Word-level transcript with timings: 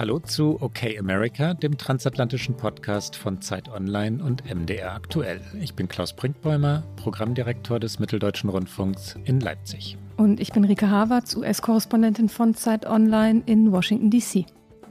Hallo 0.00 0.18
zu 0.18 0.56
OK 0.62 0.96
America, 0.98 1.52
dem 1.52 1.76
transatlantischen 1.76 2.56
Podcast 2.56 3.16
von 3.16 3.42
Zeit 3.42 3.68
Online 3.68 4.24
und 4.24 4.42
MDR 4.50 4.94
aktuell. 4.94 5.42
Ich 5.60 5.74
bin 5.74 5.88
Klaus 5.88 6.14
Brinkbäumer, 6.14 6.84
Programmdirektor 6.96 7.78
des 7.78 7.98
Mitteldeutschen 7.98 8.48
Rundfunks 8.48 9.16
in 9.26 9.40
Leipzig. 9.40 9.98
Und 10.16 10.40
ich 10.40 10.54
bin 10.54 10.64
Rike 10.64 10.88
Havertz, 10.88 11.36
US-Korrespondentin 11.36 12.30
von 12.30 12.54
Zeit 12.54 12.86
Online 12.86 13.42
in 13.44 13.72
Washington, 13.72 14.08
D.C. 14.08 14.46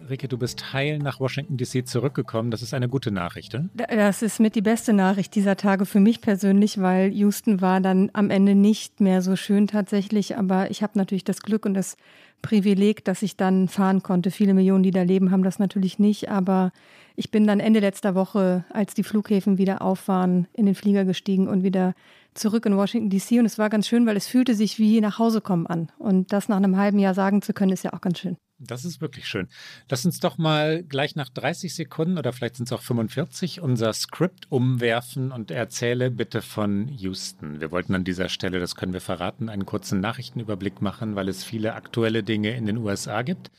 Rike, 0.09 0.27
du 0.27 0.37
bist 0.37 0.73
heil 0.73 0.99
nach 0.99 1.19
Washington 1.19 1.57
DC 1.57 1.87
zurückgekommen. 1.87 2.51
Das 2.51 2.61
ist 2.61 2.73
eine 2.73 2.89
gute 2.89 3.11
Nachricht. 3.11 3.53
Ne? 3.53 3.69
Das 3.73 4.21
ist 4.21 4.39
mit 4.39 4.55
die 4.55 4.61
beste 4.61 4.93
Nachricht 4.93 5.35
dieser 5.35 5.55
Tage 5.55 5.85
für 5.85 5.99
mich 5.99 6.21
persönlich, 6.21 6.81
weil 6.81 7.11
Houston 7.13 7.61
war 7.61 7.81
dann 7.81 8.09
am 8.13 8.29
Ende 8.29 8.55
nicht 8.55 8.99
mehr 8.99 9.21
so 9.21 9.35
schön 9.35 9.67
tatsächlich. 9.67 10.37
Aber 10.37 10.71
ich 10.71 10.83
habe 10.83 10.97
natürlich 10.97 11.23
das 11.23 11.41
Glück 11.41 11.65
und 11.65 11.73
das 11.73 11.97
Privileg, 12.41 13.03
dass 13.05 13.21
ich 13.21 13.35
dann 13.37 13.67
fahren 13.67 14.01
konnte. 14.01 14.31
Viele 14.31 14.53
Millionen, 14.53 14.83
die 14.83 14.91
da 14.91 15.01
leben, 15.03 15.31
haben 15.31 15.43
das 15.43 15.59
natürlich 15.59 15.99
nicht. 15.99 16.29
Aber 16.29 16.71
ich 17.15 17.31
bin 17.31 17.45
dann 17.45 17.59
Ende 17.59 17.79
letzter 17.79 18.15
Woche, 18.15 18.65
als 18.69 18.93
die 18.93 19.03
Flughäfen 19.03 19.57
wieder 19.57 19.81
auf 19.81 20.07
waren, 20.07 20.47
in 20.53 20.65
den 20.65 20.75
Flieger 20.75 21.05
gestiegen 21.05 21.47
und 21.47 21.63
wieder 21.63 21.93
zurück 22.33 22.65
in 22.65 22.77
Washington 22.77 23.09
DC. 23.09 23.39
Und 23.39 23.45
es 23.45 23.57
war 23.57 23.69
ganz 23.69 23.87
schön, 23.87 24.05
weil 24.05 24.17
es 24.17 24.27
fühlte 24.27 24.55
sich 24.55 24.79
wie 24.79 25.01
nach 25.01 25.19
Hause 25.19 25.41
kommen 25.41 25.67
an. 25.67 25.91
Und 25.97 26.31
das 26.33 26.49
nach 26.49 26.57
einem 26.57 26.77
halben 26.77 26.99
Jahr 26.99 27.13
sagen 27.13 27.41
zu 27.41 27.53
können, 27.53 27.71
ist 27.73 27.83
ja 27.83 27.93
auch 27.93 28.01
ganz 28.01 28.19
schön. 28.19 28.37
Das 28.61 28.83
ist 28.83 28.99
wirklich 28.99 29.25
schön. 29.25 29.47
Lass 29.89 30.05
uns 30.05 30.19
doch 30.19 30.37
mal 30.37 30.83
gleich 30.83 31.15
nach 31.15 31.29
30 31.29 31.73
Sekunden 31.73 32.17
oder 32.17 32.33
vielleicht 32.33 32.57
sind 32.57 32.65
es 32.65 32.73
auch 32.73 32.81
45 32.81 33.61
unser 33.61 33.93
Skript 33.93 34.51
umwerfen 34.51 35.31
und 35.31 35.49
erzähle 35.49 36.11
bitte 36.11 36.41
von 36.41 36.89
Houston. 36.89 37.61
Wir 37.61 37.71
wollten 37.71 37.95
an 37.95 38.03
dieser 38.03 38.27
Stelle, 38.27 38.59
das 38.59 38.75
können 38.75 38.91
wir 38.91 38.99
verraten, 38.99 39.47
einen 39.47 39.65
kurzen 39.65 40.01
Nachrichtenüberblick 40.01 40.81
machen, 40.81 41.15
weil 41.15 41.29
es 41.29 41.45
viele 41.45 41.73
aktuelle 41.73 42.21
Dinge 42.21 42.55
in 42.57 42.65
den 42.65 42.77
USA 42.77 43.21
gibt. 43.21 43.49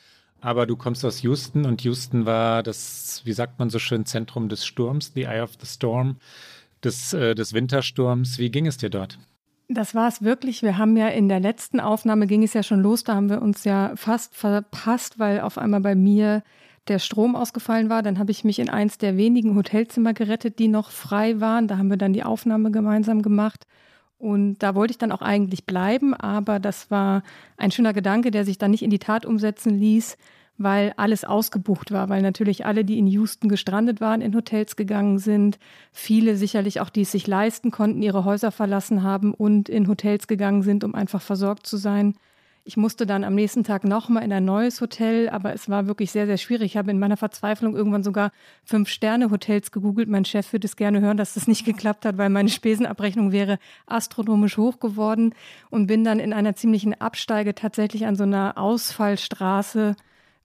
Aber 0.43 0.67
du 0.67 0.77
kommst 0.77 1.03
aus 1.05 1.23
Houston 1.23 1.65
und 1.65 1.83
Houston 1.83 2.27
war 2.27 2.63
das, 2.63 3.23
wie 3.25 3.33
sagt 3.33 3.59
man 3.59 3.71
so 3.71 3.79
schön, 3.79 4.05
Zentrum 4.05 4.51
des 4.51 4.67
Sturms, 4.67 5.13
the 5.15 5.23
Eye 5.23 5.41
of 5.41 5.53
the 5.61 5.67
Storm, 5.67 6.17
des, 6.85 7.15
äh, 7.15 7.35
des 7.35 7.55
Wintersturms. 7.55 8.39
Wie 8.39 8.51
ging 8.51 8.67
es 8.67 8.77
dir 8.77 8.91
dort? 8.91 9.19
Das 9.73 9.95
war 9.95 10.09
es 10.09 10.21
wirklich. 10.21 10.63
Wir 10.63 10.79
haben 10.79 10.97
ja 10.97 11.07
in 11.07 11.29
der 11.29 11.39
letzten 11.39 11.79
Aufnahme 11.79 12.27
ging 12.27 12.43
es 12.43 12.55
ja 12.55 12.65
schon 12.65 12.81
los. 12.81 13.05
Da 13.05 13.15
haben 13.15 13.31
wir 13.31 13.41
uns 13.41 13.63
ja 13.63 13.93
fast 13.95 14.35
verpasst, 14.35 15.21
weil 15.21 15.41
auf 15.41 15.59
einmal 15.59 15.81
bei 15.81 15.95
mir 15.95 16.43
der 16.89 16.99
Strom 16.99 17.37
ausgefallen 17.37 17.89
war. 17.89 18.03
Dann 18.03 18.19
habe 18.19 18.33
ich 18.33 18.43
mich 18.43 18.59
in 18.59 18.69
eins 18.69 18.99
der 18.99 19.17
wenigen 19.17 19.55
Hotelzimmer 19.55 20.13
gerettet, 20.13 20.59
die 20.59 20.67
noch 20.67 20.91
frei 20.91 21.41
waren. 21.41 21.69
Da 21.69 21.79
haben 21.79 21.89
wir 21.89 21.97
dann 21.97 22.13
die 22.13 22.25
Aufnahme 22.25 22.73
gemeinsam 22.73 23.23
gemacht. 23.23 23.69
Und 24.19 24.59
da 24.59 24.75
wollte 24.75 24.91
ich 24.91 24.99
dann 24.99 25.13
auch 25.13 25.23
eigentlich 25.23 25.67
bleiben, 25.67 26.15
aber 26.15 26.59
das 26.59 26.91
war 26.91 27.23
ein 27.57 27.71
schöner 27.71 27.93
Gedanke, 27.93 28.33
der 28.33 28.45
sich 28.45 28.59
dann 28.59 28.73
nicht 28.73 28.83
in 28.83 28.91
die 28.91 28.99
Tat 28.99 29.25
umsetzen 29.25 29.79
ließ 29.79 30.19
weil 30.61 30.93
alles 30.99 31.25
ausgebucht 31.25 31.91
war, 31.91 32.11
weil 32.11 32.21
natürlich 32.21 32.67
alle, 32.67 32.85
die 32.85 32.99
in 32.99 33.07
Houston 33.07 33.49
gestrandet 33.49 34.03
waren, 34.03 34.21
in 34.21 34.37
Hotels 34.37 34.77
gegangen 34.77 35.19
sind, 35.19 35.59
viele 35.91 36.37
sicherlich 36.37 36.81
auch, 36.81 36.91
die 36.91 37.01
es 37.01 37.13
sich 37.13 37.27
leisten 37.27 37.71
konnten, 37.71 38.03
ihre 38.03 38.27
Häuser 38.27 38.53
verlassen 38.53 39.03
haben 39.03 39.33
und 39.33 39.71
in 39.71 39.89
Hotels 39.89 40.27
gegangen 40.27 40.63
sind, 40.63 40.85
um 40.85 40.95
einfach 40.95 41.23
versorgt 41.23 41.67
zu 41.67 41.79
sein. 41.79 42.15
Ich 42.63 42.77
musste 42.77 43.07
dann 43.07 43.25
am 43.25 43.35
nächsten 43.35 43.65
Tag 43.65 43.85
nochmal 43.85 44.23
in 44.23 44.35
ein 44.35 44.45
neues 44.45 44.83
Hotel, 44.83 45.31
aber 45.31 45.55
es 45.55 45.71
war 45.71 45.87
wirklich 45.87 46.11
sehr, 46.11 46.27
sehr 46.27 46.37
schwierig. 46.37 46.73
Ich 46.73 46.77
habe 46.77 46.91
in 46.91 46.99
meiner 46.99 47.17
Verzweiflung 47.17 47.75
irgendwann 47.75 48.03
sogar 48.03 48.31
Fünf-Sterne-Hotels 48.65 49.73
gegoogelt. 49.73 50.11
Mein 50.11 50.27
Chef 50.27 50.53
würde 50.53 50.67
es 50.67 50.77
gerne 50.77 51.01
hören, 51.01 51.17
dass 51.17 51.35
das 51.35 51.49
nicht 51.49 51.65
geklappt 51.65 52.05
hat, 52.05 52.19
weil 52.19 52.29
meine 52.29 52.51
Spesenabrechnung 52.51 53.33
wäre 53.33 53.59
astronomisch 53.87 54.59
hoch 54.59 54.79
geworden 54.79 55.35
und 55.71 55.87
bin 55.87 56.05
dann 56.05 56.21
in 56.21 56.35
einer 56.35 56.55
ziemlichen 56.55 57.01
Absteige 57.01 57.55
tatsächlich 57.55 58.05
an 58.05 58.15
so 58.15 58.25
einer 58.25 58.59
Ausfallstraße 58.59 59.97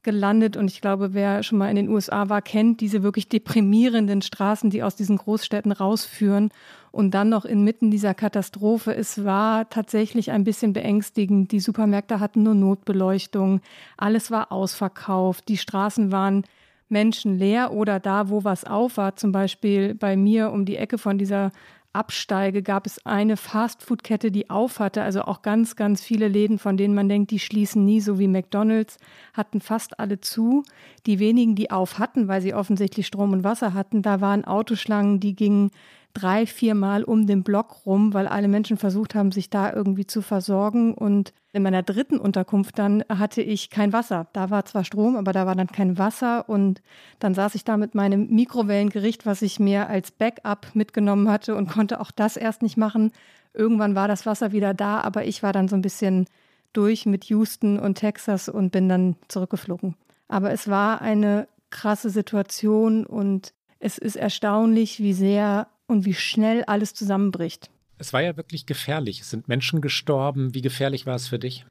gelandet. 0.06 0.56
Und 0.56 0.72
ich 0.72 0.80
glaube, 0.80 1.14
wer 1.14 1.44
schon 1.44 1.58
mal 1.58 1.70
in 1.70 1.76
den 1.76 1.90
USA 1.90 2.30
war, 2.30 2.42
kennt 2.42 2.80
diese 2.80 3.04
wirklich 3.04 3.28
deprimierenden 3.28 4.22
Straßen, 4.22 4.70
die 4.70 4.84
aus 4.84 4.96
diesen 4.96 5.18
Großstädten 5.18 5.74
rausführen. 5.74 6.52
Und 6.92 7.12
dann 7.12 7.28
noch 7.28 7.44
inmitten 7.44 7.92
dieser 7.92 8.14
Katastrophe. 8.14 8.96
Es 8.96 9.26
war 9.26 9.70
tatsächlich 9.70 10.32
ein 10.32 10.46
bisschen 10.46 10.72
beängstigend. 10.72 11.52
Die 11.52 11.60
Supermärkte 11.60 12.22
hatten 12.22 12.44
nur 12.44 12.56
Notbeleuchtung. 12.56 13.60
Alles 13.98 14.32
war 14.32 14.54
ausverkauft. 14.54 15.50
Die 15.50 15.58
Straßen 15.58 16.14
waren 16.14 16.46
menschenleer 16.88 17.74
oder 17.74 18.00
da, 18.00 18.30
wo 18.30 18.44
was 18.44 18.64
auf 18.64 18.98
war, 18.98 19.16
zum 19.16 19.32
Beispiel 19.32 19.96
bei 19.96 20.16
mir 20.16 20.52
um 20.52 20.66
die 20.66 20.78
Ecke 20.78 20.98
von 20.98 21.18
dieser 21.18 21.52
absteige, 21.96 22.62
gab 22.62 22.86
es 22.86 23.06
eine 23.06 23.38
Fastfood-Kette, 23.38 24.32
die 24.32 24.50
auf 24.50 24.80
hatte. 24.80 25.02
Also 25.02 25.22
auch 25.24 25.42
ganz, 25.42 25.76
ganz 25.76 26.02
viele 26.02 26.28
Läden, 26.28 26.60
von 26.60 26.78
denen 26.78 26.94
man 26.94 27.10
denkt, 27.10 27.32
die 27.32 27.40
schließen 27.40 27.84
nie, 27.84 28.02
so 28.02 28.20
wie 28.20 28.28
McDonald's, 28.28 28.98
hatten 29.34 29.62
fast 29.62 30.00
alle 30.00 30.20
zu. 30.20 30.64
Die 31.06 31.20
wenigen, 31.20 31.56
die 31.56 31.72
auf 31.72 31.98
hatten, 31.98 32.28
weil 32.28 32.42
sie 32.42 32.54
offensichtlich 32.54 33.08
Strom 33.08 33.34
und 33.34 33.44
Wasser 33.44 33.74
hatten, 33.74 34.02
da 34.02 34.22
waren 34.22 34.46
Autoschlangen, 34.46 35.20
die 35.20 35.36
gingen 35.36 35.72
drei, 36.16 36.48
viermal 36.48 37.04
um 37.04 37.28
den 37.28 37.44
Block 37.44 37.86
rum, 37.86 38.14
weil 38.14 38.28
alle 38.28 38.48
Menschen 38.48 38.78
versucht 38.78 39.14
haben, 39.14 39.32
sich 39.32 39.50
da 39.50 39.72
irgendwie 39.72 40.08
zu 40.08 40.22
versorgen. 40.22 40.94
Und 40.96 41.34
in 41.52 41.62
meiner 41.62 41.84
dritten 41.84 42.18
Unterkunft 42.18 42.80
dann 42.80 43.04
hatte 43.10 43.42
ich 43.42 43.70
kein 43.70 43.94
Wasser. 43.94 44.28
Da 44.34 44.50
war 44.50 44.66
zwar 44.66 44.84
Strom, 44.84 45.16
aber 45.16 45.34
da 45.34 45.46
war 45.46 45.56
dann 45.56 45.68
kein 45.68 45.98
Wasser. 45.98 46.50
Und 46.50 46.82
dann 47.20 47.36
saß 47.36 47.54
ich 47.56 47.64
da 47.64 47.78
mit 47.78 47.94
meinem 47.94 48.28
Mikrowellengericht, 48.28 49.26
was 49.26 49.42
ich 49.42 49.60
mir 49.60 49.88
als 49.90 50.12
Backup 50.12 50.68
mitgenommen 50.74 51.30
hatte 51.30 51.56
und 51.56 51.70
konnte 51.70 52.00
auch 52.00 52.12
das 52.12 52.38
erst 52.38 52.62
nicht 52.62 52.78
machen. 52.78 53.12
Irgendwann 53.54 53.96
war 53.96 54.08
das 54.08 54.26
Wasser 54.26 54.52
wieder 54.52 54.74
da, 54.74 55.02
aber 55.02 55.26
ich 55.26 55.44
war 55.44 55.54
dann 55.54 55.68
so 55.68 55.76
ein 55.76 55.82
bisschen 55.82 56.26
durch 56.74 57.06
mit 57.06 57.26
Houston 57.26 57.78
und 57.78 57.96
Texas 57.96 58.50
und 58.50 58.72
bin 58.72 58.90
dann 58.90 59.16
zurückgeflogen. 59.28 59.96
Aber 60.28 60.52
es 60.52 60.68
war 60.68 61.02
eine 61.02 61.48
krasse 61.70 62.10
Situation 62.10 63.06
und 63.06 63.54
es 63.80 63.98
ist 63.98 64.16
erstaunlich, 64.16 65.00
wie 65.00 65.14
sehr 65.14 65.68
und 65.88 66.06
wie 66.06 66.14
schnell 66.14 66.64
alles 66.66 66.94
zusammenbricht. 66.94 67.70
Es 67.98 68.14
war 68.14 68.22
ja 68.22 68.36
wirklich 68.38 68.66
gefährlich. 68.66 69.22
Es 69.22 69.30
sind 69.30 69.48
Menschen 69.48 69.82
gestorben. 69.82 70.54
Wie 70.54 70.62
gefährlich 70.62 71.06
war 71.06 71.16
es 71.16 71.28
für 71.28 71.40
dich? 71.40 71.66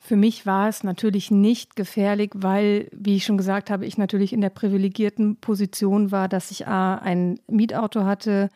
Für 0.00 0.16
mich 0.16 0.46
war 0.46 0.68
es 0.68 0.84
natürlich 0.84 1.30
nicht 1.30 1.74
gefährlich, 1.74 2.30
weil, 2.34 2.88
wie 2.92 3.16
ich 3.16 3.24
schon 3.24 3.36
gesagt 3.36 3.68
habe, 3.68 3.84
ich 3.84 3.98
natürlich 3.98 4.32
in 4.32 4.40
der 4.40 4.50
privilegierten 4.50 5.36
Position 5.36 6.12
war, 6.12 6.28
dass 6.28 6.52
ich 6.52 6.68
A, 6.68 6.94
ein 6.96 7.40
Mietauto 7.48 8.04
hatte, 8.04 8.48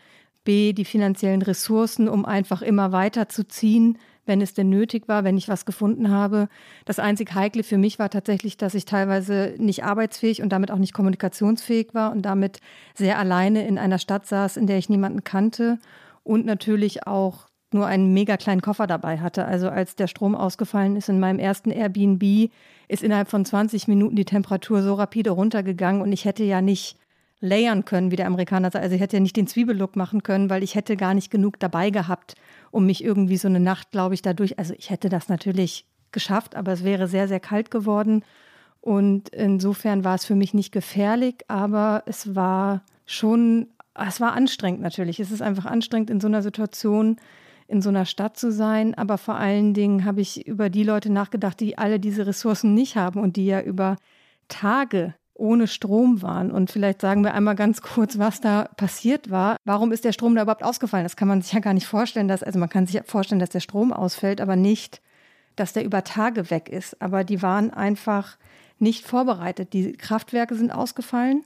B, 0.44 0.72
die 0.72 0.84
finanziellen 0.84 1.42
Ressourcen, 1.42 2.09
um 2.09 2.24
einfach 2.24 2.62
immer 2.62 2.92
weiter 2.92 3.28
zu 3.28 3.47
ziehen, 3.47 3.98
wenn 4.27 4.41
es 4.41 4.55
denn 4.55 4.69
nötig 4.69 5.09
war, 5.09 5.25
wenn 5.25 5.37
ich 5.37 5.49
was 5.49 5.65
gefunden 5.65 6.10
habe. 6.10 6.49
Das 6.84 6.99
einzig 6.99 7.34
Heikle 7.34 7.62
für 7.62 7.78
mich 7.78 7.99
war 7.99 8.10
tatsächlich, 8.10 8.56
dass 8.56 8.75
ich 8.75 8.84
teilweise 8.84 9.55
nicht 9.59 9.84
arbeitsfähig 9.84 10.43
und 10.43 10.50
damit 10.50 10.71
auch 10.71 10.78
nicht 10.78 10.94
kommunikationsfähig 10.94 11.94
war 11.94 12.12
und 12.12 12.22
damit 12.22 12.60
sehr 12.94 13.19
alleine 13.19 13.66
in 13.66 13.78
einer 13.78 13.99
Stadt 13.99 14.27
saß, 14.27 14.56
in 14.56 14.66
der 14.66 14.78
ich 14.78 14.88
niemanden 14.88 15.25
kannte 15.25 15.78
und 16.22 16.47
natürlich 16.47 17.06
auch 17.06 17.49
nur 17.75 17.87
einen 17.87 18.12
mega 18.12 18.37
kleinen 18.37 18.60
Koffer 18.60 18.87
dabei 18.87 19.19
hatte. 19.19 19.44
Also 19.44 19.69
als 19.69 19.97
der 19.97 20.06
Strom 20.06 20.34
ausgefallen 20.34 20.97
ist 20.97 21.09
in 21.09 21.21
meinem 21.21 21.39
ersten 21.39 21.71
Airbnb, 21.71 22.50
ist 22.89 23.03
innerhalb 23.03 23.28
von 23.28 23.44
20 23.44 23.89
Minuten 23.89 24.16
die 24.16 24.25
Temperatur 24.25 24.83
so 24.83 24.94
rapide 24.94 25.31
runtergegangen 25.31 26.03
und 26.03 26.12
ich 26.12 26.25
hätte 26.25 26.44
ja 26.44 26.60
nicht 26.60 26.99
layern 27.42 27.84
können, 27.84 28.10
wie 28.10 28.16
der 28.16 28.26
Amerikaner 28.26 28.70
sagt. 28.70 28.82
Also 28.82 28.94
ich 28.94 29.03
hätte 29.03 29.16
ja 29.16 29.20
nicht 29.20 29.36
den 29.36 29.47
Zwiebellook 29.47 29.97
machen 29.97 30.22
können, 30.22 30.48
weil 30.48 30.62
ich 30.62 30.75
hätte 30.75 30.97
gar 30.97 31.12
nicht 31.12 31.30
genug 31.30 31.58
dabei 31.60 31.91
gehabt, 31.91 32.34
um 32.70 32.86
mich 32.86 33.04
irgendwie 33.04 33.36
so 33.36 33.48
eine 33.48 33.60
Nacht, 33.60 33.91
glaube 33.91 34.14
ich, 34.14 34.22
dadurch, 34.22 34.58
also 34.58 34.74
ich 34.78 34.89
hätte 34.89 35.09
das 35.09 35.28
natürlich 35.28 35.86
geschafft, 36.12 36.54
aber 36.54 36.72
es 36.72 36.84
wäre 36.84 37.09
sehr, 37.09 37.28
sehr 37.28 37.41
kalt 37.41 37.71
geworden. 37.71 38.24
Und 38.80 39.28
insofern 39.28 40.04
war 40.04 40.15
es 40.15 40.24
für 40.24 40.34
mich 40.34 40.54
nicht 40.54 40.72
gefährlich, 40.72 41.36
aber 41.48 42.04
es 42.06 42.34
war 42.34 42.83
schon, 43.06 43.68
es 43.95 44.21
war 44.21 44.33
anstrengend 44.33 44.80
natürlich. 44.80 45.21
Es 45.21 45.30
ist 45.30 45.42
einfach 45.42 45.66
anstrengend, 45.66 46.10
in 46.10 46.21
so 46.21 46.28
einer 46.28 46.42
Situation 46.42 47.16
in 47.72 47.80
so 47.80 47.88
einer 47.88 48.04
Stadt 48.04 48.36
zu 48.36 48.53
sein. 48.53 48.95
Aber 48.95 49.18
vor 49.18 49.36
allen 49.36 49.72
Dingen 49.72 50.04
habe 50.04 50.21
ich 50.21 50.47
über 50.47 50.68
die 50.68 50.84
Leute 50.84 51.10
nachgedacht, 51.10 51.59
die 51.59 51.78
alle 51.78 51.98
diese 51.98 52.27
Ressourcen 52.27 52.74
nicht 52.74 52.97
haben 52.97 53.21
und 53.21 53.36
die 53.36 53.47
ja 53.47 53.62
über 53.62 53.97
Tage 54.48 55.15
ohne 55.34 55.67
Strom 55.67 56.23
waren. 56.23 56.51
Und 56.51 56.71
vielleicht 56.71 57.01
sagen 57.01 57.25
wir 57.25 57.34
einmal 57.34 57.55
ganz 57.55 57.83
kurz, 57.83 58.19
was 58.19 58.41
da 58.41 58.65
passiert 58.77 59.31
war. 59.31 59.57
Warum 59.65 59.93
ist 59.93 60.05
der 60.05 60.13
Strom 60.13 60.34
da 60.34 60.43
überhaupt 60.43 60.65
ausgefallen? 60.65 61.05
Das 61.05 61.17
kann 61.17 61.29
man 61.29 61.43
sich 61.43 61.53
ja 61.53 61.61
gar 61.61 61.75
nicht 61.75 61.87
vorstellen. 61.87 62.29
Dass, 62.29 62.43
also 62.43 62.59
man 62.59 62.69
kann 62.69 62.87
sich 62.87 63.01
vorstellen, 63.07 63.39
dass 63.39 63.51
der 63.51 63.61
Strom 63.61 63.93
ausfällt, 63.93 64.41
aber 64.41 64.57
nicht, 64.57 65.01
dass 65.57 65.73
der 65.73 65.84
über 65.84 66.05
Tage 66.05 66.51
weg 66.51 66.69
ist. 66.69 67.01
Aber 67.01 67.25
die 67.25 67.43
waren 67.43 67.71
einfach 67.71 68.37
nicht 68.79 69.07
vorbereitet. 69.07 69.73
Die 69.73 69.93
Kraftwerke 69.93 70.55
sind 70.55 70.71
ausgefallen. 70.71 71.45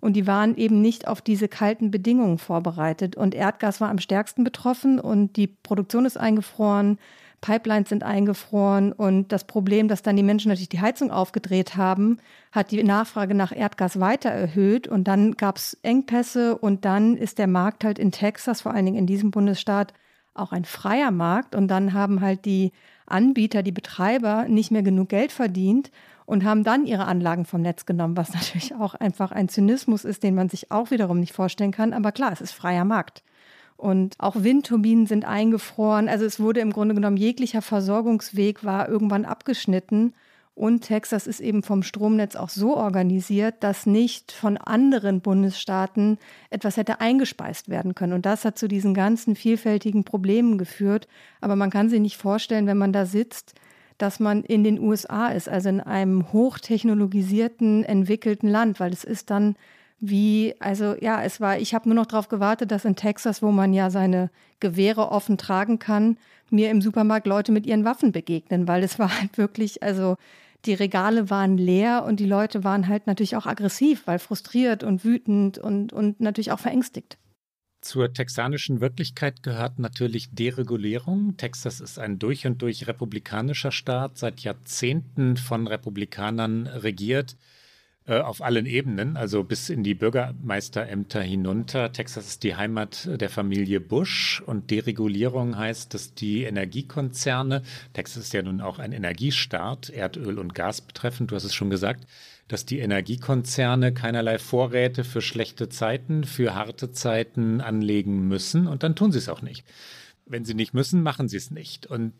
Und 0.00 0.14
die 0.14 0.26
waren 0.26 0.56
eben 0.56 0.80
nicht 0.80 1.08
auf 1.08 1.20
diese 1.20 1.48
kalten 1.48 1.90
Bedingungen 1.90 2.38
vorbereitet. 2.38 3.16
Und 3.16 3.34
Erdgas 3.34 3.80
war 3.80 3.90
am 3.90 3.98
stärksten 3.98 4.44
betroffen 4.44 5.00
und 5.00 5.36
die 5.36 5.48
Produktion 5.48 6.04
ist 6.04 6.16
eingefroren, 6.16 6.98
Pipelines 7.40 7.88
sind 7.88 8.02
eingefroren 8.02 8.92
und 8.92 9.30
das 9.30 9.44
Problem, 9.44 9.88
dass 9.88 10.02
dann 10.02 10.16
die 10.16 10.22
Menschen 10.22 10.48
natürlich 10.48 10.68
die 10.68 10.80
Heizung 10.80 11.10
aufgedreht 11.10 11.76
haben, 11.76 12.18
hat 12.50 12.70
die 12.72 12.82
Nachfrage 12.82 13.34
nach 13.34 13.54
Erdgas 13.54 14.00
weiter 14.00 14.30
erhöht 14.30 14.88
und 14.88 15.04
dann 15.04 15.32
gab 15.32 15.56
es 15.56 15.78
Engpässe 15.82 16.58
und 16.58 16.84
dann 16.84 17.16
ist 17.16 17.38
der 17.38 17.46
Markt 17.46 17.84
halt 17.84 17.98
in 17.98 18.10
Texas, 18.10 18.62
vor 18.62 18.74
allen 18.74 18.86
Dingen 18.86 18.98
in 18.98 19.06
diesem 19.06 19.30
Bundesstaat, 19.30 19.94
auch 20.34 20.52
ein 20.52 20.64
freier 20.64 21.10
Markt 21.10 21.54
und 21.54 21.68
dann 21.68 21.92
haben 21.92 22.20
halt 22.20 22.44
die 22.44 22.72
Anbieter, 23.06 23.62
die 23.62 23.72
Betreiber 23.72 24.46
nicht 24.48 24.70
mehr 24.70 24.82
genug 24.82 25.08
Geld 25.08 25.32
verdient 25.32 25.90
und 26.26 26.44
haben 26.44 26.64
dann 26.64 26.86
ihre 26.86 27.06
Anlagen 27.06 27.44
vom 27.44 27.62
Netz 27.62 27.86
genommen, 27.86 28.16
was 28.16 28.32
natürlich 28.34 28.74
auch 28.74 28.94
einfach 28.94 29.32
ein 29.32 29.48
Zynismus 29.48 30.04
ist, 30.04 30.22
den 30.22 30.34
man 30.34 30.48
sich 30.48 30.70
auch 30.70 30.90
wiederum 30.90 31.20
nicht 31.20 31.32
vorstellen 31.32 31.72
kann. 31.72 31.92
Aber 31.92 32.12
klar, 32.12 32.32
es 32.32 32.40
ist 32.40 32.52
freier 32.52 32.84
Markt. 32.84 33.22
Und 33.78 34.16
auch 34.18 34.42
Windturbinen 34.42 35.06
sind 35.06 35.24
eingefroren. 35.24 36.08
Also 36.08 36.24
es 36.24 36.40
wurde 36.40 36.58
im 36.58 36.72
Grunde 36.72 36.96
genommen 36.96 37.16
jeglicher 37.16 37.62
Versorgungsweg 37.62 38.64
war 38.64 38.88
irgendwann 38.88 39.24
abgeschnitten. 39.24 40.14
Und 40.56 40.80
Texas 40.80 41.28
ist 41.28 41.38
eben 41.38 41.62
vom 41.62 41.84
Stromnetz 41.84 42.34
auch 42.34 42.48
so 42.48 42.76
organisiert, 42.76 43.54
dass 43.60 43.86
nicht 43.86 44.32
von 44.32 44.56
anderen 44.56 45.20
Bundesstaaten 45.20 46.18
etwas 46.50 46.76
hätte 46.76 47.00
eingespeist 47.00 47.68
werden 47.68 47.94
können. 47.94 48.14
Und 48.14 48.26
das 48.26 48.44
hat 48.44 48.58
zu 48.58 48.66
diesen 48.66 48.94
ganzen 48.94 49.36
vielfältigen 49.36 50.02
Problemen 50.02 50.58
geführt. 50.58 51.06
Aber 51.40 51.54
man 51.54 51.70
kann 51.70 51.88
sich 51.88 52.00
nicht 52.00 52.16
vorstellen, 52.16 52.66
wenn 52.66 52.78
man 52.78 52.92
da 52.92 53.06
sitzt, 53.06 53.54
dass 53.98 54.18
man 54.18 54.42
in 54.42 54.64
den 54.64 54.80
USA 54.80 55.28
ist, 55.28 55.48
also 55.48 55.68
in 55.68 55.80
einem 55.80 56.32
hochtechnologisierten, 56.32 57.84
entwickelten 57.84 58.48
Land, 58.48 58.80
weil 58.80 58.92
es 58.92 59.04
ist 59.04 59.30
dann 59.30 59.54
wie, 60.00 60.54
also 60.60 60.94
ja, 61.00 61.22
es 61.22 61.40
war, 61.40 61.58
ich 61.58 61.74
habe 61.74 61.88
nur 61.88 61.96
noch 61.96 62.06
darauf 62.06 62.28
gewartet, 62.28 62.70
dass 62.70 62.84
in 62.84 62.96
Texas, 62.96 63.42
wo 63.42 63.50
man 63.50 63.72
ja 63.72 63.90
seine 63.90 64.30
Gewehre 64.60 65.10
offen 65.10 65.38
tragen 65.38 65.78
kann, 65.78 66.18
mir 66.50 66.70
im 66.70 66.80
Supermarkt 66.80 67.26
Leute 67.26 67.52
mit 67.52 67.66
ihren 67.66 67.84
Waffen 67.84 68.12
begegnen, 68.12 68.68
weil 68.68 68.82
es 68.82 68.98
war 68.98 69.20
halt 69.20 69.38
wirklich, 69.38 69.82
also 69.82 70.16
die 70.64 70.74
Regale 70.74 71.30
waren 71.30 71.56
leer 71.56 72.04
und 72.04 72.20
die 72.20 72.26
Leute 72.26 72.64
waren 72.64 72.88
halt 72.88 73.06
natürlich 73.06 73.36
auch 73.36 73.46
aggressiv, 73.46 74.06
weil 74.06 74.18
frustriert 74.18 74.82
und 74.82 75.04
wütend 75.04 75.58
und, 75.58 75.92
und 75.92 76.20
natürlich 76.20 76.52
auch 76.52 76.58
verängstigt. 76.58 77.16
Zur 77.80 78.12
texanischen 78.12 78.80
Wirklichkeit 78.80 79.44
gehört 79.44 79.78
natürlich 79.78 80.34
Deregulierung. 80.34 81.36
Texas 81.36 81.80
ist 81.80 81.98
ein 81.98 82.18
durch 82.18 82.44
und 82.44 82.60
durch 82.60 82.88
republikanischer 82.88 83.70
Staat, 83.70 84.18
seit 84.18 84.40
Jahrzehnten 84.40 85.36
von 85.36 85.68
Republikanern 85.68 86.66
regiert. 86.66 87.36
Äh, 88.08 88.20
auf 88.20 88.40
allen 88.40 88.64
Ebenen, 88.64 89.18
also 89.18 89.44
bis 89.44 89.68
in 89.68 89.84
die 89.84 89.94
Bürgermeisterämter 89.94 91.20
hinunter. 91.20 91.92
Texas 91.92 92.26
ist 92.26 92.42
die 92.42 92.56
Heimat 92.56 93.06
der 93.20 93.28
Familie 93.28 93.80
Bush 93.80 94.42
und 94.46 94.70
Deregulierung 94.70 95.58
heißt, 95.58 95.92
dass 95.92 96.14
die 96.14 96.44
Energiekonzerne, 96.44 97.60
Texas 97.92 98.24
ist 98.24 98.32
ja 98.32 98.40
nun 98.40 98.62
auch 98.62 98.78
ein 98.78 98.92
Energiestaat, 98.92 99.90
Erdöl 99.90 100.38
und 100.38 100.54
Gas 100.54 100.80
betreffend, 100.80 101.30
du 101.30 101.34
hast 101.34 101.44
es 101.44 101.52
schon 101.52 101.68
gesagt, 101.68 102.06
dass 102.48 102.64
die 102.64 102.78
Energiekonzerne 102.78 103.92
keinerlei 103.92 104.38
Vorräte 104.38 105.04
für 105.04 105.20
schlechte 105.20 105.68
Zeiten, 105.68 106.24
für 106.24 106.54
harte 106.54 106.90
Zeiten 106.92 107.60
anlegen 107.60 108.26
müssen 108.26 108.68
und 108.68 108.84
dann 108.84 108.96
tun 108.96 109.12
sie 109.12 109.18
es 109.18 109.28
auch 109.28 109.42
nicht. 109.42 109.66
Wenn 110.24 110.46
sie 110.46 110.54
nicht 110.54 110.72
müssen, 110.72 111.02
machen 111.02 111.28
sie 111.28 111.36
es 111.36 111.50
nicht. 111.50 111.86
Und 111.86 112.14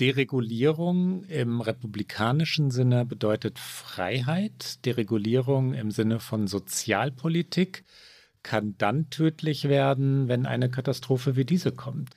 Deregulierung 0.00 1.22
im 1.24 1.60
republikanischen 1.60 2.70
Sinne 2.70 3.04
bedeutet 3.04 3.58
Freiheit. 3.58 4.84
Deregulierung 4.84 5.74
im 5.74 5.90
Sinne 5.92 6.18
von 6.18 6.48
Sozialpolitik 6.48 7.84
kann 8.42 8.74
dann 8.76 9.08
tödlich 9.10 9.68
werden, 9.68 10.28
wenn 10.28 10.46
eine 10.46 10.68
Katastrophe 10.68 11.36
wie 11.36 11.44
diese 11.44 11.70
kommt. 11.70 12.10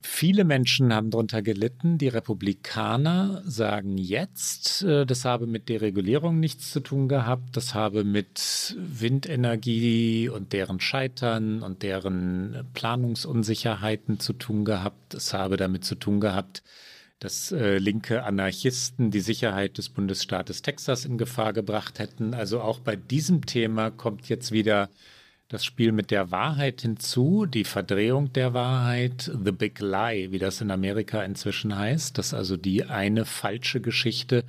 Viele 0.00 0.44
Menschen 0.44 0.94
haben 0.94 1.10
darunter 1.10 1.42
gelitten. 1.42 1.98
Die 1.98 2.06
Republikaner 2.06 3.42
sagen 3.44 3.98
jetzt, 3.98 4.82
äh, 4.84 5.04
das 5.04 5.24
habe 5.24 5.48
mit 5.48 5.68
Deregulierung 5.68 6.38
nichts 6.38 6.70
zu 6.70 6.80
tun 6.80 7.08
gehabt. 7.08 7.56
Das 7.56 7.74
habe 7.74 8.04
mit 8.04 8.76
Windenergie 8.78 10.28
und 10.28 10.52
deren 10.52 10.78
Scheitern 10.78 11.62
und 11.62 11.82
deren 11.82 12.68
Planungsunsicherheiten 12.74 14.20
zu 14.20 14.34
tun 14.34 14.64
gehabt. 14.64 15.14
Es 15.14 15.34
habe 15.34 15.56
damit 15.56 15.84
zu 15.84 15.96
tun 15.96 16.20
gehabt, 16.20 16.62
dass 17.18 17.50
äh, 17.50 17.78
linke 17.78 18.22
Anarchisten 18.24 19.10
die 19.10 19.20
Sicherheit 19.20 19.78
des 19.78 19.88
Bundesstaates 19.88 20.62
Texas 20.62 21.04
in 21.04 21.18
Gefahr 21.18 21.52
gebracht 21.52 21.98
hätten. 21.98 22.34
Also 22.34 22.60
auch 22.60 22.78
bei 22.78 22.96
diesem 22.96 23.44
Thema 23.46 23.90
kommt 23.90 24.28
jetzt 24.28 24.52
wieder 24.52 24.88
das 25.48 25.64
Spiel 25.64 25.92
mit 25.92 26.10
der 26.10 26.30
Wahrheit 26.30 26.82
hinzu, 26.82 27.46
die 27.46 27.64
Verdrehung 27.64 28.32
der 28.34 28.52
Wahrheit, 28.52 29.30
The 29.44 29.50
Big 29.50 29.80
Lie, 29.80 30.30
wie 30.30 30.38
das 30.38 30.60
in 30.60 30.70
Amerika 30.70 31.22
inzwischen 31.22 31.76
heißt, 31.76 32.18
dass 32.18 32.34
also 32.34 32.56
die 32.56 32.84
eine 32.84 33.24
falsche 33.24 33.80
Geschichte 33.80 34.44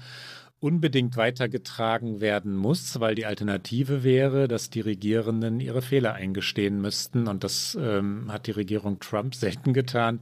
unbedingt 0.60 1.16
weitergetragen 1.16 2.20
werden 2.20 2.54
muss, 2.54 3.00
weil 3.00 3.16
die 3.16 3.26
Alternative 3.26 4.04
wäre, 4.04 4.50
dass 4.50 4.70
die 4.70 4.82
Regierenden 4.82 5.62
ihre 5.62 5.82
Fehler 5.82 6.14
eingestehen 6.14 6.82
müssten. 6.82 7.28
Und 7.28 7.46
das 7.46 7.78
ähm, 7.80 8.32
hat 8.32 8.48
die 8.48 8.52
Regierung 8.52 9.00
Trump 9.00 9.36
selten 9.36 9.74
getan. 9.74 10.20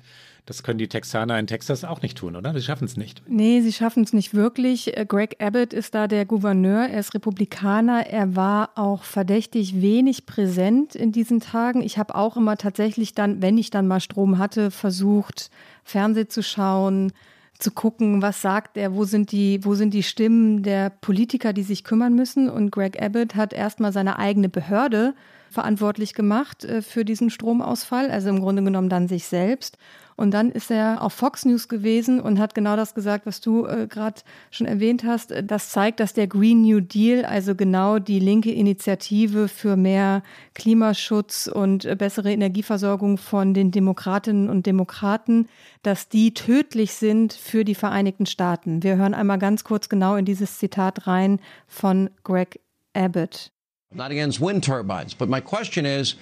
Das 0.47 0.63
können 0.63 0.79
die 0.79 0.87
Texaner 0.87 1.37
in 1.37 1.45
Texas 1.45 1.83
auch 1.83 2.01
nicht 2.01 2.17
tun, 2.17 2.37
oder? 2.37 2.53
Sie 2.53 2.61
schaffen 2.61 2.85
es 2.85 2.95
nicht. 2.95 3.21
Nee, 3.27 3.59
sie 3.59 3.73
schaffen 3.73 4.03
es 4.03 4.13
nicht 4.13 4.33
wirklich. 4.33 4.95
Äh, 4.95 5.05
Greg 5.05 5.35
Abbott 5.43 5.73
ist 5.73 5.93
da 5.93 6.07
der 6.07 6.25
Gouverneur. 6.25 6.87
Er 6.87 7.01
ist 7.01 7.13
Republikaner. 7.13 8.07
Er 8.07 8.37
war 8.37 8.69
auch 8.75 9.03
verdächtig 9.03 9.81
wenig 9.81 10.25
präsent 10.25 10.95
in 10.95 11.11
diesen 11.11 11.41
Tagen. 11.41 11.81
Ich 11.81 11.97
habe 11.97 12.15
auch 12.15 12.37
immer 12.37 12.55
tatsächlich 12.55 13.13
dann, 13.13 13.41
wenn 13.41 13.57
ich 13.57 13.71
dann 13.71 13.87
mal 13.87 13.99
Strom 13.99 14.37
hatte, 14.37 14.71
versucht, 14.71 15.51
Fernsehen 15.83 16.29
zu 16.29 16.41
schauen, 16.41 17.11
zu 17.59 17.71
gucken, 17.71 18.21
was 18.21 18.41
sagt 18.41 18.77
er, 18.77 18.95
wo 18.95 19.03
sind 19.03 19.33
die, 19.33 19.59
wo 19.65 19.75
sind 19.75 19.93
die 19.93 20.03
Stimmen 20.03 20.63
der 20.63 20.91
Politiker, 20.91 21.51
die 21.51 21.63
sich 21.63 21.83
kümmern 21.83 22.13
müssen. 22.13 22.49
Und 22.49 22.71
Greg 22.71 23.01
Abbott 23.01 23.35
hat 23.35 23.51
erstmal 23.51 23.91
seine 23.91 24.17
eigene 24.17 24.47
Behörde 24.47 25.13
verantwortlich 25.49 26.13
gemacht 26.13 26.63
äh, 26.63 26.81
für 26.81 27.03
diesen 27.03 27.29
Stromausfall, 27.29 28.09
also 28.11 28.29
im 28.29 28.39
Grunde 28.39 28.63
genommen 28.63 28.87
dann 28.87 29.09
sich 29.09 29.25
selbst. 29.25 29.77
Und 30.17 30.31
dann 30.31 30.51
ist 30.51 30.71
er 30.71 31.03
auf 31.03 31.13
Fox 31.13 31.45
News 31.45 31.67
gewesen 31.67 32.19
und 32.19 32.39
hat 32.39 32.55
genau 32.55 32.75
das 32.75 32.95
gesagt, 32.95 33.27
was 33.27 33.39
du 33.39 33.67
äh, 33.67 33.85
gerade 33.87 34.21
schon 34.49 34.65
erwähnt 34.65 35.03
hast. 35.03 35.31
Das 35.43 35.69
zeigt, 35.69 35.99
dass 35.99 36.13
der 36.13 36.25
Green 36.25 36.63
New 36.63 36.79
Deal, 36.79 37.23
also 37.23 37.53
genau 37.53 37.99
die 37.99 38.19
linke 38.19 38.51
Initiative 38.51 39.47
für 39.47 39.75
mehr 39.77 40.23
Klimaschutz 40.55 41.45
und 41.45 41.85
äh, 41.85 41.95
bessere 41.95 42.31
Energieversorgung 42.31 43.19
von 43.19 43.53
den 43.53 43.69
Demokratinnen 43.69 44.49
und 44.49 44.65
Demokraten, 44.65 45.47
dass 45.83 46.09
die 46.09 46.33
tödlich 46.33 46.93
sind 46.93 47.33
für 47.33 47.63
die 47.63 47.75
Vereinigten 47.75 48.25
Staaten. 48.25 48.81
Wir 48.81 48.97
hören 48.97 49.13
einmal 49.13 49.37
ganz 49.37 49.63
kurz 49.63 49.87
genau 49.87 50.15
in 50.15 50.25
dieses 50.25 50.57
Zitat 50.57 51.05
rein 51.05 51.39
von 51.67 52.09
Greg 52.23 52.59
Abbott. 52.95 53.51
Not 53.93 54.09
against 54.09 54.41
wind 54.41 54.65
turbines, 54.65 55.13
but 55.13 55.29
my 55.29 55.39
question 55.39 55.85
is 55.85 56.17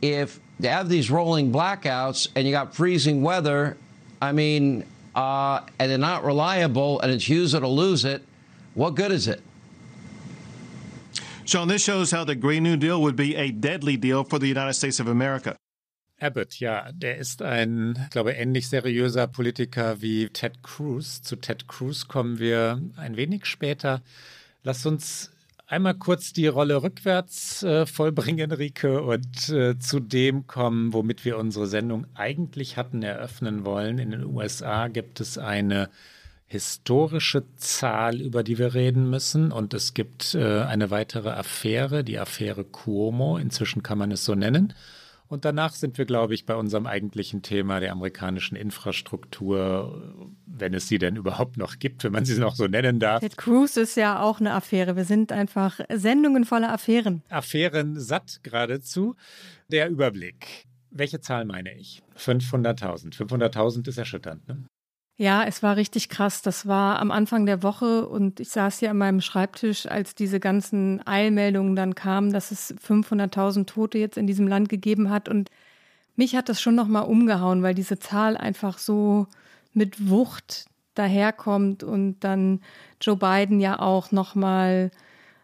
if 0.00 0.40
they 0.62 0.68
have 0.68 0.88
these 0.88 1.10
rolling 1.10 1.52
blackouts 1.52 2.28
and 2.34 2.46
you 2.46 2.52
got 2.52 2.74
freezing 2.74 3.22
weather, 3.22 3.76
I 4.20 4.32
mean, 4.32 4.84
uh, 5.14 5.60
and 5.78 5.90
they're 5.90 5.98
not 5.98 6.24
reliable 6.24 7.00
and 7.00 7.12
it's 7.12 7.28
use 7.28 7.52
it 7.54 7.62
or 7.62 7.68
lose 7.68 8.04
it, 8.04 8.22
what 8.74 8.94
good 8.94 9.12
is 9.12 9.28
it? 9.28 9.42
Sean, 11.44 11.68
this 11.68 11.82
shows 11.82 12.12
how 12.12 12.24
the 12.24 12.36
Green 12.36 12.62
New 12.62 12.76
Deal 12.76 13.02
would 13.02 13.16
be 13.16 13.34
a 13.34 13.50
deadly 13.50 13.96
deal 13.96 14.22
for 14.24 14.38
the 14.38 14.46
United 14.46 14.74
States 14.74 15.00
of 15.00 15.08
America. 15.08 15.56
Abbott, 16.20 16.60
ja, 16.60 16.92
der 16.92 17.18
ist 17.18 17.42
ein, 17.42 17.94
glaube 17.94 18.06
ich 18.06 18.10
glaube, 18.10 18.32
ähnlich 18.34 18.68
seriöser 18.68 19.26
Politiker 19.26 20.00
wie 20.00 20.28
Ted 20.28 20.62
Cruz. 20.62 21.20
Zu 21.20 21.34
Ted 21.34 21.66
Cruz 21.66 22.06
kommen 22.06 22.38
wir 22.38 22.80
ein 22.96 23.16
wenig 23.16 23.46
später. 23.46 24.02
Lass 24.62 24.86
uns 24.86 25.32
einmal 25.66 25.94
kurz 25.94 26.32
die 26.32 26.46
Rolle 26.46 26.82
rückwärts 26.82 27.62
äh, 27.62 27.86
vollbringen, 27.86 28.52
Rike, 28.52 29.02
und 29.02 29.48
äh, 29.48 29.78
zu 29.78 30.00
dem 30.00 30.46
kommen, 30.46 30.92
womit 30.92 31.24
wir 31.24 31.38
unsere 31.38 31.66
Sendung 31.66 32.06
eigentlich 32.14 32.76
hatten 32.76 33.02
eröffnen 33.02 33.64
wollen. 33.64 33.98
In 33.98 34.10
den 34.10 34.24
USA 34.24 34.88
gibt 34.88 35.20
es 35.20 35.38
eine 35.38 35.88
historische 36.52 37.44
Zahl, 37.56 38.20
über 38.20 38.42
die 38.42 38.58
wir 38.58 38.74
reden 38.74 39.08
müssen. 39.08 39.52
Und 39.52 39.72
es 39.72 39.94
gibt 39.94 40.34
äh, 40.34 40.60
eine 40.60 40.90
weitere 40.90 41.30
Affäre, 41.30 42.04
die 42.04 42.18
Affäre 42.18 42.64
Cuomo. 42.64 43.38
Inzwischen 43.38 43.82
kann 43.82 43.96
man 43.96 44.12
es 44.12 44.24
so 44.24 44.34
nennen. 44.34 44.74
Und 45.32 45.46
danach 45.46 45.72
sind 45.72 45.96
wir, 45.96 46.04
glaube 46.04 46.34
ich, 46.34 46.44
bei 46.44 46.54
unserem 46.54 46.86
eigentlichen 46.86 47.40
Thema 47.40 47.80
der 47.80 47.92
amerikanischen 47.92 48.54
Infrastruktur, 48.54 50.28
wenn 50.44 50.74
es 50.74 50.88
sie 50.88 50.98
denn 50.98 51.16
überhaupt 51.16 51.56
noch 51.56 51.78
gibt, 51.78 52.04
wenn 52.04 52.12
man 52.12 52.26
sie 52.26 52.38
noch 52.38 52.54
so 52.54 52.66
nennen 52.66 53.00
darf. 53.00 53.20
Ted 53.20 53.38
Cruz 53.38 53.78
ist 53.78 53.96
ja 53.96 54.20
auch 54.20 54.40
eine 54.40 54.52
Affäre. 54.52 54.94
Wir 54.94 55.06
sind 55.06 55.32
einfach 55.32 55.80
Sendungen 55.90 56.44
voller 56.44 56.70
Affären. 56.70 57.22
Affären 57.30 57.98
satt 57.98 58.40
geradezu. 58.42 59.16
Der 59.68 59.88
Überblick. 59.88 60.66
Welche 60.90 61.22
Zahl 61.22 61.46
meine 61.46 61.72
ich? 61.78 62.02
500.000. 62.18 63.16
500.000 63.16 63.88
ist 63.88 63.96
erschütternd, 63.96 64.46
ne? 64.46 64.66
Ja, 65.18 65.44
es 65.44 65.62
war 65.62 65.76
richtig 65.76 66.08
krass. 66.08 66.42
Das 66.42 66.66
war 66.66 66.98
am 66.98 67.10
Anfang 67.10 67.46
der 67.46 67.62
Woche 67.62 68.08
und 68.08 68.40
ich 68.40 68.48
saß 68.48 68.78
hier 68.78 68.90
an 68.90 68.98
meinem 68.98 69.20
Schreibtisch, 69.20 69.86
als 69.86 70.14
diese 70.14 70.40
ganzen 70.40 71.06
Eilmeldungen 71.06 71.76
dann 71.76 71.94
kamen, 71.94 72.32
dass 72.32 72.50
es 72.50 72.74
500.000 72.78 73.66
Tote 73.66 73.98
jetzt 73.98 74.16
in 74.16 74.26
diesem 74.26 74.48
Land 74.48 74.68
gegeben 74.68 75.10
hat. 75.10 75.28
Und 75.28 75.50
mich 76.16 76.36
hat 76.36 76.48
das 76.48 76.60
schon 76.62 76.74
nochmal 76.76 77.04
umgehauen, 77.04 77.62
weil 77.62 77.74
diese 77.74 77.98
Zahl 77.98 78.36
einfach 78.36 78.78
so 78.78 79.26
mit 79.74 80.10
Wucht 80.10 80.66
daherkommt 80.94 81.84
und 81.84 82.20
dann 82.20 82.60
Joe 83.00 83.16
Biden 83.16 83.60
ja 83.60 83.78
auch 83.80 84.12
nochmal 84.12 84.90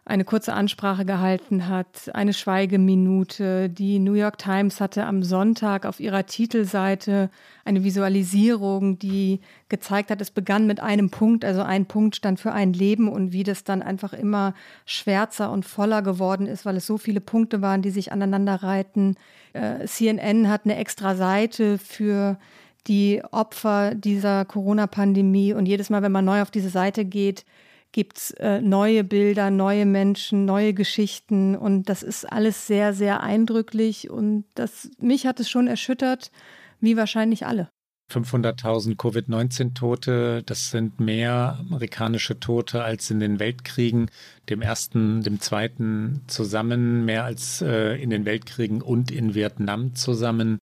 eine 0.09 0.25
kurze 0.25 0.53
Ansprache 0.53 1.05
gehalten 1.05 1.67
hat, 1.67 2.09
eine 2.15 2.33
Schweigeminute. 2.33 3.69
Die 3.69 3.99
New 3.99 4.13
York 4.13 4.39
Times 4.39 4.81
hatte 4.81 5.05
am 5.05 5.21
Sonntag 5.21 5.85
auf 5.85 5.99
ihrer 5.99 6.25
Titelseite 6.25 7.29
eine 7.63 7.83
Visualisierung, 7.83 8.97
die 8.97 9.39
gezeigt 9.69 10.09
hat, 10.09 10.19
es 10.19 10.31
begann 10.31 10.65
mit 10.65 10.79
einem 10.79 11.11
Punkt, 11.11 11.45
also 11.45 11.61
ein 11.61 11.85
Punkt 11.85 12.15
stand 12.15 12.39
für 12.39 12.51
ein 12.51 12.73
Leben 12.73 13.07
und 13.07 13.33
wie 13.33 13.43
das 13.43 13.63
dann 13.63 13.83
einfach 13.83 14.13
immer 14.13 14.55
schwärzer 14.87 15.51
und 15.51 15.63
voller 15.63 16.01
geworden 16.01 16.47
ist, 16.47 16.65
weil 16.65 16.77
es 16.77 16.87
so 16.87 16.97
viele 16.97 17.21
Punkte 17.21 17.61
waren, 17.61 17.83
die 17.83 17.91
sich 17.91 18.11
aneinander 18.11 18.55
reihten. 18.63 19.15
Äh, 19.53 19.85
CNN 19.85 20.49
hat 20.49 20.61
eine 20.65 20.77
extra 20.77 21.13
Seite 21.13 21.77
für 21.77 22.39
die 22.87 23.21
Opfer 23.29 23.93
dieser 23.93 24.43
Corona-Pandemie 24.45 25.53
und 25.53 25.67
jedes 25.67 25.91
Mal, 25.91 26.01
wenn 26.01 26.11
man 26.11 26.25
neu 26.25 26.41
auf 26.41 26.49
diese 26.49 26.69
Seite 26.69 27.05
geht, 27.05 27.45
gibt 27.91 28.17
es 28.17 28.31
äh, 28.31 28.61
neue 28.61 29.03
Bilder, 29.03 29.51
neue 29.51 29.85
Menschen, 29.85 30.45
neue 30.45 30.73
Geschichten 30.73 31.55
und 31.55 31.89
das 31.89 32.03
ist 32.03 32.25
alles 32.25 32.67
sehr, 32.67 32.93
sehr 32.93 33.21
eindrücklich 33.21 34.09
und 34.09 34.45
das, 34.55 34.89
mich 34.99 35.25
hat 35.25 35.39
es 35.39 35.49
schon 35.49 35.67
erschüttert, 35.67 36.31
wie 36.79 36.97
wahrscheinlich 36.97 37.45
alle. 37.45 37.69
500.000 38.11 38.95
Covid-19-Tote, 38.95 40.41
das 40.43 40.71
sind 40.71 40.99
mehr 40.99 41.57
amerikanische 41.59 42.39
Tote 42.39 42.83
als 42.83 43.11
in 43.11 43.19
den 43.19 43.39
Weltkriegen, 43.39 44.09
dem 44.49 44.61
ersten, 44.61 45.21
dem 45.21 45.39
zweiten 45.39 46.23
zusammen, 46.27 47.05
mehr 47.05 47.23
als 47.23 47.61
äh, 47.61 48.01
in 48.01 48.09
den 48.09 48.25
Weltkriegen 48.25 48.81
und 48.81 49.11
in 49.11 49.35
Vietnam 49.35 49.93
zusammen. 49.93 50.57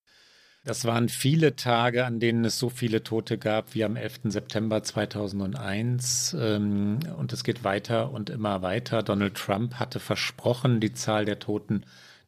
Das 0.67 0.83
waren 0.83 1.07
viele 1.07 1.55
Tage, 1.55 2.03
an 2.03 2.19
denen 2.19 2.43
es 2.43 2.59
so 2.59 2.69
viele 2.69 3.01
Tote 3.01 3.37
gab 3.37 3.73
wie 3.73 3.85
am 3.85 3.95
11. 3.95 4.19
September 4.25 4.83
2001. 4.83 6.35
Ähm, 6.37 6.99
und 7.17 7.31
es 7.31 7.45
geht 7.45 7.63
weiter 7.63 8.11
und 8.11 8.29
immer 8.29 8.61
weiter. 8.61 9.01
Donald 9.01 9.35
Trump 9.35 9.75
hatte 9.75 10.01
versprochen, 10.01 10.81
die 10.81 10.93
Zahl 10.93 11.23
der 11.23 11.39
Toten 11.39 11.83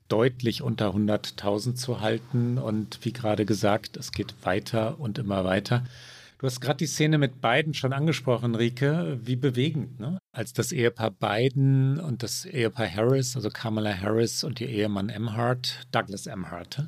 deutlich 0.07 0.61
unter 0.61 0.95
100.000 0.95 1.75
zu 1.75 1.99
halten. 1.99 2.57
Und 2.57 2.99
wie 3.03 3.11
gerade 3.11 3.45
gesagt, 3.45 3.97
es 3.97 4.13
geht 4.13 4.33
weiter 4.43 5.01
und 5.01 5.17
immer 5.17 5.43
weiter. 5.43 5.83
Du 6.37 6.47
hast 6.47 6.61
gerade 6.61 6.77
die 6.77 6.87
Szene 6.87 7.17
mit 7.17 7.41
Biden 7.41 7.73
schon 7.73 7.91
angesprochen, 7.91 8.55
Rike. 8.55 9.19
Wie 9.21 9.35
bewegend, 9.35 9.99
ne? 9.99 10.17
Als 10.31 10.53
das 10.53 10.71
Ehepaar 10.71 11.11
Biden 11.11 11.99
und 11.99 12.23
das 12.23 12.45
Ehepaar 12.45 12.89
Harris, 12.89 13.35
also 13.35 13.49
Kamala 13.49 13.93
Harris 13.93 14.45
und 14.45 14.61
ihr 14.61 14.69
Ehemann 14.69 15.09
Emhart, 15.09 15.81
Douglas 15.91 16.25
Emhart, 16.25 16.87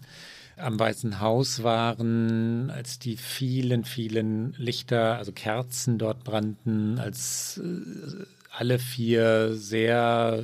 am 0.57 0.79
Weißen 0.79 1.19
Haus 1.19 1.63
waren, 1.63 2.69
als 2.69 2.99
die 2.99 3.17
vielen, 3.17 3.83
vielen 3.83 4.53
Lichter, 4.53 5.17
also 5.17 5.31
Kerzen 5.31 5.97
dort 5.97 6.23
brannten, 6.23 6.99
als 6.99 7.59
äh, 7.63 8.25
alle 8.57 8.79
vier 8.79 9.55
sehr 9.55 10.43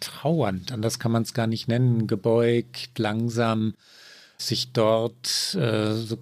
trauernd, 0.00 0.72
anders 0.72 0.98
kann 0.98 1.12
man 1.12 1.22
es 1.22 1.34
gar 1.34 1.46
nicht 1.46 1.68
nennen, 1.68 2.06
gebeugt, 2.06 2.98
langsam 2.98 3.74
sich 4.36 4.72
dort 4.72 5.54
äh, 5.54 5.92
so 5.92 6.18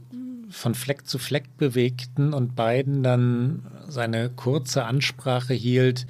von 0.51 0.75
Fleck 0.75 1.07
zu 1.07 1.19
Fleck 1.19 1.57
bewegten 1.57 2.33
und 2.33 2.57
beiden 2.57 3.03
dann 3.03 3.67
seine 3.89 4.31
kurze 4.31 4.85
Ansprache 4.85 5.55
hielt, 5.55 6.07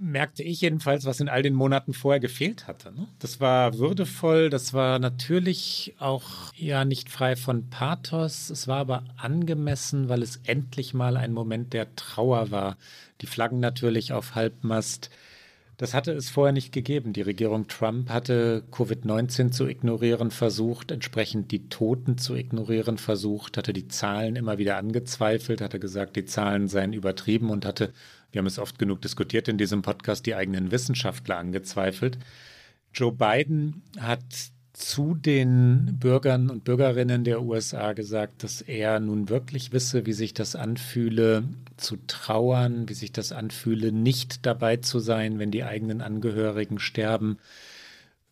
merkte 0.00 0.42
ich 0.42 0.60
jedenfalls, 0.60 1.04
was 1.04 1.20
in 1.20 1.28
all 1.28 1.42
den 1.42 1.54
Monaten 1.54 1.94
vorher 1.94 2.20
gefehlt 2.20 2.66
hatte. 2.66 2.92
Ne? 2.92 3.06
Das 3.18 3.40
war 3.40 3.78
würdevoll, 3.78 4.50
das 4.50 4.72
war 4.72 4.98
natürlich 4.98 5.94
auch 5.98 6.52
ja 6.54 6.84
nicht 6.84 7.10
frei 7.10 7.36
von 7.36 7.70
Pathos, 7.70 8.50
es 8.50 8.68
war 8.68 8.78
aber 8.78 9.04
angemessen, 9.16 10.08
weil 10.08 10.22
es 10.22 10.40
endlich 10.44 10.94
mal 10.94 11.16
ein 11.16 11.32
Moment 11.32 11.72
der 11.72 11.94
Trauer 11.96 12.50
war. 12.50 12.76
Die 13.20 13.26
Flaggen 13.26 13.60
natürlich 13.60 14.12
auf 14.12 14.34
Halbmast. 14.34 15.10
Das 15.76 15.92
hatte 15.92 16.12
es 16.12 16.30
vorher 16.30 16.52
nicht 16.52 16.70
gegeben. 16.72 17.12
Die 17.12 17.22
Regierung 17.22 17.66
Trump 17.66 18.08
hatte 18.08 18.62
Covid-19 18.70 19.50
zu 19.50 19.66
ignorieren 19.66 20.30
versucht, 20.30 20.92
entsprechend 20.92 21.50
die 21.50 21.68
Toten 21.68 22.16
zu 22.16 22.36
ignorieren 22.36 22.96
versucht, 22.96 23.56
hatte 23.56 23.72
die 23.72 23.88
Zahlen 23.88 24.36
immer 24.36 24.58
wieder 24.58 24.76
angezweifelt, 24.76 25.60
hatte 25.60 25.80
gesagt, 25.80 26.14
die 26.14 26.26
Zahlen 26.26 26.68
seien 26.68 26.92
übertrieben 26.92 27.50
und 27.50 27.66
hatte 27.66 27.92
wir 28.34 28.40
haben 28.40 28.46
es 28.46 28.58
oft 28.58 28.78
genug 28.78 29.00
diskutiert 29.00 29.46
in 29.46 29.58
diesem 29.58 29.82
Podcast, 29.82 30.26
die 30.26 30.34
eigenen 30.34 30.72
Wissenschaftler 30.72 31.38
angezweifelt. 31.38 32.18
Joe 32.92 33.12
Biden 33.12 33.82
hat 33.98 34.24
zu 34.72 35.14
den 35.14 35.98
Bürgern 36.00 36.50
und 36.50 36.64
Bürgerinnen 36.64 37.22
der 37.22 37.42
USA 37.42 37.92
gesagt, 37.92 38.42
dass 38.42 38.60
er 38.60 38.98
nun 38.98 39.28
wirklich 39.28 39.72
wisse, 39.72 40.04
wie 40.04 40.12
sich 40.12 40.34
das 40.34 40.56
anfühle, 40.56 41.44
zu 41.76 41.96
trauern, 42.08 42.88
wie 42.88 42.94
sich 42.94 43.12
das 43.12 43.30
anfühle, 43.30 43.92
nicht 43.92 44.44
dabei 44.44 44.78
zu 44.78 44.98
sein, 44.98 45.38
wenn 45.38 45.52
die 45.52 45.62
eigenen 45.62 46.00
Angehörigen 46.00 46.80
sterben, 46.80 47.38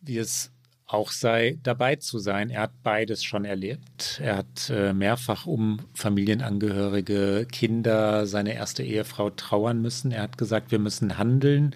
wie 0.01 0.17
es 0.17 0.51
auch 0.93 1.11
sei, 1.11 1.57
dabei 1.63 1.95
zu 1.95 2.19
sein. 2.19 2.49
Er 2.49 2.61
hat 2.61 2.83
beides 2.83 3.23
schon 3.23 3.45
erlebt. 3.45 4.19
Er 4.21 4.37
hat 4.37 4.69
äh, 4.69 4.93
mehrfach 4.93 5.45
um 5.45 5.79
Familienangehörige, 5.95 7.47
Kinder, 7.51 8.27
seine 8.27 8.53
erste 8.53 8.83
Ehefrau 8.83 9.29
trauern 9.31 9.81
müssen. 9.81 10.11
Er 10.11 10.21
hat 10.23 10.37
gesagt, 10.37 10.71
wir 10.71 10.79
müssen 10.79 11.17
handeln. 11.17 11.75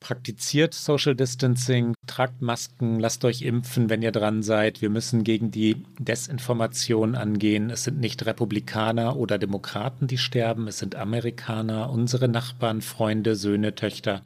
Praktiziert 0.00 0.74
Social 0.74 1.14
Distancing, 1.14 1.94
tragt 2.08 2.42
Masken, 2.42 2.98
lasst 2.98 3.24
euch 3.24 3.42
impfen, 3.42 3.88
wenn 3.88 4.02
ihr 4.02 4.10
dran 4.10 4.42
seid. 4.42 4.82
Wir 4.82 4.90
müssen 4.90 5.22
gegen 5.22 5.52
die 5.52 5.84
Desinformation 5.98 7.14
angehen. 7.14 7.70
Es 7.70 7.84
sind 7.84 8.00
nicht 8.00 8.26
Republikaner 8.26 9.16
oder 9.16 9.38
Demokraten, 9.38 10.08
die 10.08 10.18
sterben, 10.18 10.66
es 10.66 10.80
sind 10.80 10.96
Amerikaner, 10.96 11.88
unsere 11.90 12.26
Nachbarn, 12.28 12.82
Freunde, 12.82 13.36
Söhne, 13.36 13.76
Töchter, 13.76 14.22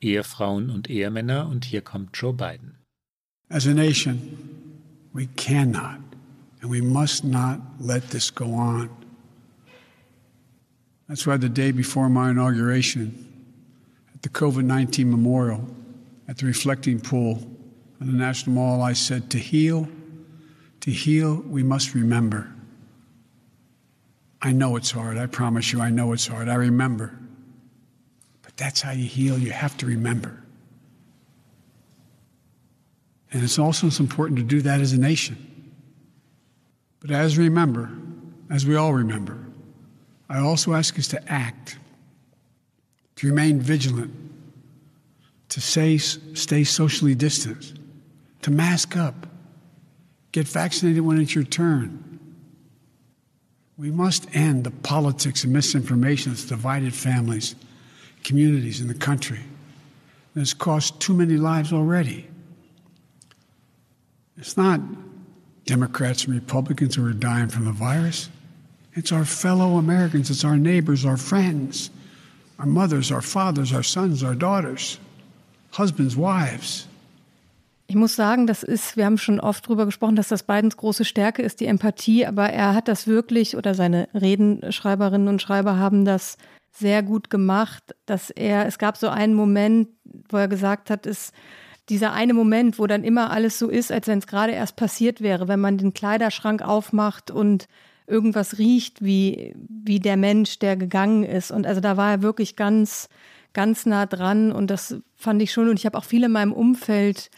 Ehefrauen 0.00 0.70
und 0.70 0.88
Ehemänner. 0.88 1.46
Und 1.48 1.66
hier 1.66 1.82
kommt 1.82 2.16
Joe 2.16 2.32
Biden. 2.32 2.77
As 3.50 3.66
a 3.66 3.74
nation, 3.74 4.82
we 5.12 5.26
cannot 5.26 6.00
and 6.60 6.70
we 6.70 6.80
must 6.80 7.24
not 7.24 7.60
let 7.80 8.10
this 8.10 8.30
go 8.30 8.52
on. 8.54 8.90
That's 11.08 11.26
why 11.26 11.36
the 11.36 11.48
day 11.48 11.70
before 11.70 12.08
my 12.08 12.30
inauguration 12.30 13.26
at 14.14 14.22
the 14.22 14.28
COVID 14.28 14.64
19 14.64 15.10
memorial 15.10 15.66
at 16.28 16.36
the 16.36 16.46
reflecting 16.46 17.00
pool 17.00 17.42
on 18.00 18.06
the 18.06 18.12
National 18.12 18.54
Mall, 18.54 18.82
I 18.82 18.92
said, 18.92 19.30
To 19.30 19.38
heal, 19.38 19.88
to 20.80 20.90
heal, 20.90 21.42
we 21.46 21.62
must 21.62 21.94
remember. 21.94 22.52
I 24.40 24.52
know 24.52 24.76
it's 24.76 24.90
hard. 24.90 25.16
I 25.16 25.26
promise 25.26 25.72
you, 25.72 25.80
I 25.80 25.90
know 25.90 26.12
it's 26.12 26.26
hard. 26.26 26.48
I 26.48 26.54
remember. 26.54 27.18
But 28.42 28.56
that's 28.56 28.82
how 28.82 28.92
you 28.92 29.06
heal. 29.06 29.38
You 29.38 29.50
have 29.50 29.76
to 29.78 29.86
remember. 29.86 30.44
And 33.32 33.42
it's 33.42 33.58
also 33.58 33.88
important 34.02 34.38
to 34.38 34.44
do 34.44 34.62
that 34.62 34.80
as 34.80 34.92
a 34.92 34.98
nation. 34.98 35.72
But 37.00 37.10
as 37.10 37.38
remember, 37.38 37.90
as 38.50 38.66
we 38.66 38.76
all 38.76 38.92
remember, 38.92 39.38
I 40.28 40.38
also 40.38 40.74
ask 40.74 40.98
us 40.98 41.08
to 41.08 41.32
act, 41.32 41.78
to 43.16 43.28
remain 43.28 43.60
vigilant, 43.60 44.14
to 45.50 45.60
say, 45.60 45.98
stay 45.98 46.64
socially 46.64 47.14
distant, 47.14 47.72
to 48.42 48.50
mask 48.50 48.96
up, 48.96 49.26
get 50.32 50.46
vaccinated 50.46 51.02
when 51.02 51.20
it's 51.20 51.34
your 51.34 51.44
turn. 51.44 52.04
We 53.76 53.90
must 53.90 54.34
end 54.34 54.64
the 54.64 54.70
politics 54.70 55.44
and 55.44 55.52
misinformation 55.52 56.32
that's 56.32 56.44
divided 56.44 56.94
families, 56.94 57.54
communities, 58.24 58.80
in 58.80 58.88
the 58.88 58.94
country. 58.94 59.40
And 60.34 60.42
has 60.42 60.52
cost 60.52 61.00
too 61.00 61.14
many 61.14 61.36
lives 61.36 61.72
already. 61.72 62.28
It's 64.38 64.56
not 64.56 64.80
Democrats 65.66 66.24
and 66.24 66.34
Republicans 66.34 66.96
who 66.96 67.04
are 67.04 67.12
dying 67.12 67.48
from 67.48 67.64
the 67.64 67.72
virus. 67.72 68.30
It's 68.94 69.12
our 69.12 69.24
fellow 69.24 69.78
Americans, 69.78 70.30
it's 70.30 70.44
our 70.44 70.56
neighbors, 70.56 71.04
our 71.04 71.16
friends, 71.16 71.90
our 72.58 72.66
mothers, 72.66 73.10
our 73.12 73.22
fathers, 73.22 73.72
our 73.72 73.82
sons, 73.82 74.22
our 74.22 74.34
daughters, 74.34 74.98
husbands, 75.72 76.16
wives. 76.16 76.86
Ich 77.90 77.96
muss 77.96 78.16
sagen, 78.16 78.46
das 78.46 78.62
ist, 78.62 78.96
wir 78.98 79.06
haben 79.06 79.16
schon 79.16 79.40
oft 79.40 79.66
drüber 79.66 79.86
gesprochen, 79.86 80.14
dass 80.14 80.28
das 80.28 80.42
Bidens 80.42 80.76
große 80.76 81.06
Stärke 81.06 81.42
ist, 81.42 81.60
die 81.60 81.66
Empathie, 81.66 82.26
aber 82.26 82.50
er 82.50 82.74
hat 82.74 82.86
das 82.86 83.06
wirklich, 83.06 83.56
oder 83.56 83.74
seine 83.74 84.08
Redenschreiberinnen 84.12 85.26
und 85.26 85.40
Schreiber 85.40 85.78
haben 85.78 86.04
das 86.04 86.36
sehr 86.70 87.02
gut 87.02 87.30
gemacht, 87.30 87.82
dass 88.04 88.28
er, 88.28 88.66
es 88.66 88.78
gab 88.78 88.98
so 88.98 89.08
einen 89.08 89.32
Moment, 89.32 89.88
wo 90.28 90.36
er 90.36 90.48
gesagt 90.48 90.90
hat, 90.90 91.06
es 91.06 91.32
dieser 91.88 92.12
eine 92.12 92.34
Moment, 92.34 92.78
wo 92.78 92.86
dann 92.86 93.04
immer 93.04 93.30
alles 93.30 93.58
so 93.58 93.68
ist, 93.68 93.90
als 93.90 94.06
wenn 94.06 94.18
es 94.18 94.26
gerade 94.26 94.52
erst 94.52 94.76
passiert 94.76 95.20
wäre, 95.20 95.48
wenn 95.48 95.60
man 95.60 95.78
den 95.78 95.94
Kleiderschrank 95.94 96.62
aufmacht 96.62 97.30
und 97.30 97.68
irgendwas 98.06 98.58
riecht 98.58 99.04
wie, 99.04 99.54
wie 99.68 100.00
der 100.00 100.16
Mensch, 100.16 100.58
der 100.58 100.76
gegangen 100.76 101.24
ist. 101.24 101.50
Und 101.50 101.66
also 101.66 101.80
da 101.80 101.96
war 101.96 102.10
er 102.10 102.22
wirklich 102.22 102.56
ganz, 102.56 103.08
ganz 103.52 103.86
nah 103.86 104.06
dran 104.06 104.52
und 104.52 104.70
das 104.70 104.96
fand 105.14 105.42
ich 105.42 105.52
schon. 105.52 105.68
Und 105.68 105.78
ich 105.78 105.86
habe 105.86 105.96
auch 105.96 106.04
viele 106.04 106.26
in 106.26 106.32
meinem 106.32 106.52
Umfeld 106.52 107.30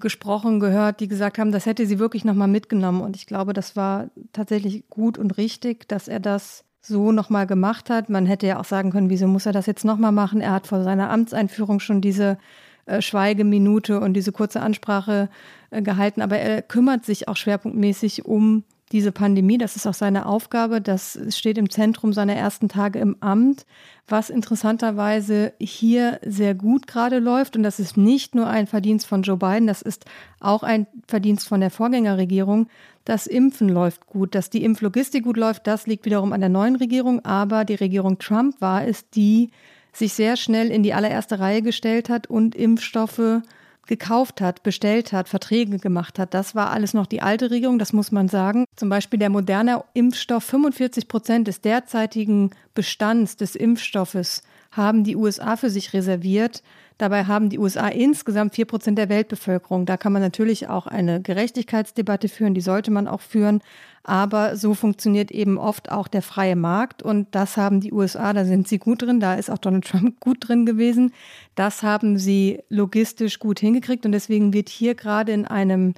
gesprochen, 0.00 0.60
gehört, 0.60 1.00
die 1.00 1.08
gesagt 1.08 1.38
haben, 1.38 1.52
das 1.52 1.66
hätte 1.66 1.86
sie 1.86 1.98
wirklich 1.98 2.24
nochmal 2.24 2.48
mitgenommen. 2.48 3.00
Und 3.00 3.16
ich 3.16 3.26
glaube, 3.26 3.52
das 3.52 3.76
war 3.76 4.10
tatsächlich 4.32 4.88
gut 4.88 5.18
und 5.18 5.36
richtig, 5.38 5.88
dass 5.88 6.08
er 6.08 6.20
das 6.20 6.64
so 6.80 7.12
nochmal 7.12 7.46
gemacht 7.46 7.88
hat. 7.88 8.10
Man 8.10 8.26
hätte 8.26 8.46
ja 8.46 8.60
auch 8.60 8.64
sagen 8.64 8.90
können, 8.90 9.08
wieso 9.08 9.26
muss 9.26 9.46
er 9.46 9.52
das 9.52 9.66
jetzt 9.66 9.84
nochmal 9.84 10.12
machen? 10.12 10.40
Er 10.40 10.52
hat 10.52 10.66
vor 10.66 10.82
seiner 10.82 11.10
Amtseinführung 11.10 11.80
schon 11.80 12.00
diese 12.00 12.36
äh, 12.86 13.00
Schweigeminute 13.00 14.00
und 14.00 14.14
diese 14.14 14.32
kurze 14.32 14.60
Ansprache 14.60 15.28
äh, 15.70 15.82
gehalten, 15.82 16.22
aber 16.22 16.38
er 16.38 16.62
kümmert 16.62 17.04
sich 17.04 17.28
auch 17.28 17.36
schwerpunktmäßig 17.36 18.24
um 18.24 18.64
diese 18.92 19.10
Pandemie. 19.10 19.58
Das 19.58 19.76
ist 19.76 19.86
auch 19.86 19.94
seine 19.94 20.26
Aufgabe. 20.26 20.80
Das 20.80 21.18
steht 21.30 21.58
im 21.58 21.70
Zentrum 21.70 22.12
seiner 22.12 22.36
ersten 22.36 22.68
Tage 22.68 23.00
im 23.00 23.16
Amt, 23.20 23.66
was 24.06 24.30
interessanterweise 24.30 25.52
hier 25.58 26.20
sehr 26.24 26.54
gut 26.54 26.86
gerade 26.86 27.18
läuft. 27.18 27.56
Und 27.56 27.64
das 27.64 27.80
ist 27.80 27.96
nicht 27.96 28.34
nur 28.34 28.46
ein 28.46 28.66
Verdienst 28.66 29.06
von 29.06 29.22
Joe 29.22 29.36
Biden, 29.36 29.66
das 29.66 29.82
ist 29.82 30.04
auch 30.38 30.62
ein 30.62 30.86
Verdienst 31.08 31.48
von 31.48 31.60
der 31.60 31.70
Vorgängerregierung. 31.70 32.68
Das 33.04 33.26
Impfen 33.26 33.68
läuft 33.68 34.06
gut, 34.06 34.34
dass 34.34 34.48
die 34.48 34.62
Impflogistik 34.64 35.24
gut 35.24 35.36
läuft, 35.36 35.66
das 35.66 35.86
liegt 35.86 36.04
wiederum 36.04 36.32
an 36.32 36.40
der 36.40 36.50
neuen 36.50 36.76
Regierung. 36.76 37.24
Aber 37.24 37.64
die 37.64 37.74
Regierung 37.74 38.18
Trump 38.18 38.60
war 38.60 38.86
es, 38.86 39.10
die 39.10 39.50
sich 39.96 40.12
sehr 40.14 40.36
schnell 40.36 40.70
in 40.70 40.82
die 40.82 40.94
allererste 40.94 41.38
Reihe 41.38 41.62
gestellt 41.62 42.08
hat 42.08 42.26
und 42.26 42.54
Impfstoffe 42.54 43.42
gekauft 43.86 44.40
hat, 44.40 44.62
bestellt 44.62 45.12
hat, 45.12 45.28
Verträge 45.28 45.78
gemacht 45.78 46.18
hat. 46.18 46.34
Das 46.34 46.54
war 46.54 46.70
alles 46.70 46.94
noch 46.94 47.06
die 47.06 47.22
alte 47.22 47.50
Regierung, 47.50 47.78
das 47.78 47.92
muss 47.92 48.12
man 48.12 48.28
sagen. 48.28 48.64
Zum 48.76 48.88
Beispiel 48.88 49.18
der 49.18 49.30
moderne 49.30 49.84
Impfstoff, 49.92 50.44
45 50.44 51.08
Prozent 51.08 51.48
des 51.48 51.60
derzeitigen 51.60 52.50
Bestands 52.74 53.36
des 53.36 53.54
Impfstoffes 53.54 54.42
haben 54.76 55.04
die 55.04 55.16
USA 55.16 55.56
für 55.56 55.70
sich 55.70 55.92
reserviert. 55.92 56.62
Dabei 56.98 57.24
haben 57.24 57.48
die 57.48 57.58
USA 57.58 57.88
insgesamt 57.88 58.54
vier 58.54 58.66
Prozent 58.66 58.98
der 58.98 59.08
Weltbevölkerung. 59.08 59.84
Da 59.84 59.96
kann 59.96 60.12
man 60.12 60.22
natürlich 60.22 60.68
auch 60.68 60.86
eine 60.86 61.20
Gerechtigkeitsdebatte 61.20 62.28
führen, 62.28 62.54
die 62.54 62.60
sollte 62.60 62.92
man 62.92 63.08
auch 63.08 63.20
führen. 63.20 63.62
Aber 64.04 64.56
so 64.56 64.74
funktioniert 64.74 65.32
eben 65.32 65.58
oft 65.58 65.90
auch 65.90 66.06
der 66.06 66.22
freie 66.22 66.56
Markt. 66.56 67.02
Und 67.02 67.34
das 67.34 67.56
haben 67.56 67.80
die 67.80 67.92
USA, 67.92 68.32
da 68.32 68.44
sind 68.44 68.68
sie 68.68 68.78
gut 68.78 69.02
drin, 69.02 69.18
da 69.18 69.34
ist 69.34 69.50
auch 69.50 69.58
Donald 69.58 69.86
Trump 69.86 70.20
gut 70.20 70.48
drin 70.48 70.66
gewesen. 70.66 71.12
Das 71.56 71.82
haben 71.82 72.16
sie 72.16 72.60
logistisch 72.68 73.40
gut 73.40 73.58
hingekriegt. 73.58 74.06
Und 74.06 74.12
deswegen 74.12 74.52
wird 74.52 74.68
hier 74.68 74.94
gerade 74.94 75.32
in 75.32 75.46
einem 75.46 75.94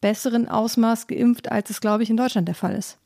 besseren 0.00 0.48
Ausmaß 0.48 1.06
geimpft, 1.06 1.52
als 1.52 1.70
es, 1.70 1.80
glaube 1.80 2.02
ich, 2.02 2.10
in 2.10 2.16
Deutschland 2.16 2.48
der 2.48 2.54
Fall 2.54 2.74
ist. 2.74 2.99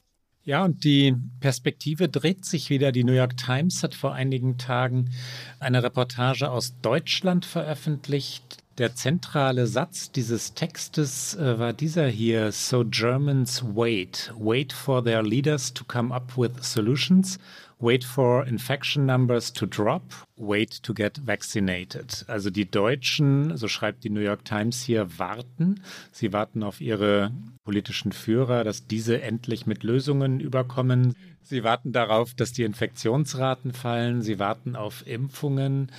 Ja, 0.46 0.62
und 0.62 0.84
die 0.84 1.16
Perspektive 1.40 2.10
dreht 2.10 2.44
sich 2.44 2.68
wieder. 2.68 2.92
Die 2.92 3.02
New 3.02 3.14
York 3.14 3.38
Times 3.38 3.82
hat 3.82 3.94
vor 3.94 4.12
einigen 4.12 4.58
Tagen 4.58 5.10
eine 5.58 5.82
Reportage 5.82 6.50
aus 6.50 6.74
Deutschland 6.82 7.46
veröffentlicht. 7.46 8.58
Der 8.76 8.94
zentrale 8.94 9.66
Satz 9.66 10.10
dieses 10.10 10.52
Textes 10.52 11.34
äh, 11.36 11.58
war 11.58 11.72
dieser 11.72 12.08
hier: 12.08 12.52
So 12.52 12.84
Germans 12.84 13.64
wait, 13.74 14.34
wait 14.36 14.74
for 14.74 15.02
their 15.02 15.22
leaders 15.22 15.72
to 15.72 15.84
come 15.84 16.14
up 16.14 16.36
with 16.36 16.50
solutions 16.60 17.38
Wait 17.78 18.04
for 18.04 18.46
infection 18.46 19.06
numbers 19.06 19.52
to 19.52 19.66
drop. 19.66 20.02
Wait 20.36 20.82
to 20.82 20.94
get 20.94 21.18
vaccinated. 21.18 22.24
Also 22.28 22.50
die 22.50 22.70
Deutschen, 22.70 23.56
so 23.56 23.68
schreibt 23.68 24.04
die 24.04 24.10
New 24.10 24.20
York 24.20 24.44
Times 24.44 24.82
hier, 24.82 25.18
warten. 25.18 25.80
Sie 26.12 26.32
warten 26.32 26.62
auf 26.62 26.80
ihre 26.80 27.32
politischen 27.64 28.12
Führer, 28.12 28.64
dass 28.64 28.86
diese 28.86 29.20
endlich 29.22 29.66
mit 29.66 29.82
Lösungen 29.82 30.40
überkommen. 30.40 31.14
Sie 31.42 31.64
warten 31.64 31.92
darauf, 31.92 32.34
dass 32.34 32.52
die 32.52 32.64
Infektionsraten 32.64 33.72
fallen. 33.72 34.22
Sie 34.22 34.38
warten 34.38 34.76
auf 34.76 35.06
Impfungen. 35.06 35.90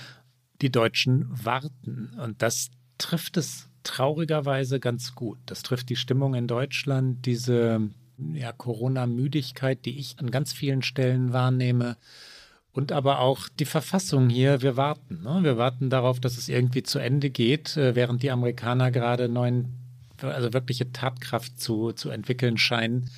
Die 0.62 0.72
Deutschen 0.72 1.26
warten. 1.30 2.10
Und 2.18 2.40
das 2.40 2.70
trifft 2.98 3.36
es 3.36 3.68
traurigerweise 3.82 4.80
ganz 4.80 5.14
gut. 5.14 5.38
Das 5.46 5.62
trifft 5.62 5.88
die 5.90 5.96
Stimmung 5.96 6.34
in 6.34 6.46
Deutschland, 6.46 7.26
diese 7.26 7.90
ja, 8.18 8.52
Corona-Müdigkeit, 8.52 9.84
die 9.84 9.98
ich 9.98 10.18
an 10.18 10.30
ganz 10.30 10.52
vielen 10.52 10.82
Stellen 10.82 11.32
wahrnehme. 11.32 11.96
Und 12.72 12.92
aber 12.92 13.20
auch 13.20 13.48
die 13.48 13.64
Verfassung 13.64 14.28
hier, 14.28 14.60
wir 14.60 14.76
warten. 14.76 15.22
Ne? 15.22 15.38
Wir 15.42 15.56
warten 15.56 15.88
darauf, 15.88 16.20
dass 16.20 16.36
es 16.36 16.48
irgendwie 16.48 16.82
zu 16.82 16.98
Ende 16.98 17.30
geht, 17.30 17.76
äh, 17.76 17.94
während 17.94 18.22
die 18.22 18.30
Amerikaner 18.30 18.90
gerade 18.90 19.28
neuen, 19.28 19.72
also 20.20 20.52
wirkliche 20.52 20.92
Tatkraft 20.92 21.58
zu, 21.58 21.92
zu 21.92 22.10
entwickeln 22.10 22.58
scheinen. 22.58 23.10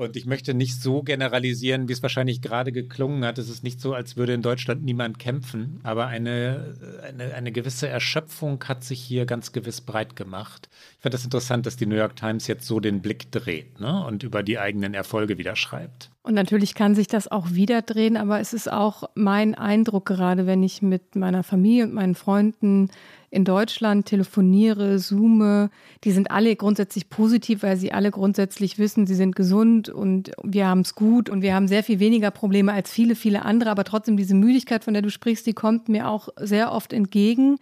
Und 0.00 0.16
ich 0.16 0.24
möchte 0.24 0.54
nicht 0.54 0.80
so 0.80 1.02
generalisieren, 1.02 1.86
wie 1.86 1.92
es 1.92 2.02
wahrscheinlich 2.02 2.40
gerade 2.40 2.72
geklungen 2.72 3.22
hat. 3.22 3.36
Es 3.36 3.50
ist 3.50 3.62
nicht 3.62 3.82
so, 3.82 3.92
als 3.92 4.16
würde 4.16 4.32
in 4.32 4.40
Deutschland 4.40 4.82
niemand 4.82 5.18
kämpfen, 5.18 5.78
aber 5.82 6.06
eine, 6.06 6.74
eine, 7.06 7.34
eine 7.34 7.52
gewisse 7.52 7.86
Erschöpfung 7.86 8.64
hat 8.64 8.82
sich 8.82 8.98
hier 8.98 9.26
ganz 9.26 9.52
gewiss 9.52 9.82
breit 9.82 10.16
gemacht. 10.16 10.70
Ich 10.92 11.02
finde 11.02 11.16
das 11.16 11.24
interessant, 11.24 11.66
dass 11.66 11.76
die 11.76 11.84
New 11.84 11.96
York 11.96 12.16
Times 12.16 12.46
jetzt 12.46 12.66
so 12.66 12.80
den 12.80 13.02
Blick 13.02 13.30
dreht 13.30 13.78
ne? 13.78 14.02
und 14.06 14.22
über 14.22 14.42
die 14.42 14.58
eigenen 14.58 14.94
Erfolge 14.94 15.36
wieder 15.36 15.54
schreibt. 15.54 16.10
Und 16.22 16.32
natürlich 16.32 16.74
kann 16.74 16.94
sich 16.94 17.06
das 17.06 17.28
auch 17.28 17.50
wieder 17.50 17.82
drehen, 17.82 18.16
aber 18.16 18.40
es 18.40 18.54
ist 18.54 18.72
auch 18.72 19.04
mein 19.14 19.54
Eindruck 19.54 20.06
gerade, 20.06 20.46
wenn 20.46 20.62
ich 20.62 20.80
mit 20.80 21.14
meiner 21.14 21.42
Familie 21.42 21.84
und 21.84 21.92
meinen 21.92 22.14
Freunden 22.14 22.88
in 23.30 23.44
Deutschland 23.44 24.06
telefoniere, 24.06 24.98
zoome, 24.98 25.70
die 26.02 26.10
sind 26.10 26.32
alle 26.32 26.56
grundsätzlich 26.56 27.08
positiv, 27.08 27.62
weil 27.62 27.76
sie 27.76 27.92
alle 27.92 28.10
grundsätzlich 28.10 28.78
wissen, 28.78 29.06
sie 29.06 29.14
sind 29.14 29.36
gesund 29.36 29.88
und 29.88 30.32
wir 30.42 30.66
haben 30.66 30.80
es 30.80 30.96
gut 30.96 31.30
und 31.30 31.40
wir 31.40 31.54
haben 31.54 31.68
sehr 31.68 31.84
viel 31.84 32.00
weniger 32.00 32.32
Probleme 32.32 32.72
als 32.72 32.90
viele, 32.90 33.14
viele 33.14 33.44
andere. 33.44 33.70
Aber 33.70 33.84
trotzdem 33.84 34.16
diese 34.16 34.34
Müdigkeit, 34.34 34.82
von 34.82 34.94
der 34.94 35.02
du 35.02 35.10
sprichst, 35.10 35.46
die 35.46 35.52
kommt 35.52 35.88
mir 35.88 36.08
auch 36.08 36.28
sehr 36.36 36.72
oft 36.72 36.92
entgegen. 36.92 37.58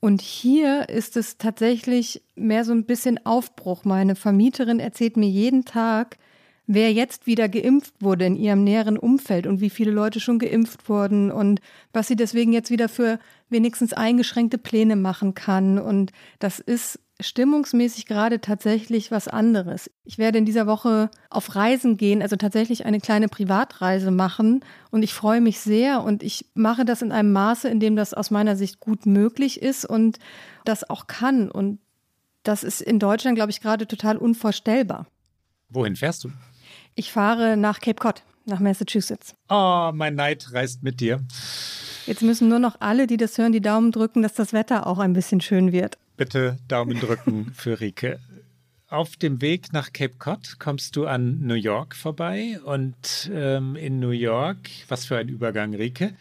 Und 0.00 0.20
hier 0.20 0.90
ist 0.90 1.16
es 1.16 1.38
tatsächlich 1.38 2.22
mehr 2.34 2.64
so 2.64 2.72
ein 2.72 2.84
bisschen 2.84 3.24
Aufbruch. 3.24 3.84
Meine 3.84 4.14
Vermieterin 4.16 4.80
erzählt 4.80 5.16
mir 5.16 5.28
jeden 5.28 5.64
Tag, 5.64 6.18
wer 6.66 6.92
jetzt 6.92 7.26
wieder 7.26 7.48
geimpft 7.48 7.94
wurde 8.00 8.26
in 8.26 8.36
ihrem 8.36 8.64
näheren 8.64 8.98
Umfeld 8.98 9.46
und 9.46 9.60
wie 9.60 9.70
viele 9.70 9.90
Leute 9.90 10.20
schon 10.20 10.38
geimpft 10.38 10.88
wurden 10.88 11.30
und 11.30 11.60
was 11.92 12.08
sie 12.08 12.16
deswegen 12.16 12.52
jetzt 12.52 12.70
wieder 12.70 12.88
für 12.88 13.18
wenigstens 13.48 13.92
eingeschränkte 13.92 14.58
Pläne 14.58 14.96
machen 14.96 15.34
kann. 15.34 15.78
Und 15.78 16.12
das 16.38 16.58
ist 16.58 16.98
stimmungsmäßig 17.20 18.06
gerade 18.06 18.40
tatsächlich 18.40 19.10
was 19.10 19.28
anderes. 19.28 19.90
Ich 20.04 20.18
werde 20.18 20.38
in 20.38 20.44
dieser 20.44 20.66
Woche 20.66 21.10
auf 21.30 21.54
Reisen 21.54 21.96
gehen, 21.96 22.20
also 22.20 22.36
tatsächlich 22.36 22.84
eine 22.84 23.00
kleine 23.00 23.28
Privatreise 23.28 24.10
machen 24.10 24.60
und 24.90 25.02
ich 25.02 25.14
freue 25.14 25.40
mich 25.40 25.60
sehr 25.60 26.02
und 26.02 26.22
ich 26.22 26.46
mache 26.54 26.84
das 26.84 27.00
in 27.00 27.12
einem 27.12 27.32
Maße, 27.32 27.68
in 27.68 27.80
dem 27.80 27.96
das 27.96 28.12
aus 28.12 28.30
meiner 28.30 28.56
Sicht 28.56 28.80
gut 28.80 29.06
möglich 29.06 29.62
ist 29.62 29.86
und 29.86 30.18
das 30.64 30.88
auch 30.90 31.06
kann 31.06 31.50
und 31.50 31.78
das 32.42 32.62
ist 32.62 32.80
in 32.80 32.98
Deutschland, 32.98 33.36
glaube 33.36 33.50
ich, 33.50 33.60
gerade 33.60 33.88
total 33.88 34.16
unvorstellbar. 34.18 35.06
Wohin 35.68 35.96
fährst 35.96 36.22
du? 36.24 36.30
Ich 36.98 37.12
fahre 37.12 37.58
nach 37.58 37.80
Cape 37.80 38.00
Cod, 38.00 38.22
nach 38.46 38.58
Massachusetts. 38.58 39.34
Oh, 39.50 39.90
mein 39.92 40.14
Neid 40.14 40.48
reist 40.52 40.82
mit 40.82 40.98
dir. 41.00 41.20
Jetzt 42.06 42.22
müssen 42.22 42.48
nur 42.48 42.58
noch 42.58 42.80
alle, 42.80 43.06
die 43.06 43.18
das 43.18 43.36
hören, 43.36 43.52
die 43.52 43.60
Daumen 43.60 43.92
drücken, 43.92 44.22
dass 44.22 44.32
das 44.32 44.54
Wetter 44.54 44.86
auch 44.86 44.98
ein 44.98 45.12
bisschen 45.12 45.42
schön 45.42 45.72
wird. 45.72 45.98
Bitte 46.16 46.56
Daumen 46.68 46.98
drücken 46.98 47.52
für 47.54 47.80
Rike. 47.80 48.18
Auf 48.88 49.16
dem 49.16 49.42
Weg 49.42 49.74
nach 49.74 49.92
Cape 49.92 50.14
Cod 50.18 50.58
kommst 50.58 50.96
du 50.96 51.06
an 51.06 51.40
New 51.42 51.54
York 51.54 51.94
vorbei 51.94 52.58
und 52.64 53.30
ähm, 53.30 53.76
in 53.76 54.00
New 54.00 54.10
York, 54.10 54.70
was 54.88 55.04
für 55.04 55.18
ein 55.18 55.28
Übergang, 55.28 55.74
Rike, 55.74 56.14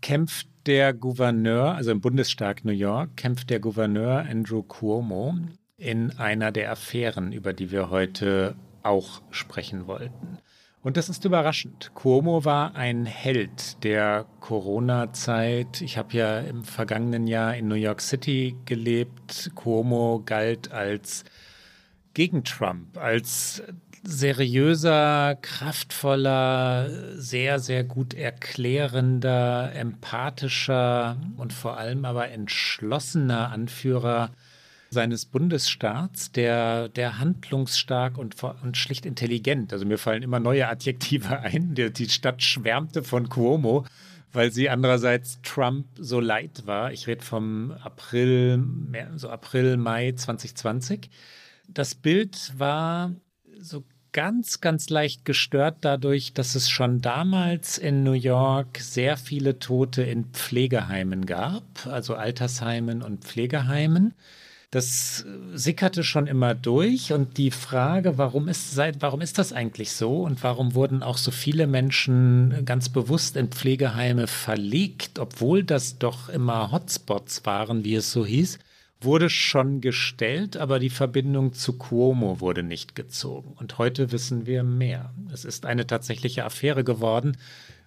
kämpft 0.00 0.48
der 0.64 0.94
Gouverneur, 0.94 1.74
also 1.74 1.90
im 1.90 2.00
Bundesstaat 2.00 2.64
New 2.64 2.72
York, 2.72 3.14
kämpft 3.18 3.50
der 3.50 3.60
Gouverneur 3.60 4.24
Andrew 4.26 4.62
Cuomo 4.62 5.36
in 5.76 6.12
einer 6.12 6.50
der 6.50 6.70
Affären, 6.70 7.32
über 7.32 7.52
die 7.52 7.70
wir 7.70 7.90
heute 7.90 8.54
auch 8.84 9.22
sprechen 9.30 9.86
wollten. 9.86 10.38
Und 10.82 10.98
das 10.98 11.08
ist 11.08 11.24
überraschend. 11.24 11.92
Cuomo 11.94 12.44
war 12.44 12.76
ein 12.76 13.06
Held 13.06 13.82
der 13.84 14.26
Corona-Zeit. 14.40 15.80
Ich 15.80 15.96
habe 15.96 16.14
ja 16.14 16.40
im 16.40 16.62
vergangenen 16.62 17.26
Jahr 17.26 17.56
in 17.56 17.68
New 17.68 17.74
York 17.74 18.02
City 18.02 18.54
gelebt. 18.66 19.50
Cuomo 19.54 20.22
galt 20.26 20.72
als 20.72 21.24
gegen 22.12 22.44
Trump, 22.44 22.98
als 22.98 23.62
seriöser, 24.02 25.36
kraftvoller, 25.40 26.90
sehr, 27.16 27.58
sehr 27.58 27.84
gut 27.84 28.12
erklärender, 28.12 29.72
empathischer 29.74 31.16
und 31.38 31.54
vor 31.54 31.78
allem 31.78 32.04
aber 32.04 32.28
entschlossener 32.28 33.50
Anführer 33.50 34.32
seines 34.94 35.26
Bundesstaats, 35.26 36.32
der, 36.32 36.88
der 36.88 37.18
handlungsstark 37.18 38.16
und, 38.16 38.42
und 38.42 38.78
schlicht 38.78 39.04
intelligent. 39.04 39.74
Also 39.74 39.84
mir 39.84 39.98
fallen 39.98 40.22
immer 40.22 40.40
neue 40.40 40.66
Adjektive 40.66 41.40
ein. 41.40 41.74
Die, 41.74 41.92
die 41.92 42.08
Stadt 42.08 42.42
schwärmte 42.42 43.02
von 43.02 43.28
Cuomo, 43.28 43.84
weil 44.32 44.50
sie 44.50 44.70
andererseits 44.70 45.42
Trump 45.42 45.86
so 45.98 46.20
leid 46.20 46.62
war. 46.64 46.92
Ich 46.92 47.06
rede 47.06 47.22
vom 47.22 47.72
April, 47.82 48.64
so 49.16 49.28
April, 49.28 49.76
Mai 49.76 50.12
2020. 50.12 51.10
Das 51.68 51.94
Bild 51.94 52.52
war 52.56 53.12
so 53.58 53.84
ganz, 54.14 54.60
ganz 54.60 54.88
leicht 54.88 55.26
gestört 55.26 55.78
dadurch, 55.82 56.32
dass 56.32 56.54
es 56.54 56.70
schon 56.70 57.02
damals 57.02 57.76
in 57.76 58.04
New 58.04 58.12
York 58.12 58.78
sehr 58.78 59.16
viele 59.18 59.58
Tote 59.58 60.02
in 60.02 60.26
Pflegeheimen 60.26 61.26
gab, 61.26 61.86
also 61.86 62.14
Altersheimen 62.14 63.02
und 63.02 63.24
Pflegeheimen. 63.24 64.14
Das 64.70 65.24
sickerte 65.52 66.02
schon 66.02 66.26
immer 66.26 66.54
durch 66.54 67.12
und 67.12 67.38
die 67.38 67.50
Frage, 67.50 68.18
warum 68.18 68.48
ist, 68.48 68.76
warum 68.98 69.20
ist 69.20 69.38
das 69.38 69.52
eigentlich 69.52 69.92
so 69.92 70.22
und 70.22 70.42
warum 70.42 70.74
wurden 70.74 71.02
auch 71.02 71.16
so 71.16 71.30
viele 71.30 71.66
Menschen 71.66 72.64
ganz 72.64 72.88
bewusst 72.88 73.36
in 73.36 73.48
Pflegeheime 73.48 74.26
verlegt, 74.26 75.18
obwohl 75.18 75.62
das 75.62 75.98
doch 75.98 76.28
immer 76.28 76.72
Hotspots 76.72 77.46
waren, 77.46 77.84
wie 77.84 77.94
es 77.94 78.10
so 78.10 78.26
hieß, 78.26 78.58
wurde 79.00 79.30
schon 79.30 79.80
gestellt, 79.80 80.56
aber 80.56 80.78
die 80.78 80.90
Verbindung 80.90 81.52
zu 81.52 81.74
Cuomo 81.74 82.40
wurde 82.40 82.62
nicht 82.62 82.94
gezogen. 82.94 83.54
Und 83.58 83.78
heute 83.78 84.12
wissen 84.12 84.46
wir 84.46 84.62
mehr. 84.62 85.12
Es 85.32 85.44
ist 85.44 85.66
eine 85.66 85.86
tatsächliche 85.86 86.44
Affäre 86.44 86.84
geworden 86.84 87.36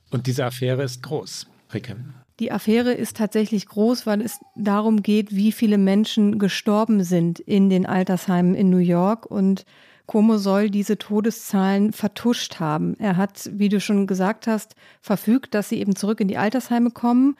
und 0.09 0.27
diese 0.27 0.45
Affäre 0.45 0.83
ist 0.83 1.03
groß. 1.03 1.47
Ricke. 1.73 1.97
Die 2.39 2.51
Affäre 2.51 2.93
ist 2.93 3.17
tatsächlich 3.17 3.65
groß, 3.67 4.05
weil 4.05 4.21
es 4.21 4.39
darum 4.55 5.01
geht, 5.01 5.35
wie 5.35 5.51
viele 5.51 5.77
Menschen 5.77 6.37
gestorben 6.37 7.03
sind 7.03 7.39
in 7.39 7.69
den 7.69 7.85
Altersheimen 7.85 8.53
in 8.53 8.69
New 8.69 8.77
York 8.77 9.25
und 9.25 9.65
Cuomo 10.05 10.37
soll 10.37 10.69
diese 10.69 10.97
Todeszahlen 10.97 11.91
vertuscht 11.91 12.59
haben. 12.59 12.95
Er 12.99 13.17
hat, 13.17 13.49
wie 13.53 13.69
du 13.69 13.81
schon 13.81 14.07
gesagt 14.07 14.47
hast, 14.47 14.75
verfügt, 15.01 15.53
dass 15.53 15.69
sie 15.69 15.79
eben 15.79 15.95
zurück 15.95 16.21
in 16.21 16.29
die 16.29 16.37
Altersheime 16.37 16.91
kommen 16.91 17.35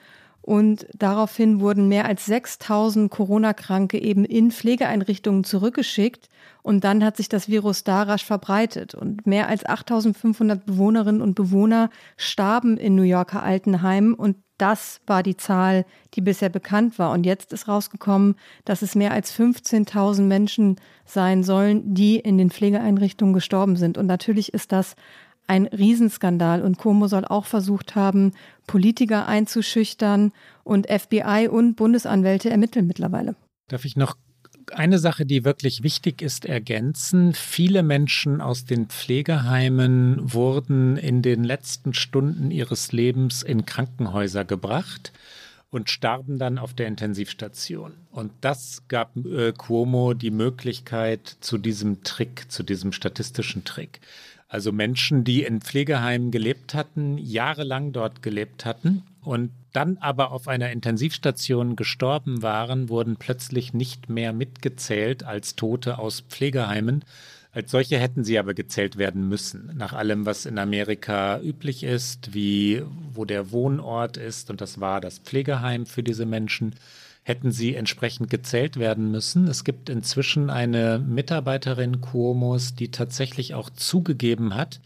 und 0.48 0.86
daraufhin 0.96 1.60
wurden 1.60 1.88
mehr 1.88 2.06
als 2.06 2.24
6000 2.24 3.10
Corona-Kranke 3.10 3.98
eben 3.98 4.24
in 4.24 4.50
Pflegeeinrichtungen 4.50 5.44
zurückgeschickt. 5.44 6.30
Und 6.62 6.84
dann 6.84 7.04
hat 7.04 7.18
sich 7.18 7.28
das 7.28 7.50
Virus 7.50 7.84
da 7.84 8.04
rasch 8.04 8.24
verbreitet. 8.24 8.94
Und 8.94 9.26
mehr 9.26 9.48
als 9.48 9.66
8500 9.66 10.64
Bewohnerinnen 10.64 11.20
und 11.20 11.34
Bewohner 11.34 11.90
starben 12.16 12.78
in 12.78 12.94
New 12.94 13.02
Yorker 13.02 13.42
Altenheimen. 13.42 14.14
Und 14.14 14.38
das 14.56 15.02
war 15.06 15.22
die 15.22 15.36
Zahl, 15.36 15.84
die 16.14 16.22
bisher 16.22 16.48
bekannt 16.48 16.98
war. 16.98 17.12
Und 17.12 17.26
jetzt 17.26 17.52
ist 17.52 17.68
rausgekommen, 17.68 18.34
dass 18.64 18.80
es 18.80 18.94
mehr 18.94 19.12
als 19.12 19.38
15.000 19.38 20.22
Menschen 20.22 20.76
sein 21.04 21.42
sollen, 21.42 21.92
die 21.92 22.16
in 22.16 22.38
den 22.38 22.50
Pflegeeinrichtungen 22.50 23.34
gestorben 23.34 23.76
sind. 23.76 23.98
Und 23.98 24.06
natürlich 24.06 24.54
ist 24.54 24.72
das 24.72 24.96
ein 25.48 25.66
Riesenskandal. 25.66 26.62
Und 26.62 26.78
Cuomo 26.78 27.08
soll 27.08 27.24
auch 27.24 27.46
versucht 27.46 27.96
haben, 27.96 28.32
Politiker 28.66 29.26
einzuschüchtern 29.26 30.32
und 30.62 30.86
FBI 30.88 31.48
und 31.50 31.74
Bundesanwälte 31.74 32.50
ermitteln 32.50 32.86
mittlerweile. 32.86 33.34
Darf 33.68 33.84
ich 33.84 33.96
noch 33.96 34.16
eine 34.72 34.98
Sache, 34.98 35.26
die 35.26 35.44
wirklich 35.44 35.82
wichtig 35.82 36.22
ist, 36.22 36.44
ergänzen. 36.44 37.32
Viele 37.32 37.82
Menschen 37.82 38.40
aus 38.40 38.64
den 38.64 38.86
Pflegeheimen 38.86 40.32
wurden 40.32 40.96
in 40.96 41.22
den 41.22 41.44
letzten 41.44 41.94
Stunden 41.94 42.50
ihres 42.50 42.92
Lebens 42.92 43.42
in 43.42 43.64
Krankenhäuser 43.64 44.44
gebracht 44.44 45.12
und 45.70 45.90
starben 45.90 46.38
dann 46.38 46.58
auf 46.58 46.74
der 46.74 46.86
Intensivstation. 46.86 47.92
Und 48.10 48.32
das 48.40 48.82
gab 48.88 49.16
äh, 49.16 49.52
Cuomo 49.52 50.14
die 50.14 50.30
Möglichkeit 50.30 51.36
zu 51.40 51.58
diesem 51.58 52.02
Trick, 52.02 52.50
zu 52.50 52.62
diesem 52.62 52.92
statistischen 52.92 53.64
Trick. 53.64 54.00
Also 54.48 54.72
Menschen, 54.72 55.24
die 55.24 55.42
in 55.44 55.60
Pflegeheimen 55.60 56.30
gelebt 56.30 56.72
hatten, 56.72 57.18
jahrelang 57.18 57.92
dort 57.92 58.22
gelebt 58.22 58.64
hatten 58.64 59.02
und 59.22 59.50
dann 59.74 59.98
aber 59.98 60.32
auf 60.32 60.48
einer 60.48 60.72
Intensivstation 60.72 61.76
gestorben 61.76 62.42
waren, 62.42 62.88
wurden 62.88 63.16
plötzlich 63.16 63.74
nicht 63.74 64.08
mehr 64.08 64.32
mitgezählt 64.32 65.22
als 65.22 65.54
Tote 65.54 65.98
aus 65.98 66.20
Pflegeheimen. 66.22 67.04
Als 67.52 67.70
solche 67.70 67.98
hätten 67.98 68.24
sie 68.24 68.38
aber 68.38 68.54
gezählt 68.54 68.96
werden 68.96 69.28
müssen, 69.28 69.70
nach 69.76 69.92
allem, 69.92 70.24
was 70.24 70.46
in 70.46 70.58
Amerika 70.58 71.40
üblich 71.40 71.82
ist, 71.82 72.32
wie 72.32 72.82
wo 73.12 73.26
der 73.26 73.50
Wohnort 73.50 74.16
ist, 74.16 74.48
und 74.48 74.62
das 74.62 74.80
war 74.80 75.02
das 75.02 75.18
Pflegeheim 75.18 75.84
für 75.84 76.02
diese 76.02 76.24
Menschen 76.24 76.74
hätten 77.28 77.52
sie 77.52 77.76
entsprechend 77.76 78.30
gezählt 78.30 78.78
werden 78.78 79.10
müssen. 79.10 79.46
Es 79.46 79.62
gibt 79.62 79.90
inzwischen 79.90 80.48
eine 80.48 80.98
Mitarbeiterin 80.98 82.00
Cuomos, 82.00 82.74
die 82.74 82.90
tatsächlich 82.90 83.54
auch 83.54 83.70
zugegeben 83.70 84.54
hat, 84.54 84.80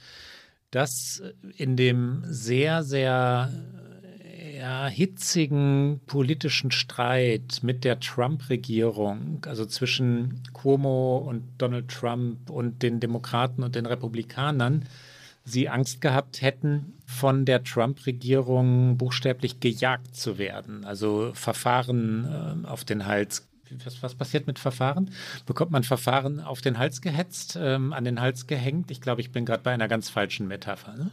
dass 0.73 1.23
in 1.57 1.77
dem 1.77 2.25
sehr, 2.27 2.83
sehr 2.83 3.51
ja, 4.59 4.87
hitzigen 4.89 6.01
politischen 6.07 6.71
Streit 6.73 7.61
mit 7.63 7.85
der 7.85 8.01
Trump-Regierung, 8.01 9.45
also 9.47 9.65
zwischen 9.65 10.43
Cuomo 10.53 11.19
und 11.19 11.45
Donald 11.59 11.89
Trump 11.89 12.51
und 12.51 12.83
den 12.83 13.01
Demokraten 13.01 13.63
und 13.63 13.75
den 13.75 13.87
Republikanern, 13.87 14.85
sie 15.45 15.69
Angst 15.69 16.01
gehabt 16.01 16.43
hätten, 16.43 16.95
von 17.07 17.45
der 17.45 17.65
Trump-Regierung 17.65 18.97
buchstäblich 18.97 19.61
gejagt 19.61 20.15
zu 20.15 20.39
werden. 20.39 20.85
Also 20.85 21.33
Verfahren 21.35 22.65
äh, 22.65 22.67
auf 22.67 22.85
den 22.85 23.07
Hals. 23.07 23.49
Was, 23.85 24.03
was, 24.03 24.15
passiert 24.15 24.47
mit 24.47 24.59
Verfahren? 24.59 25.11
Bekommt 25.47 25.71
man 25.71 25.83
Verfahren 25.83 26.41
auf 26.41 26.61
den 26.61 26.79
Hals 26.79 27.01
gehetzt, 27.01 27.59
ähm, 27.59 27.95
an 27.95 28.05
den 28.05 28.21
Hals 28.21 28.47
gehängt? 28.47 28.91
Ich 28.91 29.01
glaube, 29.01 29.23
ich 29.23 29.33
bin 29.33 29.47
gerade 29.47 29.63
bei 29.63 29.73
einer 29.73 29.89
ganz 29.89 30.11
falschen 30.11 30.47
Metapher. 30.47 30.95
Ne? 30.95 31.11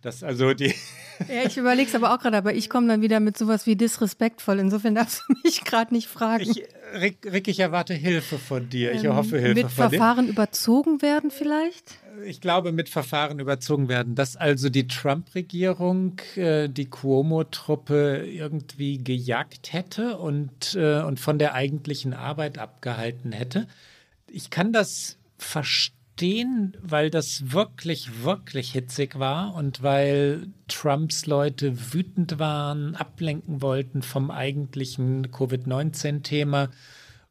Das 0.00 0.22
also 0.22 0.54
die. 0.54 0.74
Ja, 1.28 1.42
ich 1.44 1.56
überlege 1.56 1.88
es 1.88 1.96
aber 1.96 2.14
auch 2.14 2.20
gerade, 2.20 2.36
aber 2.36 2.54
ich 2.54 2.70
komme 2.70 2.86
dann 2.86 3.02
wieder 3.02 3.18
mit 3.18 3.36
sowas 3.36 3.66
wie 3.66 3.74
disrespektvoll. 3.74 4.60
Insofern 4.60 4.94
darfst 4.94 5.24
du 5.26 5.34
mich 5.42 5.64
gerade 5.64 5.92
nicht 5.92 6.06
fragen. 6.06 6.44
Ich, 6.44 6.62
Rick, 6.94 7.18
Rick, 7.30 7.48
ich 7.48 7.60
erwarte 7.60 7.94
Hilfe 7.94 8.38
von 8.38 8.68
dir. 8.68 8.92
Ich 8.92 9.04
ähm, 9.04 9.14
hoffe 9.14 9.38
Hilfe 9.38 9.62
mit 9.62 9.72
von 9.72 9.84
dir. 9.84 9.90
Mit 9.90 9.98
Verfahren 9.98 10.28
überzogen 10.28 11.02
werden 11.02 11.30
vielleicht? 11.30 11.98
Ich 12.24 12.40
glaube, 12.40 12.72
mit 12.72 12.88
Verfahren 12.88 13.38
überzogen 13.38 13.88
werden, 13.88 14.14
dass 14.14 14.36
also 14.36 14.68
die 14.68 14.88
Trump-Regierung 14.88 16.20
äh, 16.36 16.68
die 16.68 16.86
Cuomo-Truppe 16.86 18.26
irgendwie 18.26 18.98
gejagt 18.98 19.72
hätte 19.72 20.18
und, 20.18 20.74
äh, 20.74 21.02
und 21.02 21.20
von 21.20 21.38
der 21.38 21.54
eigentlichen 21.54 22.14
Arbeit 22.14 22.58
abgehalten 22.58 23.32
hätte. 23.32 23.66
Ich 24.30 24.50
kann 24.50 24.72
das 24.72 25.18
verstehen 25.36 25.97
verstehen, 26.18 26.76
weil 26.82 27.10
das 27.10 27.52
wirklich, 27.52 28.24
wirklich 28.24 28.72
hitzig 28.72 29.20
war 29.20 29.54
und 29.54 29.82
weil 29.84 30.48
Trumps 30.66 31.26
Leute 31.26 31.92
wütend 31.92 32.40
waren, 32.40 32.96
ablenken 32.96 33.62
wollten 33.62 34.02
vom 34.02 34.32
eigentlichen 34.32 35.30
Covid-19-Thema 35.30 36.70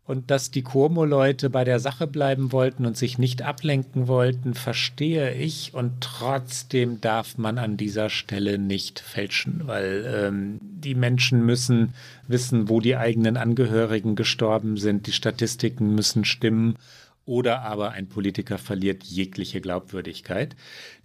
und 0.06 0.32
dass 0.32 0.52
die 0.52 0.62
Cuomo-Leute 0.62 1.50
bei 1.50 1.66
der 1.66 1.82
Sache 1.82 2.08
bleiben 2.08 2.54
wollten 2.54 2.86
und 2.86 2.96
sich 2.96 3.18
nicht 3.18 3.42
ablenken 3.42 4.08
wollten, 4.08 4.54
verstehe 4.54 5.34
ich. 5.34 5.74
Und 5.74 6.00
trotzdem 6.00 7.02
darf 7.02 7.38
man 7.38 7.58
an 7.58 7.76
dieser 7.76 8.10
Stelle 8.10 8.58
nicht 8.58 9.02
fälschen, 9.02 9.64
weil 9.66 10.06
ähm, 10.08 10.60
die 10.62 10.96
Menschen 10.96 11.46
müssen 11.46 11.94
wissen, 12.26 12.70
wo 12.70 12.80
die 12.80 12.96
eigenen 12.96 13.36
Angehörigen 13.36 14.16
gestorben 14.16 14.78
sind. 14.78 15.08
Die 15.08 15.12
Statistiken 15.12 15.94
müssen 15.94 16.24
stimmen 16.24 16.78
oder 17.28 17.62
aber 17.62 17.92
ein 17.92 18.10
Politiker 18.10 18.58
verliert 18.58 19.04
jegliche 19.04 19.62
Glaubwürdigkeit. 19.62 20.56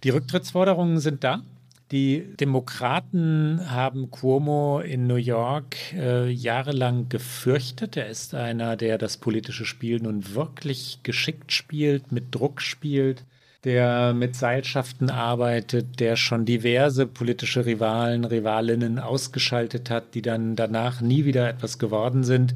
Die 0.03 0.09
Rücktrittsforderungen 0.09 0.99
sind 0.99 1.23
da. 1.23 1.43
Die 1.91 2.35
Demokraten 2.39 3.69
haben 3.69 4.09
Cuomo 4.09 4.79
in 4.79 5.05
New 5.05 5.15
York 5.15 5.75
äh, 5.93 6.27
jahrelang 6.27 7.07
gefürchtet. 7.09 7.97
Er 7.97 8.07
ist 8.07 8.33
einer, 8.33 8.77
der 8.77 8.97
das 8.97 9.17
politische 9.17 9.65
Spiel 9.65 9.99
nun 9.99 10.33
wirklich 10.33 11.01
geschickt 11.03 11.51
spielt, 11.51 12.11
mit 12.11 12.33
Druck 12.33 12.61
spielt, 12.61 13.25
der 13.63 14.13
mit 14.13 14.35
Seilschaften 14.35 15.09
arbeitet, 15.09 15.99
der 15.99 16.15
schon 16.15 16.45
diverse 16.45 17.05
politische 17.05 17.65
Rivalen, 17.65 18.25
Rivalinnen 18.25 18.97
ausgeschaltet 18.97 19.89
hat, 19.89 20.15
die 20.15 20.21
dann 20.21 20.55
danach 20.55 20.99
nie 21.01 21.25
wieder 21.25 21.47
etwas 21.47 21.77
geworden 21.79 22.23
sind. 22.23 22.55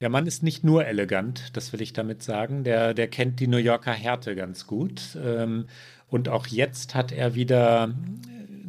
Der 0.00 0.08
Mann 0.08 0.26
ist 0.26 0.42
nicht 0.42 0.62
nur 0.62 0.86
elegant, 0.86 1.56
das 1.56 1.72
will 1.72 1.80
ich 1.80 1.92
damit 1.92 2.22
sagen. 2.22 2.62
Der, 2.64 2.94
der 2.94 3.08
kennt 3.08 3.40
die 3.40 3.48
New 3.48 3.56
Yorker 3.56 3.92
Härte 3.92 4.36
ganz 4.36 4.66
gut. 4.66 5.18
Ähm, 5.22 5.66
und 6.08 6.28
auch 6.28 6.46
jetzt 6.46 6.94
hat 6.94 7.12
er 7.12 7.34
wieder 7.34 7.92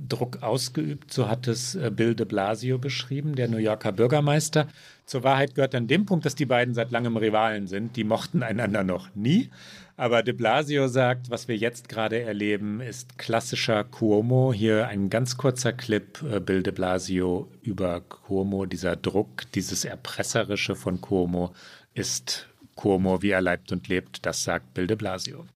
Druck 0.09 0.41
ausgeübt, 0.41 1.13
so 1.13 1.29
hat 1.29 1.47
es 1.47 1.75
äh, 1.75 1.91
Bill 1.93 2.15
de 2.15 2.25
Blasio 2.25 2.77
beschrieben, 2.79 3.35
der 3.35 3.47
New 3.47 3.57
Yorker 3.57 3.91
Bürgermeister. 3.91 4.67
Zur 5.09 5.23
Wahrheit 5.23 5.55
gehört 5.55 5.73
an 5.73 5.87
dem 5.87 6.05
Punkt, 6.05 6.23
dass 6.27 6.35
die 6.35 6.45
beiden 6.45 6.75
seit 6.75 6.91
langem 6.91 7.17
Rivalen 7.17 7.65
sind. 7.65 7.95
Die 7.95 8.03
mochten 8.03 8.43
einander 8.43 8.83
noch 8.83 9.09
nie. 9.15 9.49
Aber 9.97 10.21
de 10.21 10.35
Blasio 10.35 10.87
sagt, 10.87 11.31
was 11.31 11.47
wir 11.47 11.57
jetzt 11.57 11.89
gerade 11.89 12.21
erleben, 12.21 12.79
ist 12.79 13.17
klassischer 13.17 13.83
Cuomo. 13.83 14.53
Hier 14.53 14.87
ein 14.87 15.09
ganz 15.09 15.35
kurzer 15.35 15.73
Clip, 15.73 16.21
äh, 16.31 16.39
Bill 16.39 16.61
de 16.61 16.71
Blasio 16.71 17.49
über 17.63 18.01
Cuomo. 18.01 18.67
Dieser 18.67 18.95
Druck, 18.97 19.51
dieses 19.55 19.83
Erpresserische 19.83 20.75
von 20.75 21.01
Cuomo 21.01 21.55
ist 21.95 22.47
Cuomo, 22.75 23.23
wie 23.23 23.31
er 23.31 23.41
leibt 23.41 23.71
und 23.71 23.87
lebt. 23.87 24.27
Das 24.27 24.43
sagt 24.43 24.75
Bill 24.75 24.85
de 24.85 24.95
Blasio. 24.95 25.47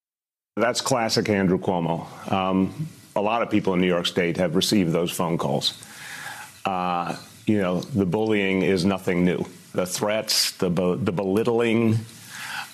That's 0.59 0.83
classic 0.83 1.29
Andrew 1.29 1.59
Cuomo. 1.59 2.07
Um, 2.31 2.73
a 3.15 3.21
lot 3.21 3.43
of 3.43 3.51
people 3.51 3.75
in 3.75 3.81
New 3.81 3.87
York 3.87 4.07
State 4.07 4.41
have 4.41 4.55
received 4.55 4.93
those 4.93 5.13
phone 5.13 5.37
calls. 5.37 5.75
Uh, 6.65 7.13
you 7.45 7.61
know, 7.61 7.81
the 7.81 8.05
bullying 8.05 8.61
is 8.61 8.85
nothing 8.85 9.25
new. 9.25 9.45
The 9.73 9.85
threats, 9.85 10.51
the, 10.51 10.69
be 10.69 10.95
the 11.03 11.11
belittling, 11.11 11.99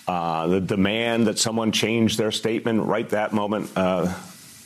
uh, 0.07 0.47
the 0.47 0.61
demand 0.61 1.27
that 1.27 1.39
someone 1.39 1.71
change 1.71 2.17
their 2.17 2.31
statement 2.31 2.83
right 2.83 3.09
that 3.09 3.33
moment. 3.33 3.71
Uh, 3.75 4.13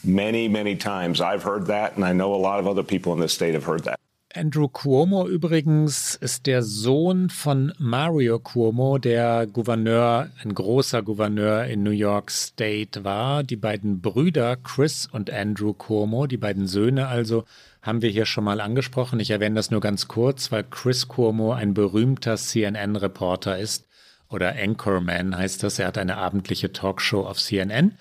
many, 0.03 0.47
many 0.47 0.75
times 0.75 1.21
I've 1.21 1.43
heard 1.43 1.67
that, 1.67 1.95
and 1.95 2.03
I 2.03 2.13
know 2.13 2.33
a 2.33 2.37
lot 2.37 2.59
of 2.59 2.67
other 2.67 2.83
people 2.83 3.13
in 3.13 3.19
this 3.19 3.33
state 3.33 3.53
have 3.53 3.65
heard 3.65 3.83
that. 3.85 3.99
Andrew 4.35 4.67
Cuomo 4.67 5.27
übrigens 5.27 6.15
ist 6.15 6.47
der 6.47 6.63
Sohn 6.63 7.29
von 7.29 7.71
Mario 7.77 8.39
Cuomo, 8.39 8.97
der 8.97 9.45
Gouverneur, 9.45 10.31
ein 10.43 10.55
großer 10.55 11.03
Gouverneur 11.03 11.65
in 11.65 11.83
New 11.83 11.91
York 11.91 12.31
State 12.31 13.03
war. 13.03 13.43
Die 13.43 13.55
beiden 13.55 14.01
Brüder 14.01 14.55
Chris 14.55 15.07
und 15.11 15.29
Andrew 15.29 15.73
Cuomo, 15.73 16.25
die 16.25 16.37
beiden 16.37 16.65
Söhne 16.65 17.09
also, 17.09 17.43
haben 17.83 18.01
wir 18.01 18.09
hier 18.09 18.25
schon 18.25 18.45
mal 18.45 18.61
angesprochen. 18.61 19.19
Ich 19.19 19.29
erwähne 19.29 19.55
das 19.55 19.69
nur 19.69 19.81
ganz 19.81 20.07
kurz, 20.07 20.51
weil 20.51 20.63
Chris 20.63 21.09
Cuomo 21.09 21.51
ein 21.51 21.73
berühmter 21.73 22.37
CNN-Reporter 22.37 23.59
ist 23.59 23.85
oder 24.29 24.55
Anchorman 24.55 25.37
heißt 25.37 25.61
das. 25.61 25.77
Er 25.77 25.87
hat 25.87 25.97
eine 25.97 26.17
abendliche 26.17 26.71
Talkshow 26.71 27.27
auf 27.27 27.37
CNN. 27.37 27.97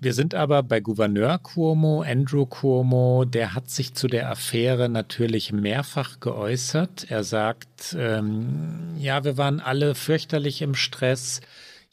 Wir 0.00 0.14
sind 0.14 0.34
aber 0.34 0.64
bei 0.64 0.80
Gouverneur 0.80 1.38
Cuomo, 1.38 2.02
Andrew 2.02 2.46
Cuomo, 2.46 3.24
der 3.24 3.54
hat 3.54 3.70
sich 3.70 3.94
zu 3.94 4.08
der 4.08 4.30
Affäre 4.30 4.88
natürlich 4.88 5.52
mehrfach 5.52 6.18
geäußert. 6.18 7.08
Er 7.08 7.22
sagt, 7.22 7.94
ähm, 7.96 8.96
ja, 8.98 9.22
wir 9.22 9.36
waren 9.36 9.60
alle 9.60 9.94
fürchterlich 9.94 10.62
im 10.62 10.74
Stress. 10.74 11.40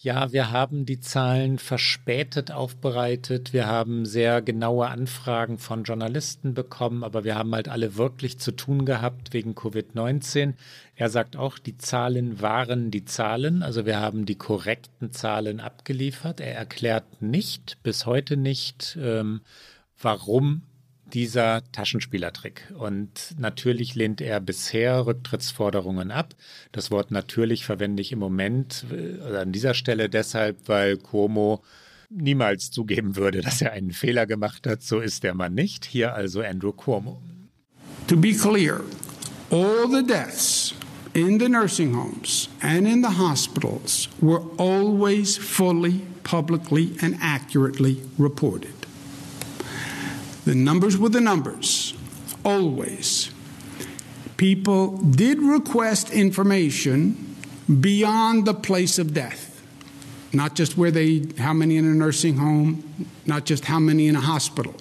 Ja, 0.01 0.31
wir 0.31 0.51
haben 0.51 0.85
die 0.85 1.01
Zahlen 1.01 1.59
verspätet 1.59 2.51
aufbereitet. 2.51 3.51
Wir 3.51 3.67
haben 3.67 4.05
sehr 4.05 4.41
genaue 4.41 4.87
Anfragen 4.87 5.57
von 5.57 5.83
Journalisten 5.83 6.53
bekommen, 6.53 7.03
aber 7.03 7.25
wir 7.25 7.35
haben 7.35 7.53
halt 7.53 7.67
alle 7.67 7.97
wirklich 7.97 8.39
zu 8.39 8.53
tun 8.53 8.85
gehabt 8.85 9.33
wegen 9.33 9.55
Covid-19. 9.55 10.53
Er 10.95 11.09
sagt 11.09 11.35
auch, 11.35 11.59
die 11.59 11.77
Zahlen 11.77 12.39
waren 12.39 12.91
die 12.91 13.03
Zahlen, 13.03 13.61
also 13.61 13.85
wir 13.85 13.99
haben 13.99 14.25
die 14.25 14.35
korrekten 14.35 15.11
Zahlen 15.11 15.59
abgeliefert. 15.59 16.39
Er 16.39 16.55
erklärt 16.55 17.21
nicht, 17.21 17.83
bis 17.83 18.05
heute 18.05 18.37
nicht, 18.37 18.97
ähm, 19.01 19.41
warum 20.01 20.61
dieser 21.13 21.63
Taschenspielertrick. 21.71 22.71
Und 22.77 23.35
natürlich 23.37 23.95
lehnt 23.95 24.21
er 24.21 24.39
bisher 24.39 25.05
Rücktrittsforderungen 25.05 26.11
ab. 26.11 26.35
Das 26.71 26.91
Wort 26.91 27.11
natürlich 27.11 27.65
verwende 27.65 28.01
ich 28.01 28.11
im 28.11 28.19
Moment 28.19 28.85
äh, 28.91 29.37
an 29.37 29.51
dieser 29.51 29.73
Stelle 29.73 30.09
deshalb, 30.09 30.67
weil 30.67 30.97
Cuomo 30.97 31.63
niemals 32.09 32.71
zugeben 32.71 33.15
würde, 33.15 33.41
dass 33.41 33.61
er 33.61 33.71
einen 33.71 33.91
Fehler 33.91 34.25
gemacht 34.25 34.65
hat. 34.67 34.81
So 34.81 34.99
ist 34.99 35.23
der 35.23 35.35
Mann 35.35 35.53
nicht. 35.53 35.85
Hier 35.85 36.13
also 36.13 36.41
Andrew 36.41 36.71
Cuomo. 36.71 37.21
To 38.07 38.17
be 38.17 38.33
clear, 38.33 38.81
all 39.51 39.87
the 39.87 40.05
deaths 40.05 40.73
in 41.13 41.39
the 41.39 41.49
nursing 41.49 41.93
homes 41.93 42.49
and 42.61 42.87
in 42.87 43.01
the 43.01 43.17
hospitals 43.17 44.09
were 44.21 44.41
always 44.57 45.37
fully, 45.37 46.01
publicly, 46.23 46.95
and 47.01 47.17
accurately 47.21 48.01
reported. 48.17 48.78
The 50.49 50.55
numbers 50.55 50.97
were 50.97 51.09
the 51.09 51.21
numbers, 51.21 51.93
always. 52.43 53.29
People 54.35 54.97
did 54.97 55.37
request 55.37 56.09
information 56.09 57.35
beyond 57.79 58.47
the 58.47 58.55
place 58.55 58.97
of 58.97 59.13
death, 59.13 59.63
not 60.33 60.55
just 60.55 60.75
where 60.75 60.89
they, 60.89 61.23
how 61.37 61.53
many 61.53 61.77
in 61.77 61.85
a 61.85 61.93
nursing 61.93 62.37
home, 62.37 62.83
not 63.27 63.45
just 63.45 63.65
how 63.65 63.77
many 63.77 64.07
in 64.07 64.15
a 64.15 64.21
hospital. 64.21 64.73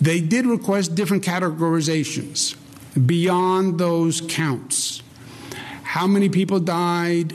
They 0.00 0.20
did 0.20 0.46
request 0.46 0.94
different 0.94 1.24
categorizations 1.24 2.56
beyond 3.06 3.80
those 3.80 4.20
counts. 4.20 5.02
How 5.82 6.06
many 6.06 6.28
people 6.28 6.60
died 6.60 7.34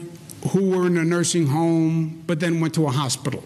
who 0.51 0.69
were 0.69 0.87
in 0.87 0.97
a 0.97 1.03
nursing 1.03 1.47
home 1.47 2.23
but 2.25 2.39
then 2.39 2.61
went 2.61 2.73
to 2.75 2.87
a 2.87 2.91
hospital? 2.91 3.43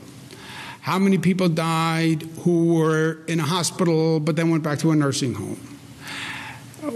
How 0.88 0.97
many 0.97 1.17
people 1.17 1.50
died 1.50 2.21
who 2.45 2.76
were 2.76 3.19
in 3.28 3.41
a 3.41 3.43
hospital 3.43 4.21
but 4.21 4.38
then 4.38 4.50
went 4.50 4.63
back 4.63 4.80
to 4.80 4.91
a 4.91 4.95
nursing 4.95 5.34
home? 5.34 5.60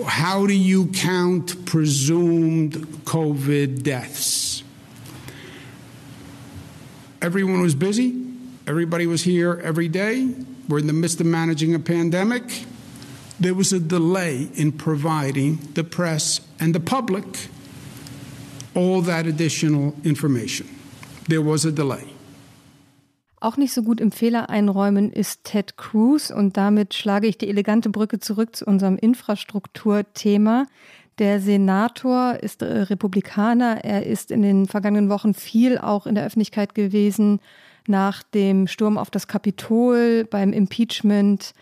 How 0.07 0.47
do 0.47 0.53
you 0.53 0.87
count 0.87 1.65
presumed 1.65 2.71
COVID 3.03 3.83
deaths? 3.83 4.63
Everyone 7.21 7.59
was 7.59 7.75
busy. 7.75 8.17
Everybody 8.65 9.07
was 9.07 9.23
here 9.23 9.59
every 9.61 9.89
day. 9.89 10.35
We're 10.69 10.79
in 10.79 10.87
the 10.87 10.93
midst 10.93 11.19
of 11.19 11.25
managing 11.25 11.75
a 11.75 11.79
pandemic. 11.79 12.63
There 13.41 13.53
was 13.53 13.73
a 13.73 13.79
delay 13.81 14.47
in 14.53 14.71
providing 14.71 15.57
the 15.73 15.83
press 15.83 16.39
and 16.61 16.73
the 16.73 16.79
public 16.79 17.25
all 18.73 19.01
that 19.01 19.27
additional 19.27 19.95
information. 20.05 20.69
There 21.27 21.41
was 21.41 21.65
a 21.65 21.73
delay. 21.73 22.10
Auch 23.41 23.57
nicht 23.57 23.73
so 23.73 23.81
gut 23.81 23.99
im 23.99 24.11
Fehler 24.11 24.51
einräumen 24.51 25.11
ist 25.11 25.45
Ted 25.45 25.75
Cruz 25.75 26.29
und 26.29 26.57
damit 26.57 26.93
schlage 26.93 27.25
ich 27.25 27.39
die 27.39 27.49
elegante 27.49 27.89
Brücke 27.89 28.19
zurück 28.19 28.55
zu 28.55 28.65
unserem 28.65 28.97
Infrastrukturthema. 28.97 30.67
Der 31.17 31.41
Senator 31.41 32.35
ist 32.35 32.61
äh, 32.61 32.65
Republikaner. 32.65 33.83
Er 33.83 34.05
ist 34.05 34.29
in 34.29 34.43
den 34.43 34.67
vergangenen 34.67 35.09
Wochen 35.09 35.33
viel 35.33 35.79
auch 35.79 36.05
in 36.05 36.13
der 36.13 36.23
Öffentlichkeit 36.23 36.75
gewesen 36.75 37.39
nach 37.87 38.21
dem 38.21 38.67
Sturm 38.67 38.99
auf 38.99 39.09
das 39.09 39.27
Kapitol, 39.27 40.23
beim 40.29 40.53
Impeachment 40.53 41.55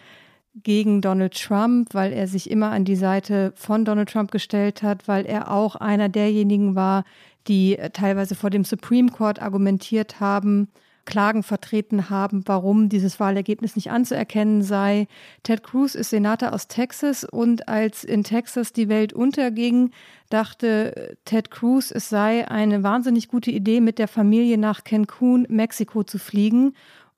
gegen 0.61 0.99
Donald 0.99 1.41
Trump, 1.41 1.93
weil 1.93 2.11
er 2.11 2.27
sich 2.27 2.51
immer 2.51 2.71
an 2.71 2.83
die 2.83 2.97
Seite 2.97 3.53
von 3.55 3.85
Donald 3.85 4.09
Trump 4.09 4.31
gestellt 4.31 4.83
hat, 4.83 5.07
weil 5.07 5.25
er 5.25 5.49
auch 5.49 5.77
einer 5.77 6.09
derjenigen 6.09 6.75
war, 6.75 7.05
die 7.47 7.77
äh, 7.77 7.89
teilweise 7.91 8.35
vor 8.35 8.49
dem 8.49 8.65
Supreme 8.65 9.11
Court 9.11 9.41
argumentiert 9.41 10.19
haben 10.19 10.67
Klagen 11.05 11.43
vertreten 11.43 12.09
haben, 12.09 12.43
warum 12.45 12.89
dieses 12.89 13.19
Wahlergebnis 13.19 13.75
nicht 13.75 13.91
anzuerkennen 13.91 14.61
sei. 14.61 15.07
Ted 15.43 15.63
Cruz 15.63 15.95
ist 15.95 16.11
Senator 16.11 16.53
aus 16.53 16.67
Texas 16.67 17.23
und 17.23 17.67
als 17.67 18.03
in 18.03 18.23
Texas 18.23 18.73
die 18.73 18.89
Welt 18.89 19.13
unterging, 19.13 19.91
dachte 20.29 21.17
Ted 21.25 21.51
Cruz, 21.51 21.91
es 21.91 22.09
sei 22.09 22.47
eine 22.47 22.83
wahnsinnig 22.83 23.27
gute 23.27 23.51
Idee, 23.51 23.81
mit 23.81 23.99
der 23.99 24.07
Familie 24.07 24.57
nach 24.57 24.83
Cancun, 24.83 25.45
Mexiko 25.49 26.03
zu 26.03 26.19
fliegen 26.19 26.73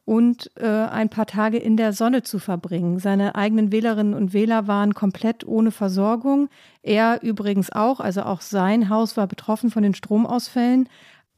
und 0.05 0.51
äh, 0.57 0.65
ein 0.65 1.09
paar 1.09 1.25
Tage 1.25 1.57
in 1.57 1.77
der 1.77 1.93
Sonne 1.93 2.23
zu 2.23 2.39
verbringen. 2.39 2.99
Seine 2.99 3.35
eigenen 3.35 3.71
Wählerinnen 3.71 4.13
und 4.13 4.33
Wähler 4.33 4.67
waren 4.67 4.93
komplett 4.93 5.47
ohne 5.47 5.71
Versorgung. 5.71 6.49
Er 6.81 7.21
übrigens 7.21 7.71
auch, 7.71 7.99
also 7.99 8.23
auch 8.23 8.41
sein 8.41 8.89
Haus 8.89 9.15
war 9.15 9.27
betroffen 9.27 9.69
von 9.69 9.83
den 9.83 9.93
Stromausfällen. 9.93 10.89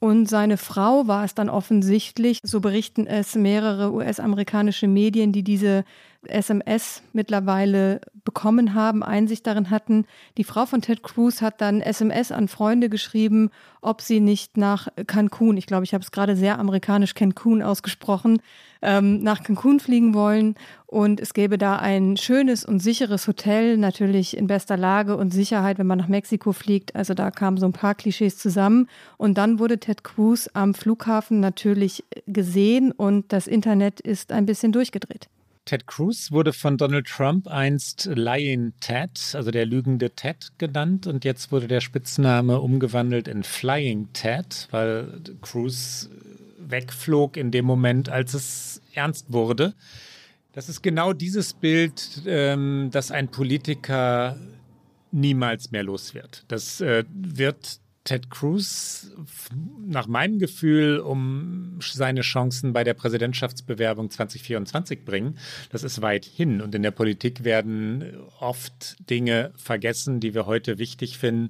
Und 0.04 0.30
seine 0.30 0.58
Frau 0.58 1.08
war 1.08 1.24
es 1.24 1.34
dann 1.34 1.48
offensichtlich, 1.48 2.40
so 2.44 2.60
berichten 2.60 3.08
es 3.08 3.36
mehrere 3.36 3.94
US-amerikanische 3.94 4.86
Medien, 4.86 5.32
die 5.32 5.44
diese 5.44 5.86
SMS 6.24 7.04
mittlerweile 7.14 8.02
bekommen 8.26 8.74
haben, 8.74 9.02
Einsicht 9.02 9.48
darin 9.48 9.70
hatten. 9.70 10.06
Die 10.38 10.44
Frau 10.44 10.66
von 10.66 10.82
Ted 10.82 11.04
Cruz 11.04 11.42
hat 11.42 11.62
dann 11.62 11.80
SMS 11.80 12.34
an 12.34 12.50
Freunde 12.50 12.90
geschrieben, 12.90 13.50
ob 13.82 14.02
sie 14.02 14.20
nicht 14.20 14.58
nach 14.58 14.90
Cancun, 15.08 15.56
ich 15.56 15.68
glaube, 15.68 15.86
ich 15.86 15.94
habe 15.94 16.04
es 16.04 16.12
gerade 16.12 16.36
sehr 16.36 16.60
amerikanisch 16.60 17.14
Cancun 17.14 17.62
ausgesprochen, 17.62 18.42
ähm, 18.84 19.24
nach 19.24 19.42
Cancun 19.42 19.80
fliegen 19.80 20.14
wollen. 20.14 20.56
Und 20.86 21.20
es 21.20 21.34
gäbe 21.34 21.58
da 21.58 21.78
ein 21.78 22.18
schönes 22.18 22.64
und 22.64 22.80
sicheres 22.80 23.28
Hotel, 23.28 23.78
natürlich 23.78 24.38
in 24.38 24.46
bester 24.46 24.78
Lage 24.78 25.18
und 25.18 25.34
Sicherheit, 25.34 25.80
wenn 25.80 25.88
man 25.88 25.98
nach 25.98 26.08
Mexiko 26.08 26.52
fliegt. 26.52 26.96
Also 26.96 27.16
da 27.16 27.32
kamen 27.32 27.58
so 27.58 27.66
ein 27.66 27.72
paar 27.72 27.96
Klischees 27.96 28.38
zusammen. 28.38 28.88
Und 29.18 29.40
dann 29.40 29.58
wurde 29.58 29.80
Ted 29.80 30.04
Cruz 30.04 30.50
am 30.54 30.76
Flughafen 30.76 31.40
natürlich 31.40 32.04
gesehen 32.28 32.92
und 32.92 33.34
das 33.34 33.48
Internet 33.48 34.02
ist 34.02 34.32
ein 34.32 34.46
bisschen 34.46 34.72
durchgedreht. 34.72 35.30
Ted 35.66 35.88
Cruz 35.88 36.32
wurde 36.32 36.52
von 36.52 36.78
Donald 36.78 37.08
Trump 37.08 37.48
einst 37.48 38.10
Lying 38.14 38.74
Ted, 38.82 39.34
also 39.34 39.50
der 39.50 39.66
lügende 39.66 40.10
Ted 40.10 40.52
genannt 40.58 41.08
und 41.08 41.24
jetzt 41.24 41.54
wurde 41.54 41.70
der 41.70 41.80
Spitzname 41.80 42.60
umgewandelt 42.60 43.30
in 43.30 43.44
Flying 43.44 44.12
Ted, 44.12 44.68
weil 44.72 45.22
Cruz 45.42 46.10
wegflog 46.70 47.38
in 47.38 47.52
dem 47.52 47.66
Moment, 47.66 48.10
als 48.10 48.34
es 48.34 48.82
ernst 48.94 49.32
wurde. 49.32 49.74
Das 50.54 50.70
ist 50.70 50.82
genau 50.82 51.14
dieses 51.14 51.54
Bild, 51.54 52.22
ähm, 52.26 52.90
das 52.92 53.12
ein 53.12 53.30
Politiker 53.30 54.38
niemals 55.12 55.72
mehr 55.72 55.84
los 55.84 56.14
wird. 56.14 56.46
Das 56.48 56.82
äh, 56.82 57.06
wird 57.12 57.80
Ted 58.04 58.30
Cruz 58.30 59.12
nach 59.86 60.08
meinem 60.08 60.38
Gefühl 60.38 61.00
um 61.00 61.80
seine 61.82 62.22
Chancen 62.22 62.74
bei 62.74 62.84
der 62.84 62.94
Präsidentschaftsbewerbung 62.94 64.10
2024 64.10 65.06
bringen. 65.06 65.38
Das 65.72 65.84
ist 65.84 66.02
weit 66.02 66.26
hin. 66.26 66.62
Und 66.62 66.76
in 66.76 66.84
der 66.84 66.92
Politik 66.92 67.44
werden 67.44 68.18
oft 68.40 68.98
Dinge 69.10 69.54
vergessen, 69.56 70.20
die 70.20 70.34
wir 70.34 70.46
heute 70.46 70.78
wichtig 70.80 71.18
finden 71.18 71.50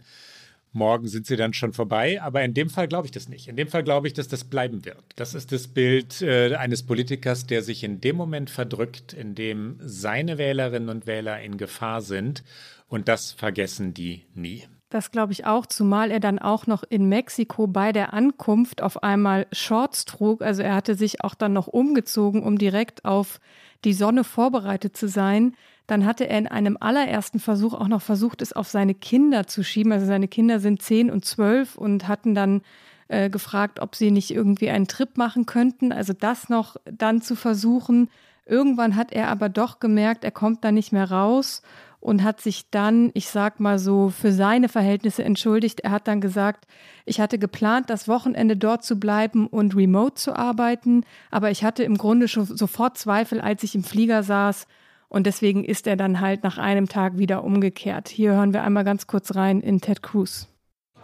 morgen 0.73 1.07
sind 1.07 1.25
sie 1.25 1.36
dann 1.36 1.53
schon 1.53 1.73
vorbei. 1.73 2.21
Aber 2.21 2.43
in 2.43 2.53
dem 2.53 2.69
Fall 2.69 2.88
glaube 2.88 3.07
ich 3.07 3.12
das 3.12 3.29
nicht. 3.29 3.47
In 3.47 3.55
dem 3.55 3.67
Fall 3.67 3.83
glaube 3.83 4.07
ich, 4.07 4.13
dass 4.13 4.27
das 4.27 4.43
bleiben 4.43 4.86
wird. 4.86 5.03
Das 5.15 5.33
ist 5.33 5.51
das 5.51 5.67
Bild 5.67 6.21
äh, 6.21 6.55
eines 6.55 6.83
Politikers, 6.83 7.45
der 7.45 7.62
sich 7.62 7.83
in 7.83 8.01
dem 8.01 8.15
Moment 8.15 8.49
verdrückt, 8.49 9.13
in 9.13 9.36
dem 9.36 9.77
seine 9.79 10.38
Wählerinnen 10.38 10.89
und 10.89 11.07
Wähler 11.07 11.41
in 11.41 11.57
Gefahr 11.57 12.01
sind. 12.01 12.43
Und 12.88 13.07
das 13.07 13.31
vergessen 13.31 13.93
die 13.93 14.25
nie. 14.36 14.63
Das 14.93 15.10
glaube 15.10 15.32
ich 15.32 15.47
auch, 15.47 15.65
zumal 15.65 16.12
er 16.12 16.19
dann 16.19 16.38
auch 16.38 16.67
noch 16.67 16.84
in 16.88 17.10
Mexiko 17.10 17.65
bei 17.65 17.91
der 17.91 18.13
Ankunft 18.13 18.84
auf 18.84 19.01
einmal 19.01 19.47
Shorts 19.51 20.06
trug. 20.06 20.43
Also 20.43 20.62
er 20.62 20.75
hatte 20.75 20.93
sich 20.93 21.23
auch 21.23 21.34
dann 21.34 21.51
noch 21.51 21.65
umgezogen, 21.65 22.43
um 22.43 22.60
direkt 22.60 23.03
auf 23.03 23.39
die 23.86 23.93
Sonne 23.93 24.23
vorbereitet 24.23 24.95
zu 24.95 25.08
sein. 25.08 25.56
Dann 25.88 26.06
hatte 26.06 26.29
er 26.29 26.38
in 26.38 26.47
einem 26.47 26.77
allerersten 26.79 27.39
Versuch 27.39 27.73
auch 27.73 27.88
noch 27.88 28.03
versucht, 28.03 28.43
es 28.43 28.53
auf 28.53 28.67
seine 28.67 28.93
Kinder 28.93 29.47
zu 29.47 29.63
schieben. 29.63 29.91
Also 29.91 30.06
seine 30.06 30.27
Kinder 30.27 30.60
sind 30.60 30.84
zehn 30.84 31.10
und 31.10 31.25
zwölf 31.25 31.75
und 31.75 32.08
hatten 32.08 32.36
dann 32.36 32.62
äh, 33.08 33.32
gefragt, 33.32 33.79
ob 33.79 33.95
sie 33.95 34.12
nicht 34.12 34.29
irgendwie 34.29 34.69
einen 34.69 34.88
Trip 34.88 35.17
machen 35.17 35.47
könnten. 35.47 35.91
Also 35.91 36.13
das 36.13 36.49
noch 36.49 36.75
dann 36.86 37.23
zu 37.23 37.36
versuchen. 37.36 38.12
Irgendwann 38.45 38.95
hat 38.95 39.12
er 39.12 39.29
aber 39.29 39.49
doch 39.49 39.79
gemerkt, 39.79 40.23
er 40.23 40.29
kommt 40.29 40.63
da 40.63 40.71
nicht 40.71 40.91
mehr 40.91 41.10
raus 41.10 41.63
und 42.03 42.21
hat 42.21 42.41
sich 42.41 42.69
dann, 42.69 43.11
ich 43.13 43.29
sag 43.29 43.61
mal 43.61 43.79
so, 43.79 44.09
für 44.09 44.33
seine 44.33 44.67
Verhältnisse 44.67 45.23
entschuldigt. 45.23 45.79
Er 45.79 45.91
hat 45.91 46.07
dann 46.09 46.19
gesagt, 46.19 46.65
ich 47.05 47.21
hatte 47.21 47.39
geplant, 47.39 47.89
das 47.89 48.09
Wochenende 48.09 48.57
dort 48.57 48.83
zu 48.83 48.99
bleiben 48.99 49.47
und 49.47 49.73
remote 49.73 50.15
zu 50.15 50.35
arbeiten, 50.35 51.05
aber 51.31 51.49
ich 51.49 51.63
hatte 51.63 51.83
im 51.83 51.97
Grunde 51.97 52.27
schon 52.27 52.45
sofort 52.45 52.97
Zweifel, 52.97 53.39
als 53.39 53.63
ich 53.63 53.73
im 53.73 53.85
Flieger 53.85 54.21
saß. 54.21 54.67
Und 55.07 55.27
deswegen 55.27 55.63
ist 55.63 55.87
er 55.87 55.95
dann 55.95 56.19
halt 56.19 56.43
nach 56.43 56.57
einem 56.57 56.89
Tag 56.89 57.17
wieder 57.17 57.41
umgekehrt. 57.43 58.09
Hier 58.09 58.33
hören 58.33 58.51
wir 58.51 58.63
einmal 58.63 58.83
ganz 58.83 59.07
kurz 59.07 59.35
rein 59.35 59.61
in 59.61 59.79
Ted 59.79 60.03
Cruz. 60.03 60.49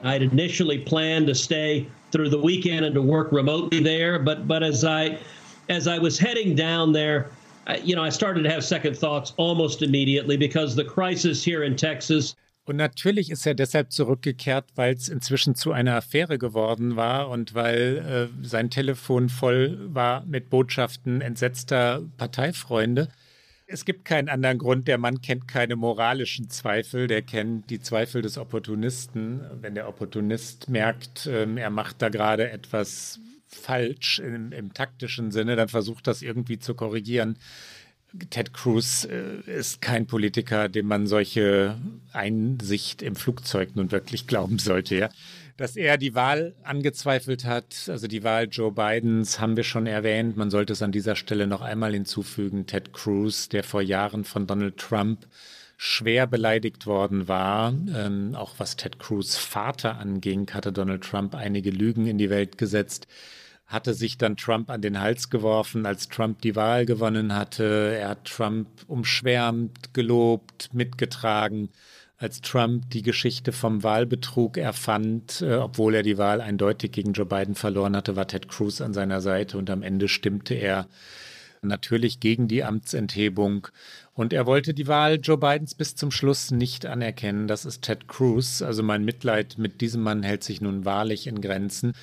I 0.03 0.13
had 0.13 0.21
initially 0.21 0.79
planned 0.79 1.27
to 1.27 1.33
stay 1.33 1.87
through 2.11 2.29
the 2.29 2.41
weekend 2.41 2.85
and 2.85 2.93
to 2.95 3.01
work 3.01 3.31
remotely 3.31 3.81
there, 3.81 4.19
but 4.19 4.47
but 4.47 4.63
as 4.63 4.83
I 4.83 5.17
as 5.69 5.87
I 5.87 6.01
was 6.01 6.19
heading 6.19 6.57
down 6.57 6.91
there, 6.91 7.29
you 7.83 7.95
know, 7.95 8.03
I 8.03 8.11
started 8.11 8.43
to 8.43 8.49
have 8.49 8.63
second 8.63 8.97
thoughts 8.97 9.33
almost 9.37 9.81
immediately 9.81 10.37
because 10.37 10.75
the 10.75 10.85
crisis 10.85 11.43
here 11.43 11.63
in 11.63 11.75
Texas. 11.75 12.35
Und 12.65 12.75
natürlich 12.75 13.31
ist 13.31 13.47
er 13.47 13.55
deshalb 13.55 13.91
zurückgekehrt, 13.91 14.65
weil 14.75 14.93
es 14.93 15.09
inzwischen 15.09 15.55
zu 15.55 15.71
einer 15.71 15.95
Affäre 15.95 16.37
geworden 16.37 16.95
war 16.95 17.29
und 17.29 17.55
weil 17.55 18.29
äh, 18.31 18.47
sein 18.47 18.69
Telefon 18.69 19.29
voll 19.29 19.79
war 19.91 20.23
mit 20.25 20.51
Botschaften 20.51 21.21
entsetzter 21.21 22.03
Parteifreunde. 22.17 23.07
Es 23.65 23.85
gibt 23.85 24.05
keinen 24.05 24.29
anderen 24.29 24.59
Grund. 24.59 24.87
Der 24.87 24.99
Mann 24.99 25.21
kennt 25.21 25.47
keine 25.47 25.75
moralischen 25.75 26.49
Zweifel. 26.49 27.07
Der 27.07 27.23
kennt 27.23 27.69
die 27.69 27.79
Zweifel 27.79 28.21
des 28.21 28.37
Opportunisten. 28.37 29.41
Wenn 29.61 29.75
der 29.75 29.87
Opportunist 29.87 30.69
merkt, 30.69 31.25
äh, 31.25 31.47
er 31.55 31.69
macht 31.71 32.01
da 32.03 32.09
gerade 32.09 32.51
etwas 32.51 33.19
falsch 33.49 34.19
im, 34.19 34.51
im 34.51 34.73
taktischen 34.73 35.31
Sinne, 35.31 35.55
dann 35.55 35.69
versucht 35.69 36.07
das 36.07 36.21
irgendwie 36.21 36.59
zu 36.59 36.75
korrigieren. 36.75 37.37
Ted 38.29 38.53
Cruz 38.53 39.05
äh, 39.05 39.39
ist 39.45 39.81
kein 39.81 40.07
Politiker, 40.07 40.67
dem 40.69 40.87
man 40.87 41.05
solche 41.05 41.77
Einsicht 42.11 43.01
im 43.01 43.15
Flugzeug 43.15 43.75
nun 43.75 43.91
wirklich 43.91 44.25
glauben 44.25 44.57
sollte. 44.57 44.95
Ja? 44.95 45.09
Dass 45.57 45.75
er 45.75 45.97
die 45.97 46.15
Wahl 46.15 46.55
angezweifelt 46.63 47.45
hat, 47.45 47.87
also 47.87 48.07
die 48.07 48.23
Wahl 48.23 48.47
Joe 48.49 48.71
Bidens, 48.71 49.39
haben 49.39 49.57
wir 49.57 49.63
schon 49.63 49.85
erwähnt. 49.85 50.37
Man 50.37 50.49
sollte 50.49 50.73
es 50.73 50.81
an 50.81 50.91
dieser 50.91 51.15
Stelle 51.15 51.45
noch 51.45 51.61
einmal 51.61 51.93
hinzufügen. 51.93 52.65
Ted 52.65 52.93
Cruz, 52.93 53.49
der 53.49 53.63
vor 53.63 53.81
Jahren 53.81 54.23
von 54.23 54.47
Donald 54.47 54.77
Trump 54.77 55.27
schwer 55.77 56.27
beleidigt 56.27 56.87
worden 56.87 57.27
war, 57.27 57.73
ähm, 57.95 58.35
auch 58.35 58.55
was 58.57 58.75
Ted 58.75 58.99
Cruz 58.99 59.37
Vater 59.37 59.97
anging, 59.97 60.49
hatte 60.51 60.73
Donald 60.73 61.03
Trump 61.03 61.35
einige 61.35 61.69
Lügen 61.69 62.05
in 62.07 62.17
die 62.17 62.29
Welt 62.29 62.57
gesetzt 62.57 63.07
hatte 63.69 63.93
sich 63.93 64.17
dann 64.17 64.35
Trump 64.35 64.71
an 64.71 64.81
den 64.81 64.99
Hals 64.99 65.29
geworfen, 65.29 65.85
als 65.85 66.09
Trump 66.09 66.41
die 66.41 66.55
Wahl 66.55 66.87
gewonnen 66.87 67.35
hatte. 67.35 67.95
Er 67.95 68.09
hat 68.09 68.25
Trump 68.25 68.67
umschwärmt, 68.87 69.93
gelobt, 69.93 70.73
mitgetragen. 70.73 71.69
Als 72.17 72.41
Trump 72.41 72.89
die 72.89 73.03
Geschichte 73.03 73.51
vom 73.51 73.83
Wahlbetrug 73.83 74.57
erfand, 74.57 75.41
äh, 75.41 75.53
obwohl 75.53 75.93
er 75.93 76.03
die 76.03 76.17
Wahl 76.17 76.41
eindeutig 76.41 76.91
gegen 76.91 77.13
Joe 77.13 77.27
Biden 77.27 77.53
verloren 77.53 77.95
hatte, 77.95 78.15
war 78.15 78.27
Ted 78.27 78.49
Cruz 78.49 78.81
an 78.81 78.93
seiner 78.93 79.21
Seite 79.21 79.57
und 79.59 79.69
am 79.69 79.83
Ende 79.83 80.07
stimmte 80.07 80.55
er 80.55 80.87
natürlich 81.61 82.19
gegen 82.19 82.47
die 82.47 82.63
Amtsenthebung. 82.63 83.67
Und 84.13 84.33
er 84.33 84.47
wollte 84.47 84.73
die 84.73 84.87
Wahl 84.87 85.19
Joe 85.21 85.37
Bidens 85.37 85.75
bis 85.75 85.95
zum 85.95 86.09
Schluss 86.09 86.49
nicht 86.49 86.87
anerkennen. 86.87 87.47
Das 87.47 87.65
ist 87.65 87.83
Ted 87.83 88.07
Cruz. 88.07 88.63
Also 88.63 88.81
mein 88.81 89.05
Mitleid 89.05 89.59
mit 89.59 89.79
diesem 89.79 90.01
Mann 90.01 90.23
hält 90.23 90.43
sich 90.43 90.59
nun 90.59 90.85
wahrlich 90.85 91.27
in 91.27 91.39
Grenzen 91.39 91.93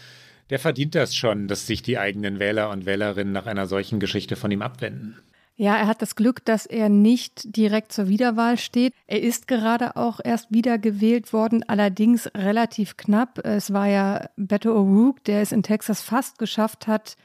der 0.51 0.59
verdient 0.59 0.95
das 0.95 1.15
schon, 1.15 1.49
dass 1.49 1.67
sich 1.67 1.83
die 1.83 1.99
eigenen 1.99 2.39
Wähler 2.39 2.71
und 2.71 2.87
Wählerinnen 2.87 3.33
nach 3.33 3.47
einer 3.47 3.67
solchen 3.67 4.01
Geschichte 4.01 4.37
von 4.37 4.51
ihm 4.51 4.63
abwenden. 4.63 5.17
Ja, 5.59 5.75
er 5.75 5.87
hat 5.87 6.03
das 6.03 6.17
Glück, 6.17 6.45
dass 6.45 6.67
er 6.67 6.91
nicht 6.91 7.57
direkt 7.57 7.91
zur 7.91 8.09
Wiederwahl 8.09 8.59
steht. 8.59 8.93
Er 9.07 9.23
ist 9.23 9.49
gerade 9.49 9.97
auch 9.97 10.21
erst 10.23 10.53
wiedergewählt 10.53 11.33
worden, 11.33 11.65
allerdings 11.67 12.29
relativ 12.37 12.99
knapp. 12.99 13.39
Es 13.43 13.73
war 13.73 13.89
ja 13.89 14.29
Beto 14.37 14.71
O'Rourke, 14.71 15.23
der 15.25 15.41
es 15.41 15.53
in 15.53 15.63
Texas 15.63 16.03
fast 16.03 16.39
geschafft 16.39 16.87
hat, 16.87 17.17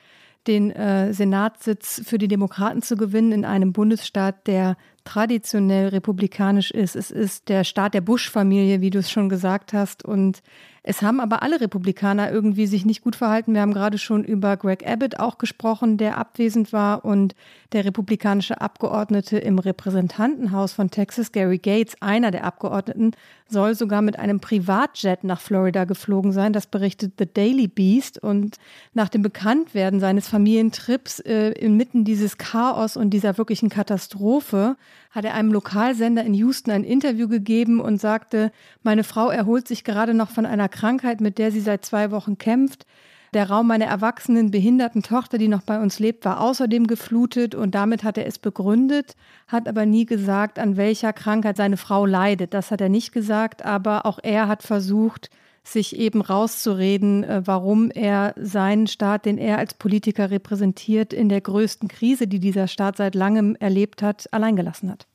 den 0.47 0.71
äh, 0.71 1.13
Senatssitz 1.13 2.01
für 2.05 2.17
die 2.17 2.29
Demokraten 2.29 2.81
zu 2.81 2.95
gewinnen 2.95 3.34
in 3.34 3.45
einem 3.45 3.73
Bundesstaat, 3.73 4.47
der 4.47 4.77
traditionell 5.03 5.89
republikanisch 5.89 6.71
ist. 6.71 6.95
Es 6.95 7.12
ist 7.12 7.49
der 7.49 7.65
Staat 7.65 7.93
der 7.93 8.01
Bush-Familie, 8.01 8.79
wie 8.79 8.91
du 8.91 8.99
es 8.99 9.12
schon 9.12 9.27
gesagt 9.27 9.73
hast. 9.73 10.05
Und 10.05 10.41
es 10.84 11.04
haben 11.04 11.20
aber 11.20 11.44
alle 11.44 11.62
Republikaner 11.62 12.32
irgendwie 12.32 12.65
sich 12.65 12.86
nicht 12.86 13.04
gut 13.04 13.15
verhalten. 13.15 13.54
Wir 13.54 13.62
haben 13.62 13.74
gerade 13.74 14.00
schon 14.00 14.24
über 14.24 14.58
Greg 14.58 14.88
Abbott 14.88 15.20
auch 15.20 15.38
gesprochen, 15.38 15.98
der 15.98 16.17
abwesend 16.17 16.74
war 16.74 17.06
und 17.06 17.36
der 17.72 17.86
republikanische 17.86 18.62
Abgeordnete 18.62 19.38
im 19.38 19.60
Repräsentantenhaus 19.60 20.74
von 20.74 20.89
Texas, 20.89 21.32
Gary 21.32 21.60
Gates, 21.60 21.96
einer 22.02 22.32
der 22.32 22.46
Abgeordneten, 22.46 23.12
soll 23.52 23.76
sogar 23.76 24.02
mit 24.02 24.18
einem 24.18 24.40
Privatjet 24.40 25.24
nach 25.24 25.40
Florida 25.40 25.84
geflogen 25.86 26.32
sein. 26.32 26.54
Das 26.54 26.68
berichtet 26.68 27.14
The 27.20 27.26
Daily 27.32 27.68
Beast. 27.68 28.18
Und 28.18 28.58
nach 28.94 29.10
dem 29.10 29.22
Bekanntwerden 29.22 30.00
seines 30.00 30.28
Familientrips 30.28 31.20
äh, 31.20 31.52
inmitten 31.52 32.04
dieses 32.04 32.38
Chaos 32.38 32.98
und 32.98 33.12
dieser 33.12 33.38
wirklichen 33.38 33.70
Katastrophe 33.70 34.78
hat 35.12 35.26
er 35.26 35.34
einem 35.34 35.52
Lokalsender 35.52 36.24
in 36.24 36.34
Houston 36.34 36.72
ein 36.72 36.84
Interview 36.84 37.28
gegeben 37.28 37.80
und 37.80 38.00
sagte, 38.00 38.52
meine 38.82 39.04
Frau 39.04 39.30
erholt 39.30 39.68
sich 39.68 39.84
gerade 39.84 40.14
noch 40.14 40.30
von 40.30 40.46
einer 40.46 40.70
Krankheit, 40.70 41.22
mit 41.22 41.38
der 41.38 41.52
sie 41.52 41.62
seit 41.62 41.86
zwei 41.86 42.12
Wochen 42.12 42.38
kämpft. 42.38 42.86
Der 43.34 43.50
Raum 43.50 43.67
meiner 43.67 43.86
erwachsenen, 43.86 44.52
behinderten 44.52 45.04
Tochter, 45.04 45.38
die 45.38 45.48
noch 45.48 45.62
bei 45.62 45.80
uns 45.80 46.00
lebt, 46.00 46.26
war 46.26 46.41
außerdem 46.41 46.86
geflutet 46.86 47.56
und 47.56 47.74
damit 47.74 48.04
hat 48.04 48.17
er 48.17 48.26
es 48.26 48.38
begründet, 48.38 49.15
hat 49.48 49.70
aber 49.70 49.86
nie 49.86 50.06
gesagt, 50.06 50.60
an 50.60 50.76
welcher 50.76 51.13
Krankheit 51.13 51.56
seine 51.56 51.78
Frau 51.78 52.06
leidet. 52.06 52.54
Das 52.54 52.72
hat 52.72 52.82
er 52.82 52.89
nicht 52.89 53.13
gesagt, 53.13 53.63
aber 53.63 54.06
auch 54.06 54.20
er 54.22 54.50
hat 54.50 54.63
versucht, 54.63 55.30
sich 55.63 55.96
eben 55.98 56.20
rauszureden, 56.20 57.24
äh, 57.24 57.41
warum 57.46 57.89
er 57.91 58.34
seinen 58.38 58.88
Staat, 58.88 59.26
den 59.26 59.38
er 59.38 59.60
als 59.60 59.76
Politiker 59.76 60.30
repräsentiert, 60.30 61.13
in 61.13 61.30
der 61.30 61.39
größten 61.39 61.88
Krise, 61.88 62.28
die 62.28 62.39
dieser 62.39 62.67
Staat 62.67 62.98
seit 62.98 63.15
langem 63.15 63.56
erlebt 63.60 64.02
hat, 64.02 64.28
alleingelassen 64.34 64.89
hat. 64.89 65.08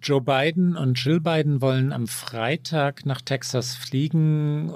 Joe 0.00 0.20
Biden 0.20 0.76
und 0.76 1.02
Jill 1.02 1.18
Biden 1.18 1.60
wollen 1.60 1.92
am 1.92 2.06
Freitag 2.06 3.06
nach 3.06 3.20
Texas 3.22 3.74
fliegen. 3.74 4.72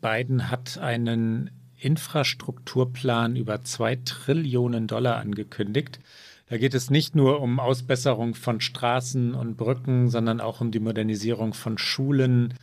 Biden 0.00 0.50
hat 0.50 0.78
einen 0.78 1.50
Infrastrukturplan 1.78 3.36
über 3.36 3.62
zwei 3.62 3.96
Trillionen 3.96 4.86
Dollar 4.86 5.16
angekündigt. 5.16 6.00
Da 6.48 6.56
geht 6.56 6.74
es 6.74 6.90
nicht 6.90 7.14
nur 7.14 7.40
um 7.40 7.60
Ausbesserung 7.60 8.34
von 8.34 8.60
Straßen 8.60 9.34
und 9.34 9.56
Brücken, 9.56 10.08
sondern 10.08 10.40
auch 10.40 10.60
um 10.60 10.70
die 10.70 10.80
Modernisierung 10.80 11.52
von 11.52 11.76
Schulen, 11.76 12.54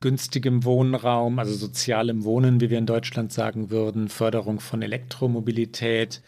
günstigem 0.00 0.64
Wohnraum, 0.64 1.38
also 1.38 1.54
sozialem 1.54 2.24
Wohnen, 2.24 2.60
wie 2.60 2.68
wir 2.68 2.78
in 2.78 2.86
Deutschland 2.86 3.32
sagen 3.32 3.70
würden, 3.70 4.08
Förderung 4.08 4.60
von 4.60 4.82
Elektromobilität. 4.82 6.20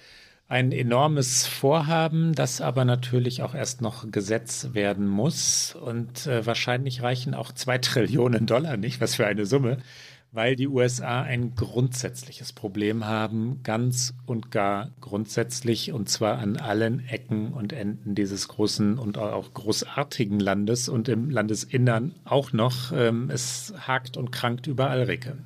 Ein 0.49 0.73
enormes 0.73 1.47
Vorhaben, 1.47 2.35
das 2.35 2.61
aber 2.61 2.85
natürlich 2.85 3.43
auch 3.43 3.55
erst 3.55 3.81
noch 3.81 4.11
Gesetz 4.11 4.69
werden 4.73 5.07
muss. 5.07 5.75
Und 5.75 6.27
äh, 6.27 6.47
wahrscheinlich 6.47 7.03
reichen 7.03 7.35
auch 7.35 7.53
zwei 7.53 7.79
Trillionen 7.79 8.47
Dollar 8.47 8.77
nicht, 8.77 9.01
was 9.01 9.15
für 9.15 9.27
eine 9.27 9.47
Summe, 9.47 9.79
weil 10.35 10.57
die 10.57 10.67
USA 10.67 11.23
ein 11.23 11.55
grundsätzliches 11.55 12.53
Problem 12.53 13.07
haben, 13.07 13.61
ganz 13.63 14.15
und 14.27 14.51
gar 14.51 14.91
grundsätzlich, 15.01 15.93
und 15.93 16.09
zwar 16.09 16.39
an 16.39 16.57
allen 16.57 17.07
Ecken 17.09 17.53
und 17.53 17.73
Enden 17.73 18.17
dieses 18.17 18.49
großen 18.49 18.99
und 18.99 19.17
auch 19.17 19.55
großartigen 19.55 20.41
Landes 20.41 20.89
und 20.89 21.09
im 21.09 21.31
Landesinnern 21.31 22.17
auch 22.25 22.53
noch. 22.53 22.93
Ähm, 22.93 23.31
es 23.31 23.73
hakt 23.87 24.17
und 24.17 24.33
krankt 24.33 24.67
überall, 24.67 25.05
Ricke. 25.05 25.39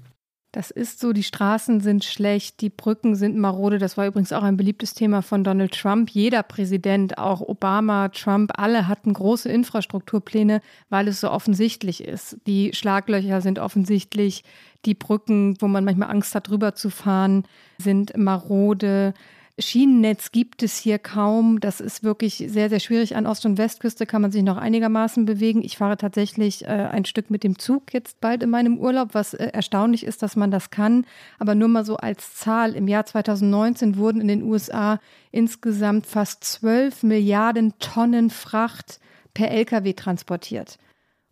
Das 0.53 0.71
ist 0.71 0.99
so, 0.99 1.13
die 1.13 1.23
Straßen 1.23 1.81
sind 1.81 2.05
schlecht, 2.05 2.63
die 2.63 2.71
Brücken 2.71 3.15
sind 3.17 3.37
marode. 3.37 3.79
Das 3.79 3.99
war 3.99 4.07
übrigens 4.07 4.33
auch 4.33 4.43
ein 4.43 4.57
beliebtes 4.57 4.95
Thema 4.95 5.21
von 5.21 5.45
Donald 5.45 5.73
Trump. 5.73 6.09
Jeder 6.09 6.43
Präsident, 6.43 7.19
auch 7.19 7.43
Obama, 7.43 8.09
Trump, 8.09 8.53
alle 8.57 8.89
hatten 8.89 9.13
große 9.13 9.51
Infrastrukturpläne, 9.51 10.63
weil 10.89 11.09
es 11.09 11.21
so 11.21 11.31
offensichtlich 11.31 12.03
ist. 12.03 12.39
Die 12.47 12.73
Schlaglöcher 12.73 13.43
sind 13.43 13.59
offensichtlich, 13.59 14.43
die 14.85 14.95
Brücken, 14.95 15.57
wo 15.61 15.69
man 15.69 15.85
manchmal 15.85 16.11
Angst 16.11 16.35
hat, 16.35 16.49
drüber 16.49 16.75
zu 16.75 16.91
fahren, 16.91 17.45
sind 17.79 18.17
marode. 18.17 19.15
Schienennetz 19.61 20.31
gibt 20.31 20.63
es 20.63 20.79
hier 20.79 21.01
kaum. 21.01 21.59
Das 21.59 21.81
ist 21.81 22.05
wirklich 22.05 22.45
sehr, 22.47 22.69
sehr 22.69 22.79
schwierig. 22.79 23.17
An 23.17 23.27
Ost- 23.27 23.45
und 23.45 23.59
Westküste 23.59 24.07
kann 24.07 24.23
man 24.23 24.31
sich 24.31 24.45
noch 24.45 24.57
einigermaßen 24.57 25.25
bewegen. 25.25 25.65
Ich 25.65 25.77
fahre 25.77 25.97
tatsächlich 25.97 26.65
äh, 26.65 26.69
ein 26.69 27.05
Stück 27.05 27.29
mit 27.29 27.43
dem 27.43 27.59
Zug 27.59 27.93
jetzt 27.93 28.21
bald 28.21 28.45
in 28.45 28.51
meinem 28.51 28.79
Urlaub, 28.79 29.15
was 29.15 29.35
äh, 29.35 29.47
erstaunlich 29.47 30.05
ist, 30.05 30.23
dass 30.23 30.37
man 30.37 30.53
das 30.53 30.71
kann. 30.71 31.05
Aber 31.41 31.57
nur 31.57 31.69
mal 31.69 31.85
so 31.85 31.97
als 31.97 32.37
Zahl. 32.37 32.77
Im 32.77 32.87
Jahr 32.87 33.05
2019 33.05 33.97
wurden 33.97 34.21
in 34.21 34.29
den 34.29 34.43
USA 34.45 35.01
insgesamt 35.33 36.07
fast 36.07 36.45
12 36.45 37.03
Milliarden 37.03 37.75
Tonnen 37.81 38.31
Fracht 38.31 39.01
per 39.35 39.51
Lkw 39.51 39.93
transportiert. 39.95 40.79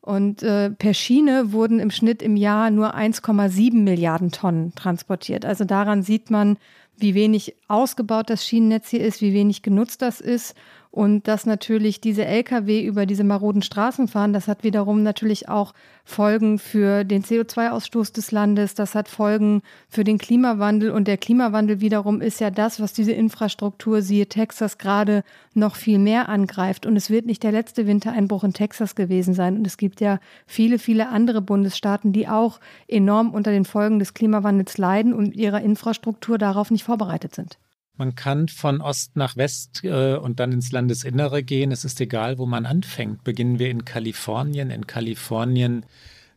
Und 0.06 0.44
äh, 0.44 0.70
per 0.70 0.94
Schiene 0.94 1.50
wurden 1.50 1.80
im 1.80 1.90
Schnitt 1.90 2.22
im 2.22 2.36
Jahr 2.36 2.70
nur 2.70 2.94
1,7 2.94 3.74
Milliarden 3.74 4.30
Tonnen 4.30 4.72
transportiert. 4.76 5.44
Also 5.44 5.64
daran 5.64 6.04
sieht 6.04 6.30
man, 6.30 6.58
wie 6.96 7.16
wenig 7.16 7.56
ausgebaut 7.66 8.30
das 8.30 8.46
Schienennetz 8.46 8.88
hier 8.88 9.00
ist, 9.00 9.20
wie 9.20 9.34
wenig 9.34 9.62
genutzt 9.62 10.02
das 10.02 10.20
ist 10.20 10.54
und 10.96 11.28
dass 11.28 11.44
natürlich 11.44 12.00
diese 12.00 12.24
Lkw 12.24 12.82
über 12.82 13.04
diese 13.04 13.22
maroden 13.22 13.60
Straßen 13.60 14.08
fahren, 14.08 14.32
das 14.32 14.48
hat 14.48 14.64
wiederum 14.64 15.02
natürlich 15.02 15.46
auch 15.46 15.74
Folgen 16.06 16.58
für 16.58 17.04
den 17.04 17.22
CO2-Ausstoß 17.22 18.14
des 18.14 18.32
Landes, 18.32 18.74
das 18.74 18.94
hat 18.94 19.08
Folgen 19.08 19.60
für 19.90 20.04
den 20.04 20.16
Klimawandel. 20.16 20.90
Und 20.90 21.06
der 21.06 21.18
Klimawandel 21.18 21.82
wiederum 21.82 22.22
ist 22.22 22.40
ja 22.40 22.50
das, 22.50 22.80
was 22.80 22.94
diese 22.94 23.12
Infrastruktur, 23.12 24.00
siehe 24.00 24.26
Texas, 24.26 24.78
gerade 24.78 25.22
noch 25.52 25.76
viel 25.76 25.98
mehr 25.98 26.30
angreift. 26.30 26.86
Und 26.86 26.96
es 26.96 27.10
wird 27.10 27.26
nicht 27.26 27.42
der 27.42 27.52
letzte 27.52 27.86
Wintereinbruch 27.86 28.44
in 28.44 28.54
Texas 28.54 28.94
gewesen 28.94 29.34
sein. 29.34 29.58
Und 29.58 29.66
es 29.66 29.76
gibt 29.76 30.00
ja 30.00 30.18
viele, 30.46 30.78
viele 30.78 31.10
andere 31.10 31.42
Bundesstaaten, 31.42 32.14
die 32.14 32.26
auch 32.26 32.58
enorm 32.88 33.34
unter 33.34 33.50
den 33.50 33.66
Folgen 33.66 33.98
des 33.98 34.14
Klimawandels 34.14 34.78
leiden 34.78 35.12
und 35.12 35.36
ihrer 35.36 35.60
Infrastruktur 35.60 36.38
darauf 36.38 36.70
nicht 36.70 36.84
vorbereitet 36.84 37.34
sind. 37.34 37.58
Man 37.96 38.14
kann 38.14 38.48
von 38.48 38.80
Ost 38.80 39.16
nach 39.16 39.36
West 39.36 39.82
äh, 39.84 40.16
und 40.16 40.38
dann 40.38 40.52
ins 40.52 40.70
Landesinnere 40.70 41.42
gehen. 41.42 41.72
Es 41.72 41.84
ist 41.84 42.00
egal, 42.00 42.38
wo 42.38 42.46
man 42.46 42.66
anfängt. 42.66 43.24
Beginnen 43.24 43.58
wir 43.58 43.70
in 43.70 43.84
Kalifornien. 43.84 44.70
In 44.70 44.86
Kalifornien 44.86 45.86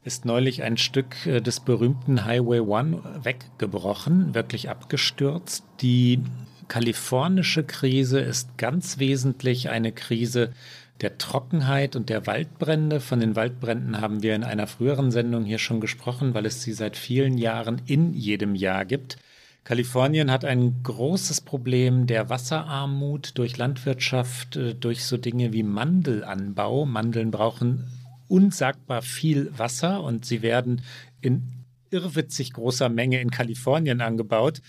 ist 0.03 0.23
neulich 0.23 0.63
ein 0.63 0.77
Stück 0.77 1.25
äh, 1.25 1.41
des 1.41 1.59
berühmten 1.59 2.23
Highway 2.23 2.61
One 2.61 3.01
weggebrochen, 3.23 4.33
wirklich 4.33 4.69
abgestürzt. 4.69 5.65
Die 5.81 6.21
kalifornische 6.69 7.63
Krise 7.63 8.19
ist 8.19 8.57
ganz 8.57 8.99
wesentlich 8.99 9.69
eine 9.69 9.91
Krise 9.91 10.53
der 11.01 11.17
Trockenheit 11.17 11.95
und 11.95 12.09
der 12.09 12.25
Waldbrände. 12.25 12.99
Von 13.01 13.19
den 13.19 13.35
Waldbränden 13.35 13.99
haben 13.99 14.23
wir 14.23 14.35
in 14.35 14.43
einer 14.43 14.67
früheren 14.67 15.11
Sendung 15.11 15.43
hier 15.43 15.59
schon 15.59 15.81
gesprochen, 15.81 16.33
weil 16.33 16.45
es 16.45 16.61
sie 16.61 16.73
seit 16.73 16.95
vielen 16.95 17.37
Jahren 17.37 17.81
in 17.85 18.13
jedem 18.13 18.55
Jahr 18.55 18.85
gibt. 18.85 19.17
Kalifornien 19.63 20.31
hat 20.31 20.45
ein 20.45 20.81
großes 20.83 21.41
Problem 21.41 22.07
der 22.07 22.29
Wasserarmut 22.29 23.37
durch 23.37 23.57
Landwirtschaft, 23.57 24.55
äh, 24.55 24.73
durch 24.73 25.05
so 25.05 25.17
Dinge 25.17 25.53
wie 25.53 25.63
Mandelanbau. 25.63 26.85
Mandeln 26.85 27.31
brauchen 27.31 27.87
unsagbar 28.27 29.01
viel 29.01 29.51
Wasser 29.57 30.03
und 30.03 30.25
sie 30.25 30.41
werden 30.41 30.81
in 31.21 31.43
irrwitzig 31.91 32.53
großer 32.53 32.89
Menge 32.89 33.19
in 33.19 33.31
Kalifornien 33.31 34.01
angebaut. 34.01 34.61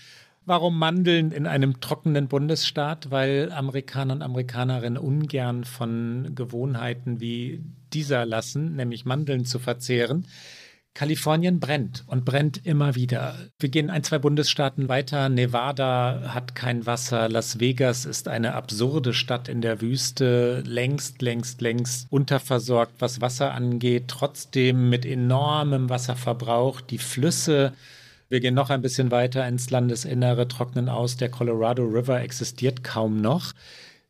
Warum 0.45 0.77
Mandeln 0.77 1.31
in 1.31 1.45
einem 1.45 1.79
trockenen 1.81 2.27
Bundesstaat? 2.27 3.11
Weil 3.11 3.51
Amerikaner 3.51 4.15
und 4.15 4.21
Amerikanerinnen 4.23 4.97
ungern 4.97 5.65
von 5.65 6.31
Gewohnheiten 6.33 7.21
wie 7.21 7.63
dieser 7.93 8.25
lassen, 8.25 8.75
nämlich 8.75 9.05
Mandeln 9.05 9.45
zu 9.45 9.59
verzehren. 9.59 10.25
Kalifornien 10.93 11.59
brennt 11.59 12.03
und 12.07 12.25
brennt 12.25 12.65
immer 12.65 12.95
wieder. 12.95 13.35
Wir 13.59 13.69
gehen 13.69 13.89
ein, 13.89 14.03
zwei 14.03 14.19
Bundesstaaten 14.19 14.89
weiter. 14.89 15.29
Nevada 15.29 16.33
hat 16.33 16.53
kein 16.53 16.85
Wasser. 16.85 17.29
Las 17.29 17.59
Vegas 17.59 18.05
ist 18.05 18.27
eine 18.27 18.53
absurde 18.53 19.13
Stadt 19.13 19.47
in 19.47 19.61
der 19.61 19.81
Wüste, 19.81 20.61
längst, 20.65 21.21
längst, 21.21 21.61
längst 21.61 22.07
unterversorgt, 22.11 22.95
was 22.99 23.21
Wasser 23.21 23.53
angeht, 23.53 24.05
trotzdem 24.07 24.89
mit 24.89 25.05
enormem 25.05 25.89
Wasserverbrauch. 25.89 26.81
Die 26.81 26.97
Flüsse 26.97 27.73
wir 28.31 28.39
gehen 28.39 28.53
noch 28.53 28.69
ein 28.69 28.81
bisschen 28.81 29.11
weiter 29.11 29.45
ins 29.45 29.71
Landesinnere, 29.71 30.47
trocknen 30.47 30.87
aus. 30.87 31.17
Der 31.17 31.27
Colorado 31.27 31.83
River 31.83 32.21
existiert 32.21 32.81
kaum 32.81 33.19
noch. 33.19 33.51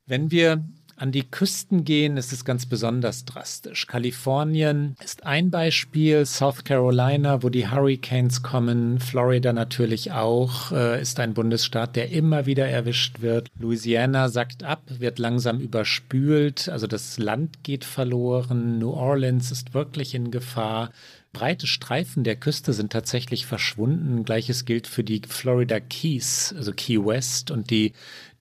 Wenn 0.06 0.30
wir 0.30 0.64
an 1.02 1.12
die 1.12 1.24
Küsten 1.24 1.84
gehen, 1.84 2.16
ist 2.16 2.32
es 2.32 2.46
ganz 2.46 2.68
besonders 2.68 3.26
drastisch. 3.26 3.88
Kalifornien 3.88 4.96
ist 5.04 5.26
ein 5.26 5.50
Beispiel, 5.50 6.26
South 6.28 6.64
Carolina, 6.64 7.42
wo 7.42 7.50
die 7.50 7.68
Hurricanes 7.68 8.44
kommen, 8.44 9.00
Florida 9.00 9.52
natürlich 9.52 10.12
auch, 10.12 10.72
äh, 10.72 11.02
ist 11.02 11.20
ein 11.20 11.34
Bundesstaat, 11.34 11.96
der 11.96 12.12
immer 12.12 12.46
wieder 12.46 12.68
erwischt 12.68 13.22
wird. 13.22 13.50
Louisiana 13.60 14.30
sackt 14.30 14.64
ab, 14.64 14.84
wird 14.88 15.18
langsam 15.18 15.60
überspült, 15.60 16.70
also 16.70 16.86
das 16.86 17.18
Land 17.18 17.64
geht 17.64 17.84
verloren. 17.84 18.78
New 18.78 18.92
Orleans 18.92 19.52
ist 19.52 19.74
wirklich 19.74 20.14
in 20.14 20.30
Gefahr. 20.30 20.92
Breite 21.34 21.66
Streifen 21.66 22.24
der 22.24 22.36
Küste 22.36 22.74
sind 22.74 22.92
tatsächlich 22.92 23.46
verschwunden. 23.46 24.24
Gleiches 24.26 24.66
gilt 24.66 24.86
für 24.86 25.04
die 25.04 25.22
Florida 25.28 25.80
Keys, 25.80 26.54
also 26.56 26.74
Key 26.74 27.04
West 27.04 27.52
und 27.52 27.70
die, 27.72 27.94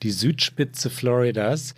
die 0.03 0.11
Südspitze 0.11 0.91
Floridas. 0.91 1.75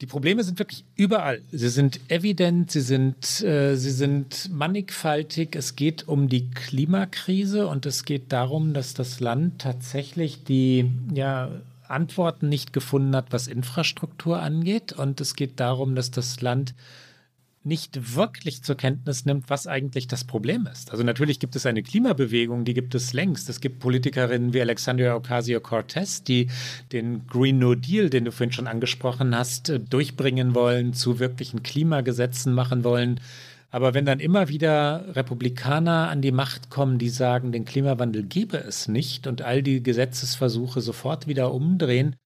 Die 0.00 0.06
Probleme 0.06 0.42
sind 0.42 0.58
wirklich 0.58 0.84
überall. 0.96 1.42
Sie 1.52 1.68
sind 1.68 2.00
evident, 2.08 2.70
sie 2.70 2.80
sind, 2.80 3.42
äh, 3.42 3.76
sie 3.76 3.90
sind 3.90 4.48
mannigfaltig. 4.50 5.54
Es 5.54 5.76
geht 5.76 6.08
um 6.08 6.28
die 6.30 6.50
Klimakrise 6.50 7.66
und 7.66 7.84
es 7.84 8.06
geht 8.06 8.32
darum, 8.32 8.72
dass 8.72 8.94
das 8.94 9.20
Land 9.20 9.60
tatsächlich 9.60 10.44
die 10.44 10.90
ja, 11.12 11.50
Antworten 11.86 12.48
nicht 12.48 12.72
gefunden 12.72 13.14
hat, 13.14 13.26
was 13.30 13.46
Infrastruktur 13.46 14.40
angeht. 14.40 14.94
Und 14.94 15.20
es 15.20 15.34
geht 15.34 15.60
darum, 15.60 15.94
dass 15.94 16.10
das 16.10 16.40
Land 16.40 16.74
nicht 17.62 18.16
wirklich 18.16 18.62
zur 18.62 18.76
Kenntnis 18.76 19.26
nimmt, 19.26 19.50
was 19.50 19.66
eigentlich 19.66 20.08
das 20.08 20.24
Problem 20.24 20.66
ist. 20.72 20.90
Also 20.92 21.04
natürlich 21.04 21.40
gibt 21.40 21.56
es 21.56 21.66
eine 21.66 21.82
Klimabewegung, 21.82 22.64
die 22.64 22.72
gibt 22.72 22.94
es 22.94 23.12
längst. 23.12 23.50
Es 23.50 23.60
gibt 23.60 23.80
Politikerinnen 23.80 24.54
wie 24.54 24.62
Alexandria 24.62 25.14
Ocasio-Cortez, 25.14 26.22
die 26.22 26.48
den 26.92 27.26
Green 27.26 27.58
New 27.58 27.74
Deal, 27.74 28.08
den 28.08 28.24
du 28.24 28.32
vorhin 28.32 28.52
schon 28.52 28.66
angesprochen 28.66 29.36
hast, 29.36 29.68
äh, 29.68 29.78
durchbringen 29.78 30.54
wollen, 30.54 30.94
zu 30.94 31.18
wirklichen 31.18 31.62
Klimagesetzen 31.62 32.54
machen 32.54 32.82
wollen. 32.82 33.20
Aber 33.70 33.94
wenn 33.94 34.06
dann 34.06 34.20
immer 34.20 34.48
wieder 34.48 35.04
Republikaner 35.14 36.08
an 36.08 36.22
die 36.22 36.32
Macht 36.32 36.70
kommen, 36.70 36.98
die 36.98 37.10
sagen, 37.10 37.52
den 37.52 37.64
Klimawandel 37.64 38.24
gebe 38.24 38.56
es 38.56 38.88
nicht 38.88 39.26
und 39.26 39.42
all 39.42 39.62
die 39.62 39.82
Gesetzesversuche 39.82 40.80
sofort 40.80 41.28
wieder 41.28 41.52
umdrehen, 41.52 42.16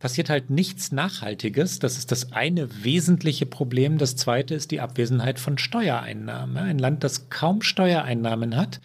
passiert 0.00 0.30
halt 0.30 0.50
nichts 0.50 0.90
Nachhaltiges. 0.90 1.78
Das 1.78 1.96
ist 1.96 2.10
das 2.10 2.32
eine 2.32 2.82
wesentliche 2.82 3.46
Problem. 3.46 3.98
Das 3.98 4.16
zweite 4.16 4.56
ist 4.56 4.72
die 4.72 4.80
Abwesenheit 4.80 5.38
von 5.38 5.58
Steuereinnahmen. 5.58 6.56
Ein 6.56 6.78
Land, 6.80 7.04
das 7.04 7.28
kaum 7.28 7.62
Steuereinnahmen 7.62 8.56
hat, 8.56 8.80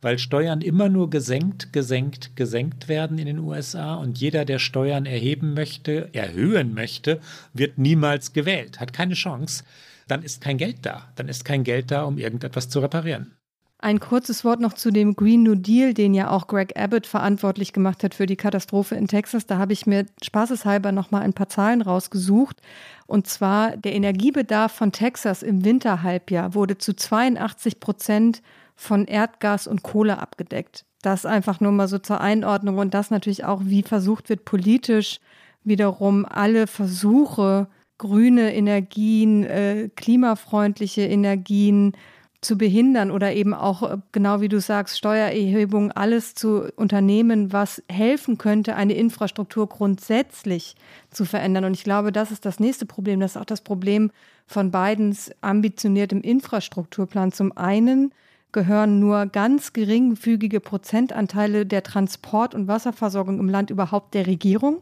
weil 0.00 0.18
Steuern 0.18 0.62
immer 0.62 0.88
nur 0.88 1.10
gesenkt, 1.10 1.72
gesenkt, 1.74 2.36
gesenkt 2.36 2.88
werden 2.88 3.18
in 3.18 3.26
den 3.26 3.40
USA 3.40 3.96
und 3.96 4.18
jeder, 4.18 4.46
der 4.46 4.58
Steuern 4.58 5.04
erheben 5.04 5.52
möchte, 5.52 6.08
erhöhen 6.14 6.72
möchte, 6.72 7.20
wird 7.52 7.76
niemals 7.76 8.32
gewählt, 8.32 8.80
hat 8.80 8.94
keine 8.94 9.14
Chance. 9.14 9.64
Dann 10.06 10.22
ist 10.22 10.40
kein 10.40 10.56
Geld 10.56 10.78
da. 10.82 11.12
Dann 11.16 11.28
ist 11.28 11.44
kein 11.44 11.62
Geld 11.62 11.90
da, 11.90 12.04
um 12.04 12.16
irgendetwas 12.16 12.68
zu 12.68 12.80
reparieren. 12.80 13.36
Ein 13.82 13.98
kurzes 13.98 14.44
Wort 14.44 14.60
noch 14.60 14.74
zu 14.74 14.90
dem 14.90 15.16
Green 15.16 15.42
New 15.42 15.54
Deal, 15.54 15.94
den 15.94 16.12
ja 16.12 16.30
auch 16.30 16.48
Greg 16.48 16.78
Abbott 16.78 17.06
verantwortlich 17.06 17.72
gemacht 17.72 18.04
hat 18.04 18.14
für 18.14 18.26
die 18.26 18.36
Katastrophe 18.36 18.94
in 18.94 19.08
Texas. 19.08 19.46
Da 19.46 19.56
habe 19.56 19.72
ich 19.72 19.86
mir 19.86 20.04
spaßeshalber 20.22 20.92
noch 20.92 21.10
mal 21.10 21.22
ein 21.22 21.32
paar 21.32 21.48
Zahlen 21.48 21.80
rausgesucht. 21.80 22.60
Und 23.06 23.26
zwar 23.26 23.78
der 23.78 23.94
Energiebedarf 23.94 24.72
von 24.72 24.92
Texas 24.92 25.42
im 25.42 25.64
Winterhalbjahr 25.64 26.54
wurde 26.54 26.76
zu 26.76 26.94
82 26.94 27.80
Prozent 27.80 28.42
von 28.76 29.06
Erdgas 29.06 29.66
und 29.66 29.82
Kohle 29.82 30.18
abgedeckt. 30.18 30.84
Das 31.00 31.24
einfach 31.24 31.60
nur 31.60 31.72
mal 31.72 31.88
so 31.88 31.98
zur 31.98 32.20
Einordnung 32.20 32.76
und 32.76 32.92
das 32.92 33.10
natürlich 33.10 33.44
auch, 33.46 33.62
wie 33.64 33.82
versucht 33.82 34.28
wird 34.28 34.44
politisch 34.44 35.20
wiederum 35.64 36.26
alle 36.26 36.66
Versuche, 36.66 37.68
grüne 37.96 38.54
Energien, 38.54 39.44
äh, 39.44 39.88
klimafreundliche 39.94 41.02
Energien, 41.02 41.92
zu 42.40 42.56
behindern 42.56 43.10
oder 43.10 43.34
eben 43.34 43.52
auch, 43.52 43.82
äh, 43.82 43.98
genau 44.12 44.40
wie 44.40 44.48
du 44.48 44.60
sagst, 44.60 44.96
Steuererhebung, 44.96 45.92
alles 45.92 46.34
zu 46.34 46.72
unternehmen, 46.76 47.52
was 47.52 47.82
helfen 47.90 48.38
könnte, 48.38 48.76
eine 48.76 48.94
Infrastruktur 48.94 49.68
grundsätzlich 49.68 50.74
zu 51.10 51.24
verändern. 51.24 51.64
Und 51.66 51.74
ich 51.74 51.84
glaube, 51.84 52.12
das 52.12 52.30
ist 52.30 52.46
das 52.46 52.58
nächste 52.58 52.86
Problem. 52.86 53.20
Das 53.20 53.32
ist 53.32 53.36
auch 53.36 53.44
das 53.44 53.60
Problem 53.60 54.10
von 54.46 54.70
Bidens 54.70 55.30
ambitioniertem 55.42 56.22
Infrastrukturplan. 56.22 57.32
Zum 57.32 57.56
einen 57.56 58.12
gehören 58.52 58.98
nur 58.98 59.26
ganz 59.26 59.72
geringfügige 59.72 60.60
Prozentanteile 60.60 61.66
der 61.66 61.82
Transport- 61.82 62.54
und 62.54 62.66
Wasserversorgung 62.66 63.38
im 63.38 63.48
Land 63.48 63.70
überhaupt 63.70 64.14
der 64.14 64.26
Regierung, 64.26 64.78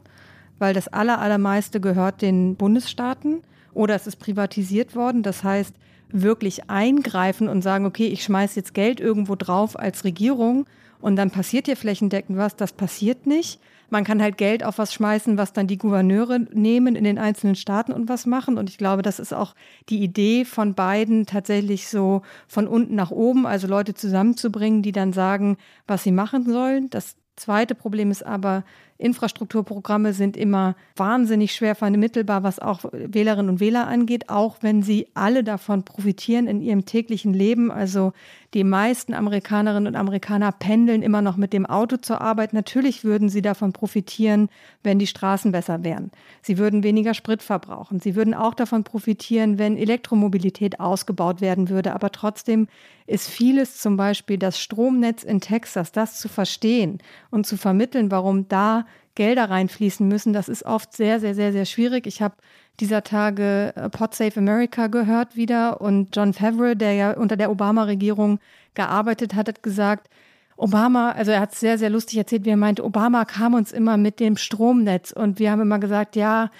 weil 0.58 0.74
das 0.74 0.88
allermeiste 0.88 1.80
gehört 1.80 2.22
den 2.22 2.56
Bundesstaaten 2.56 3.42
oder 3.74 3.94
es 3.94 4.06
ist 4.06 4.16
privatisiert 4.16 4.94
worden. 4.94 5.22
Das 5.22 5.44
heißt, 5.44 5.74
wirklich 6.10 6.70
eingreifen 6.70 7.48
und 7.48 7.62
sagen, 7.62 7.86
okay, 7.86 8.06
ich 8.06 8.22
schmeiße 8.22 8.56
jetzt 8.56 8.74
Geld 8.74 9.00
irgendwo 9.00 9.34
drauf 9.34 9.78
als 9.78 10.04
Regierung 10.04 10.66
und 11.00 11.16
dann 11.16 11.30
passiert 11.30 11.66
hier 11.66 11.76
flächendeckend 11.76 12.38
was, 12.38 12.56
das 12.56 12.72
passiert 12.72 13.26
nicht. 13.26 13.60
Man 13.90 14.04
kann 14.04 14.20
halt 14.20 14.36
Geld 14.36 14.64
auf 14.64 14.76
was 14.76 14.92
schmeißen, 14.92 15.38
was 15.38 15.54
dann 15.54 15.66
die 15.66 15.78
Gouverneure 15.78 16.40
nehmen 16.52 16.94
in 16.94 17.04
den 17.04 17.18
einzelnen 17.18 17.54
Staaten 17.54 17.92
und 17.92 18.08
was 18.08 18.26
machen. 18.26 18.58
Und 18.58 18.68
ich 18.68 18.76
glaube, 18.76 19.00
das 19.00 19.18
ist 19.18 19.32
auch 19.32 19.54
die 19.88 20.02
Idee 20.02 20.44
von 20.44 20.74
beiden, 20.74 21.24
tatsächlich 21.24 21.88
so 21.88 22.20
von 22.46 22.68
unten 22.68 22.94
nach 22.94 23.10
oben, 23.10 23.46
also 23.46 23.66
Leute 23.66 23.94
zusammenzubringen, 23.94 24.82
die 24.82 24.92
dann 24.92 25.14
sagen, 25.14 25.56
was 25.86 26.02
sie 26.02 26.12
machen 26.12 26.44
sollen. 26.44 26.90
Das 26.90 27.16
zweite 27.36 27.74
Problem 27.74 28.10
ist 28.10 28.26
aber, 28.26 28.62
Infrastrukturprogramme 28.98 30.12
sind 30.12 30.36
immer 30.36 30.74
wahnsinnig 30.96 31.54
schwer 31.54 31.76
vermittelbar, 31.76 32.42
was 32.42 32.58
auch 32.58 32.80
Wählerinnen 32.92 33.48
und 33.48 33.60
Wähler 33.60 33.86
angeht, 33.86 34.28
auch 34.28 34.56
wenn 34.60 34.82
sie 34.82 35.06
alle 35.14 35.44
davon 35.44 35.84
profitieren 35.84 36.48
in 36.48 36.60
ihrem 36.60 36.84
täglichen 36.84 37.32
Leben. 37.32 37.70
Also 37.70 38.12
die 38.54 38.64
meisten 38.64 39.12
Amerikanerinnen 39.12 39.88
und 39.88 39.96
Amerikaner 39.96 40.52
pendeln 40.52 41.02
immer 41.02 41.20
noch 41.20 41.36
mit 41.36 41.52
dem 41.52 41.66
Auto 41.66 41.98
zur 41.98 42.22
Arbeit. 42.22 42.54
Natürlich 42.54 43.04
würden 43.04 43.28
sie 43.28 43.42
davon 43.42 43.74
profitieren, 43.74 44.48
wenn 44.82 44.98
die 44.98 45.06
Straßen 45.06 45.52
besser 45.52 45.84
wären. 45.84 46.10
Sie 46.40 46.56
würden 46.56 46.82
weniger 46.82 47.12
Sprit 47.12 47.42
verbrauchen. 47.42 48.00
Sie 48.00 48.16
würden 48.16 48.32
auch 48.32 48.54
davon 48.54 48.84
profitieren, 48.84 49.58
wenn 49.58 49.76
Elektromobilität 49.76 50.80
ausgebaut 50.80 51.42
werden 51.42 51.68
würde. 51.68 51.94
Aber 51.94 52.10
trotzdem 52.10 52.68
ist 53.06 53.28
vieles, 53.28 53.78
zum 53.78 53.98
Beispiel 53.98 54.38
das 54.38 54.58
Stromnetz 54.58 55.24
in 55.24 55.40
Texas, 55.40 55.92
das 55.92 56.18
zu 56.18 56.28
verstehen 56.28 56.98
und 57.30 57.46
zu 57.46 57.58
vermitteln, 57.58 58.10
warum 58.10 58.48
da 58.48 58.86
Gelder 59.18 59.50
reinfließen 59.50 60.06
müssen, 60.06 60.32
das 60.32 60.48
ist 60.48 60.64
oft 60.64 60.92
sehr, 60.92 61.18
sehr, 61.18 61.34
sehr, 61.34 61.50
sehr 61.50 61.64
schwierig. 61.64 62.06
Ich 62.06 62.22
habe 62.22 62.36
dieser 62.80 63.02
Tage 63.04 63.72
äh, 63.76 63.88
Pod 63.88 64.14
Save 64.14 64.36
America 64.36 64.86
gehört 64.86 65.36
wieder 65.36 65.80
und 65.80 66.14
John 66.16 66.32
Favreau, 66.32 66.74
der 66.74 66.94
ja 66.94 67.12
unter 67.12 67.36
der 67.36 67.50
Obama-Regierung 67.50 68.38
gearbeitet 68.74 69.34
hat, 69.34 69.48
hat 69.48 69.62
gesagt, 69.62 70.08
Obama, 70.56 71.12
also 71.12 71.30
er 71.30 71.40
hat 71.40 71.52
es 71.52 71.60
sehr, 71.60 71.78
sehr 71.78 71.90
lustig 71.90 72.18
erzählt, 72.18 72.44
wie 72.44 72.50
er 72.50 72.56
meinte, 72.56 72.84
Obama 72.84 73.24
kam 73.24 73.54
uns 73.54 73.72
immer 73.72 73.96
mit 73.96 74.18
dem 74.18 74.36
Stromnetz 74.36 75.12
und 75.12 75.38
wir 75.38 75.52
haben 75.52 75.62
immer 75.62 75.78
gesagt, 75.78 76.16
ja, 76.16 76.50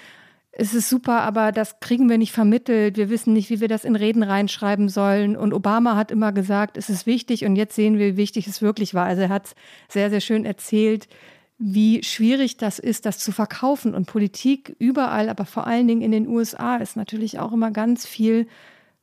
es 0.51 0.73
ist 0.73 0.89
super, 0.89 1.21
aber 1.21 1.51
das 1.51 1.79
kriegen 1.79 2.09
wir 2.09 2.17
nicht 2.17 2.33
vermittelt. 2.33 2.97
Wir 2.97 3.09
wissen 3.09 3.33
nicht, 3.33 3.49
wie 3.49 3.61
wir 3.61 3.67
das 3.67 3.85
in 3.85 3.95
Reden 3.95 4.23
reinschreiben 4.23 4.89
sollen. 4.89 5.37
Und 5.37 5.53
Obama 5.53 5.95
hat 5.95 6.11
immer 6.11 6.33
gesagt, 6.33 6.75
es 6.75 6.89
ist 6.89 7.05
wichtig 7.05 7.45
und 7.45 7.55
jetzt 7.55 7.75
sehen 7.75 7.97
wir, 7.97 8.13
wie 8.13 8.17
wichtig 8.17 8.47
es 8.47 8.61
wirklich 8.61 8.93
war. 8.93 9.05
Also 9.05 9.21
er 9.21 9.29
hat 9.29 9.45
es 9.45 9.55
sehr, 9.87 10.09
sehr 10.09 10.19
schön 10.19 10.45
erzählt, 10.45 11.07
wie 11.59 12.01
schwierig 12.03 12.55
das 12.57 12.79
ist, 12.79 13.05
das 13.05 13.19
zu 13.19 13.31
verkaufen. 13.31 13.93
Und 13.93 14.07
Politik 14.07 14.75
überall, 14.79 15.29
aber 15.29 15.45
vor 15.45 15.67
allen 15.67 15.87
Dingen 15.87 16.01
in 16.01 16.11
den 16.11 16.27
USA 16.27 16.77
ist 16.77 16.95
natürlich 16.95 17.37
auch 17.37 17.51
immer 17.51 17.69
ganz 17.71 18.07
viel 18.07 18.47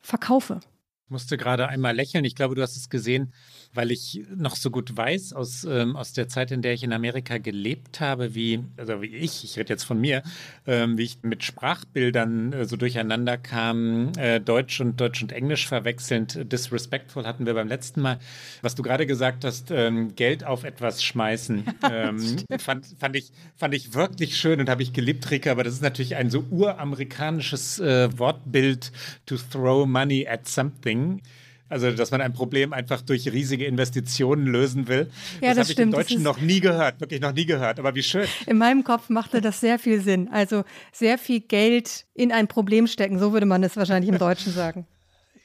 Verkaufe. 0.00 0.60
Ich 1.04 1.10
musste 1.10 1.36
gerade 1.36 1.68
einmal 1.68 1.94
lächeln. 1.94 2.24
Ich 2.24 2.34
glaube, 2.34 2.54
du 2.54 2.62
hast 2.62 2.76
es 2.76 2.88
gesehen 2.88 3.32
weil 3.74 3.90
ich 3.90 4.22
noch 4.34 4.56
so 4.56 4.70
gut 4.70 4.96
weiß 4.96 5.32
aus, 5.32 5.64
ähm, 5.64 5.96
aus 5.96 6.12
der 6.12 6.28
Zeit, 6.28 6.50
in 6.50 6.62
der 6.62 6.72
ich 6.72 6.82
in 6.82 6.92
Amerika 6.92 7.38
gelebt 7.38 8.00
habe, 8.00 8.34
wie, 8.34 8.64
also 8.76 9.02
wie 9.02 9.14
ich, 9.14 9.44
ich 9.44 9.58
rede 9.58 9.72
jetzt 9.72 9.84
von 9.84 10.00
mir, 10.00 10.22
ähm, 10.66 10.98
wie 10.98 11.04
ich 11.04 11.18
mit 11.22 11.44
Sprachbildern 11.44 12.52
äh, 12.52 12.64
so 12.64 12.76
durcheinander 12.76 13.36
kam, 13.38 14.12
äh, 14.16 14.40
Deutsch 14.40 14.80
und 14.80 15.00
Deutsch 15.00 15.22
und 15.22 15.32
Englisch 15.32 15.66
verwechselnd, 15.66 16.52
disrespectful 16.52 17.26
hatten 17.26 17.46
wir 17.46 17.54
beim 17.54 17.68
letzten 17.68 18.00
Mal. 18.00 18.18
Was 18.62 18.74
du 18.74 18.82
gerade 18.82 19.06
gesagt 19.06 19.44
hast, 19.44 19.70
ähm, 19.70 20.14
Geld 20.14 20.44
auf 20.44 20.64
etwas 20.64 21.02
schmeißen, 21.02 21.64
ähm, 21.90 22.36
fand, 22.58 22.86
fand, 22.98 23.16
ich, 23.16 23.32
fand 23.56 23.74
ich 23.74 23.94
wirklich 23.94 24.36
schön 24.36 24.60
und 24.60 24.68
habe 24.68 24.82
ich 24.82 24.92
geliebt, 24.92 25.30
Rika, 25.30 25.52
aber 25.52 25.64
das 25.64 25.74
ist 25.74 25.82
natürlich 25.82 26.16
ein 26.16 26.30
so 26.30 26.44
uramerikanisches 26.50 27.78
äh, 27.78 28.08
Wortbild, 28.18 28.92
to 29.26 29.36
throw 29.36 29.86
money 29.86 30.26
at 30.26 30.48
something. 30.48 31.22
Also, 31.68 31.90
dass 31.90 32.10
man 32.10 32.20
ein 32.20 32.32
Problem 32.32 32.72
einfach 32.72 33.02
durch 33.02 33.30
riesige 33.32 33.64
Investitionen 33.64 34.46
lösen 34.46 34.88
will. 34.88 35.10
Ja, 35.40 35.54
das, 35.54 35.56
das 35.56 35.68
habe 35.68 35.72
ich 35.72 35.78
im 35.78 35.90
Deutschen 35.90 36.22
noch 36.22 36.40
nie 36.40 36.60
gehört, 36.60 37.00
wirklich 37.00 37.20
noch 37.20 37.32
nie 37.32 37.46
gehört. 37.46 37.78
Aber 37.78 37.94
wie 37.94 38.02
schön. 38.02 38.26
In 38.46 38.58
meinem 38.58 38.84
Kopf 38.84 39.08
machte 39.08 39.40
das 39.40 39.60
sehr 39.60 39.78
viel 39.78 40.00
Sinn. 40.00 40.28
Also 40.30 40.64
sehr 40.92 41.18
viel 41.18 41.40
Geld 41.40 42.06
in 42.14 42.30
ein 42.30 42.46
Problem 42.46 42.86
stecken, 42.86 43.18
so 43.18 43.32
würde 43.32 43.46
man 43.46 43.62
es 43.64 43.76
wahrscheinlich 43.76 44.10
im 44.10 44.18
Deutschen 44.18 44.52
sagen. 44.52 44.86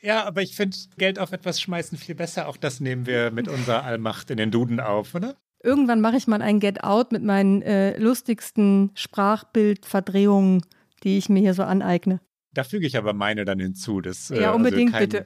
Ja, 0.03 0.25
aber 0.25 0.41
ich 0.41 0.55
finde 0.55 0.75
Geld 0.97 1.19
auf 1.19 1.31
etwas 1.31 1.61
schmeißen 1.61 1.95
viel 1.95 2.15
besser. 2.15 2.47
Auch 2.47 2.57
das 2.57 2.79
nehmen 2.79 3.05
wir 3.05 3.29
mit 3.29 3.47
unserer 3.47 3.83
Allmacht 3.83 4.31
in 4.31 4.37
den 4.37 4.49
Duden 4.49 4.79
auf, 4.79 5.13
oder? 5.13 5.35
Irgendwann 5.63 6.01
mache 6.01 6.17
ich 6.17 6.25
mal 6.25 6.41
ein 6.41 6.59
Get 6.59 6.83
Out 6.83 7.11
mit 7.11 7.23
meinen 7.23 7.61
äh, 7.61 7.95
lustigsten 7.97 8.89
Sprachbildverdrehungen, 8.95 10.65
die 11.03 11.19
ich 11.19 11.29
mir 11.29 11.39
hier 11.39 11.53
so 11.53 11.61
aneigne. 11.61 12.19
Da 12.53 12.63
füge 12.63 12.87
ich 12.87 12.97
aber 12.97 13.13
meine 13.13 13.45
dann 13.45 13.59
hinzu. 13.59 14.01
Das, 14.01 14.29
ja, 14.29 14.47
also 14.47 14.55
unbedingt, 14.55 14.93
also 14.93 15.07
kein, 15.07 15.25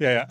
Ja, 0.00 0.10
ja. 0.10 0.28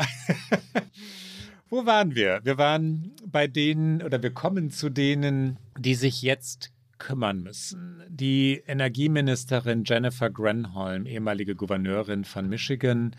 Wo 1.70 1.86
waren 1.86 2.16
wir? 2.16 2.42
Wir 2.44 2.58
waren 2.58 3.12
bei 3.24 3.46
denen 3.46 4.02
oder 4.02 4.22
wir 4.24 4.32
kommen 4.32 4.72
zu 4.72 4.90
denen, 4.90 5.58
die 5.78 5.94
sich 5.94 6.24
jetzt 6.24 6.72
kümmern 6.98 7.44
müssen. 7.44 8.02
Die 8.10 8.64
Energieministerin 8.66 9.84
Jennifer 9.86 10.32
Granholm, 10.32 11.06
ehemalige 11.06 11.56
Gouverneurin 11.56 12.26
von 12.26 12.50
Michigan, 12.50 13.16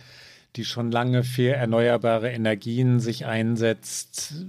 die 0.57 0.65
schon 0.65 0.91
lange 0.91 1.23
für 1.23 1.55
erneuerbare 1.55 2.33
Energien 2.33 2.99
sich 2.99 3.27
einsetzt, 3.27 4.45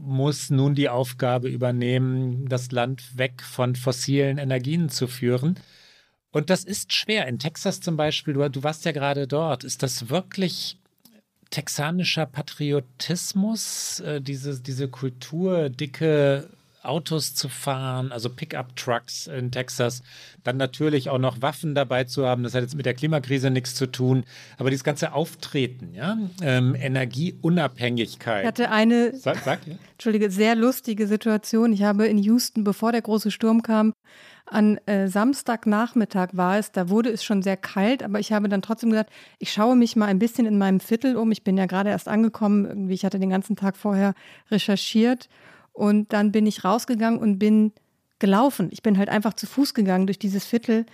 muss 0.00 0.48
nun 0.48 0.76
die 0.76 0.88
Aufgabe 0.88 1.48
übernehmen, 1.48 2.48
das 2.48 2.70
Land 2.70 3.18
weg 3.18 3.42
von 3.42 3.74
fossilen 3.74 4.38
Energien 4.38 4.88
zu 4.88 5.08
führen. 5.08 5.58
Und 6.30 6.50
das 6.50 6.62
ist 6.62 6.92
schwer. 6.92 7.26
In 7.26 7.40
Texas 7.40 7.80
zum 7.80 7.96
Beispiel, 7.96 8.34
du, 8.34 8.48
du 8.48 8.62
warst 8.62 8.84
ja 8.84 8.92
gerade 8.92 9.26
dort, 9.26 9.64
ist 9.64 9.82
das 9.82 10.08
wirklich 10.08 10.78
texanischer 11.52 12.26
Patriotismus, 12.26 14.00
äh, 14.00 14.20
diese, 14.20 14.60
diese 14.60 14.88
Kultur, 14.88 15.68
dicke 15.68 16.48
Autos 16.82 17.34
zu 17.34 17.48
fahren, 17.48 18.10
also 18.10 18.28
Pickup-Trucks 18.28 19.28
in 19.28 19.52
Texas, 19.52 20.02
dann 20.42 20.56
natürlich 20.56 21.10
auch 21.10 21.18
noch 21.18 21.40
Waffen 21.40 21.76
dabei 21.76 22.04
zu 22.04 22.26
haben. 22.26 22.42
Das 22.42 22.54
hat 22.54 22.62
jetzt 22.62 22.74
mit 22.74 22.86
der 22.86 22.94
Klimakrise 22.94 23.50
nichts 23.50 23.76
zu 23.76 23.86
tun, 23.86 24.24
aber 24.58 24.70
dieses 24.70 24.82
ganze 24.82 25.12
Auftreten, 25.12 25.94
ja, 25.94 26.18
ähm, 26.42 26.74
Energieunabhängigkeit. 26.74 28.42
Ich 28.42 28.48
hatte 28.48 28.70
eine, 28.70 29.16
sag, 29.16 29.38
sag, 29.44 29.66
ja? 29.66 29.74
Entschuldige, 29.92 30.30
sehr 30.30 30.56
lustige 30.56 31.06
Situation. 31.06 31.72
Ich 31.72 31.84
habe 31.84 32.06
in 32.06 32.18
Houston, 32.18 32.64
bevor 32.64 32.90
der 32.90 33.02
große 33.02 33.30
Sturm 33.30 33.62
kam, 33.62 33.92
an 34.46 34.78
äh, 34.86 35.08
Samstagnachmittag 35.08 36.30
war 36.32 36.58
es, 36.58 36.72
da 36.72 36.88
wurde 36.88 37.10
es 37.10 37.24
schon 37.24 37.42
sehr 37.42 37.56
kalt, 37.56 38.02
aber 38.02 38.20
ich 38.20 38.32
habe 38.32 38.48
dann 38.48 38.62
trotzdem 38.62 38.90
gesagt, 38.90 39.10
ich 39.38 39.52
schaue 39.52 39.76
mich 39.76 39.96
mal 39.96 40.06
ein 40.06 40.18
bisschen 40.18 40.46
in 40.46 40.58
meinem 40.58 40.80
Viertel 40.80 41.16
um. 41.16 41.32
Ich 41.32 41.44
bin 41.44 41.56
ja 41.56 41.66
gerade 41.66 41.90
erst 41.90 42.08
angekommen, 42.08 42.66
irgendwie, 42.66 42.94
ich 42.94 43.04
hatte 43.04 43.18
den 43.18 43.30
ganzen 43.30 43.56
Tag 43.56 43.76
vorher 43.76 44.14
recherchiert 44.50 45.28
und 45.72 46.12
dann 46.12 46.32
bin 46.32 46.46
ich 46.46 46.64
rausgegangen 46.64 47.18
und 47.18 47.38
bin 47.38 47.72
gelaufen. 48.18 48.68
Ich 48.70 48.82
bin 48.82 48.98
halt 48.98 49.08
einfach 49.08 49.34
zu 49.34 49.46
Fuß 49.46 49.74
gegangen 49.74 50.06
durch 50.06 50.18
dieses 50.18 50.44
Viertel. 50.44 50.86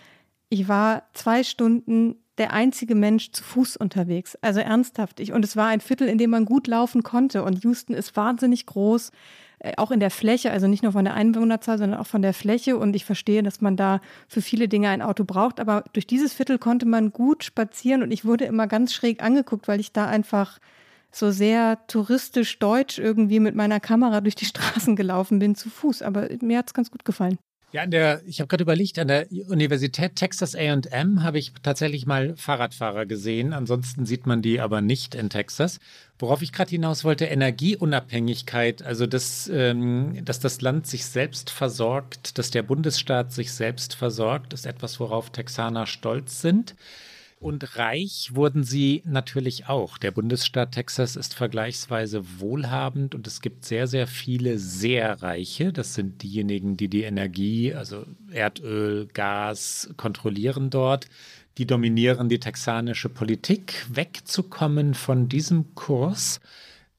Ich 0.49 0.69
war 0.69 1.03
zwei 1.13 1.43
Stunden 1.43 2.17
der 2.39 2.53
einzige 2.53 2.95
Mensch 2.95 3.33
zu 3.33 3.43
Fuß 3.45 3.77
unterwegs. 3.77 4.37
Also 4.41 4.61
ernsthaft. 4.61 5.21
Ich, 5.21 5.33
und 5.33 5.45
es 5.45 5.57
war 5.57 5.67
ein 5.67 5.81
Viertel, 5.81 6.09
in 6.09 6.19
dem 6.19 6.31
man 6.31 6.45
gut 6.45 6.67
laufen 6.67 7.03
konnte. 7.03 7.43
Und 7.43 7.65
Houston 7.65 7.95
ist 7.95 8.17
wahnsinnig 8.17 8.65
groß. 8.67 9.11
Äh, 9.61 9.73
auch 9.77 9.91
in 9.91 10.01
der 10.01 10.11
Fläche, 10.11 10.51
also 10.51 10.67
nicht 10.67 10.83
nur 10.83 10.93
von 10.93 11.05
der 11.05 11.15
Einwohnerzahl, 11.15 11.79
sondern 11.79 12.01
auch 12.01 12.07
von 12.07 12.23
der 12.23 12.35
Fläche. 12.35 12.77
Und 12.77 12.95
ich 12.95 13.05
verstehe, 13.05 13.43
dass 13.43 13.61
man 13.61 13.77
da 13.77 14.01
für 14.29 14.43
viele 14.43 14.69
Dinge 14.69 14.89
ein 14.89 15.03
Auto 15.03 15.25
braucht. 15.25 15.61
Aber 15.61 15.85
durch 15.93 16.07
dieses 16.07 16.33
Viertel 16.33 16.59
konnte 16.59 16.87
man 16.87 17.13
gut 17.13 17.45
spazieren 17.45 18.03
und 18.03 18.11
ich 18.11 18.25
wurde 18.25 18.45
immer 18.45 18.67
ganz 18.67 18.93
schräg 18.93 19.23
angeguckt, 19.23 19.69
weil 19.69 19.81
ich 19.81 19.93
da 19.93 20.07
einfach 20.07 20.59
so 21.11 21.31
sehr 21.31 21.79
touristisch 21.87 22.59
deutsch 22.59 22.99
irgendwie 22.99 23.41
mit 23.41 23.55
meiner 23.55 23.81
Kamera 23.81 24.21
durch 24.21 24.35
die 24.35 24.45
Straßen 24.47 24.97
gelaufen 24.97 25.39
bin 25.39 25.55
zu 25.55 25.71
Fuß. 25.71 26.03
Aber 26.03 26.29
mir 26.41 26.59
hat 26.59 26.69
es 26.69 26.75
ganz 26.75 26.91
gut 26.91 27.05
gefallen. 27.05 27.39
Ja, 27.71 27.83
an 27.83 27.91
der, 27.91 28.23
ich 28.25 28.41
habe 28.41 28.49
gerade 28.49 28.63
überlegt, 28.63 28.99
an 28.99 29.09
der 29.09 29.27
Universität 29.31 30.17
Texas 30.17 30.55
AM 30.55 31.23
habe 31.23 31.39
ich 31.39 31.53
tatsächlich 31.63 32.07
mal 32.07 32.35
Fahrradfahrer 32.35 33.05
gesehen. 33.05 33.53
Ansonsten 33.53 34.07
sieht 34.07 34.27
man 34.27 34.41
die 34.41 34.59
aber 34.59 34.81
nicht 34.81 35.15
in 35.15 35.29
Texas. 35.29 35.79
Worauf 36.19 36.41
ich 36.41 36.53
gerade 36.53 36.71
hinaus 36.71 37.05
wollte, 37.05 37.27
Energieunabhängigkeit, 37.27 38.83
also 38.83 39.07
dass, 39.07 39.51
ähm, 39.53 40.25
dass 40.25 40.41
das 40.41 40.63
Land 40.63 40.87
sich 40.87 41.05
selbst 41.05 41.51
versorgt, 41.51 42.39
dass 42.39 42.51
der 42.51 42.63
Bundesstaat 42.63 43.33
sich 43.33 43.53
selbst 43.53 43.95
versorgt, 43.95 44.55
ist 44.55 44.65
etwas, 44.65 44.99
worauf 44.99 45.29
Texaner 45.29 45.87
stolz 45.87 46.41
sind. 46.41 46.75
Und 47.41 47.77
reich 47.77 48.31
wurden 48.35 48.65
sie 48.65 49.03
natürlich 49.05 49.69
auch. 49.69 49.97
Der 49.99 50.11
Bundesstaat 50.11 50.73
Texas 50.73 51.15
ist 51.15 51.35
vergleichsweise 51.35 52.41
wohlhabend 52.41 53.15
und 53.15 53.29
es 53.29 53.41
gibt 53.41 53.65
sehr, 53.65 53.87
sehr 53.87 54.09
viele 54.09 54.59
sehr 54.59 55.23
reiche. 55.23 55.73
Das 55.73 55.95
sind 55.95 56.23
diejenigen, 56.25 56.77
die 56.77 56.89
die 56.89 57.03
Energie, 57.03 57.75
also 57.75 58.05
Erdöl, 58.33 59.07
Gas 59.07 59.91
kontrollieren 59.97 60.71
dort. 60.71 61.09
Die 61.59 61.67
dominieren 61.67 62.29
die 62.29 62.41
texanische 62.41 63.09
Politik. 63.09 63.87
Wegzukommen 63.89 64.95
von 64.95 65.29
diesem 65.29 65.77
Kurs 65.77 66.41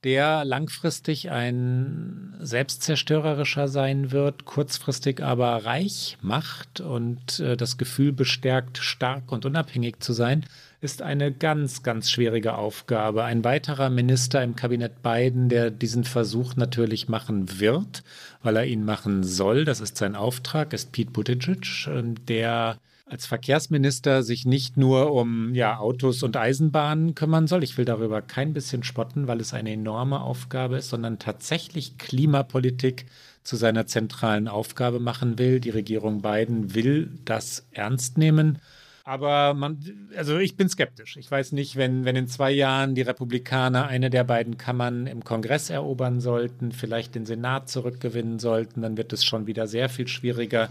der 0.03 0.45
langfristig 0.45 1.29
ein 1.29 2.35
selbstzerstörerischer 2.39 3.67
sein 3.67 4.11
wird, 4.11 4.45
kurzfristig 4.45 5.21
aber 5.21 5.65
reich 5.65 6.17
macht 6.21 6.79
und 6.79 7.39
äh, 7.39 7.57
das 7.57 7.77
Gefühl 7.77 8.13
bestärkt, 8.13 8.77
stark 8.77 9.31
und 9.31 9.45
unabhängig 9.45 9.99
zu 9.99 10.13
sein, 10.13 10.45
ist 10.79 11.01
eine 11.01 11.33
ganz, 11.33 11.83
ganz 11.83 12.09
schwierige 12.09 12.55
Aufgabe. 12.55 13.25
Ein 13.25 13.43
weiterer 13.43 13.89
Minister 13.89 14.41
im 14.41 14.55
Kabinett 14.55 15.01
Biden, 15.03 15.49
der 15.49 15.69
diesen 15.69 16.05
Versuch 16.05 16.55
natürlich 16.55 17.09
machen 17.09 17.59
wird, 17.59 18.03
weil 18.41 18.55
er 18.55 18.65
ihn 18.65 18.85
machen 18.85 19.23
soll, 19.23 19.65
das 19.65 19.81
ist 19.81 19.97
sein 19.97 20.15
Auftrag, 20.15 20.71
ist 20.71 20.93
Pete 20.93 21.11
Buttigieg, 21.11 21.87
ähm, 21.87 22.15
der 22.25 22.77
als 23.09 23.25
Verkehrsminister 23.25 24.21
sich 24.21 24.45
nicht 24.45 24.77
nur 24.77 25.11
um 25.11 25.55
ja, 25.55 25.79
Autos 25.79 26.21
und 26.21 26.37
Eisenbahnen 26.37 27.15
kümmern 27.15 27.47
soll. 27.47 27.63
Ich 27.63 27.77
will 27.77 27.85
darüber 27.85 28.21
kein 28.21 28.53
bisschen 28.53 28.83
spotten, 28.83 29.27
weil 29.27 29.41
es 29.41 29.53
eine 29.53 29.73
enorme 29.73 30.21
Aufgabe 30.21 30.77
ist, 30.77 30.89
sondern 30.89 31.17
tatsächlich 31.17 31.97
Klimapolitik 31.97 33.07
zu 33.43 33.55
seiner 33.55 33.87
zentralen 33.87 34.47
Aufgabe 34.47 34.99
machen 34.99 35.39
will. 35.39 35.59
Die 35.59 35.71
Regierung 35.71 36.21
Biden 36.21 36.75
will 36.75 37.09
das 37.25 37.67
ernst 37.71 38.17
nehmen. 38.19 38.59
Aber 39.05 39.55
man, 39.55 39.79
also 40.15 40.37
ich 40.37 40.55
bin 40.55 40.69
skeptisch. 40.69 41.17
Ich 41.17 41.31
weiß 41.31 41.53
nicht, 41.53 41.77
wenn, 41.77 42.05
wenn 42.05 42.15
in 42.15 42.27
zwei 42.27 42.51
Jahren 42.51 42.93
die 42.93 43.01
Republikaner 43.01 43.87
eine 43.87 44.11
der 44.11 44.23
beiden 44.23 44.59
Kammern 44.59 45.07
im 45.07 45.23
Kongress 45.23 45.71
erobern 45.71 46.19
sollten, 46.21 46.71
vielleicht 46.71 47.15
den 47.15 47.25
Senat 47.25 47.69
zurückgewinnen 47.69 48.37
sollten, 48.37 48.83
dann 48.83 48.97
wird 48.97 49.11
es 49.11 49.25
schon 49.25 49.47
wieder 49.47 49.65
sehr 49.65 49.89
viel 49.89 50.07
schwieriger, 50.07 50.69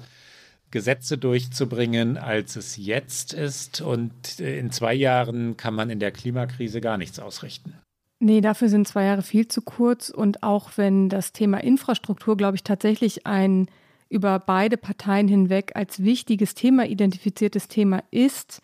Gesetze 0.70 1.18
durchzubringen, 1.18 2.16
als 2.16 2.56
es 2.56 2.76
jetzt 2.76 3.32
ist. 3.32 3.80
Und 3.80 4.40
äh, 4.40 4.58
in 4.58 4.70
zwei 4.70 4.94
Jahren 4.94 5.56
kann 5.56 5.74
man 5.74 5.90
in 5.90 6.00
der 6.00 6.10
Klimakrise 6.10 6.80
gar 6.80 6.98
nichts 6.98 7.18
ausrichten. 7.18 7.74
Nee, 8.20 8.40
dafür 8.40 8.68
sind 8.68 8.88
zwei 8.88 9.04
Jahre 9.04 9.22
viel 9.22 9.46
zu 9.48 9.62
kurz. 9.62 10.10
Und 10.10 10.42
auch 10.42 10.70
wenn 10.76 11.08
das 11.08 11.32
Thema 11.32 11.58
Infrastruktur, 11.58 12.36
glaube 12.36 12.56
ich, 12.56 12.64
tatsächlich 12.64 13.26
ein 13.26 13.68
über 14.10 14.38
beide 14.38 14.76
Parteien 14.76 15.28
hinweg 15.28 15.72
als 15.74 16.02
wichtiges 16.02 16.54
Thema 16.54 16.86
identifiziertes 16.86 17.68
Thema 17.68 18.02
ist, 18.10 18.60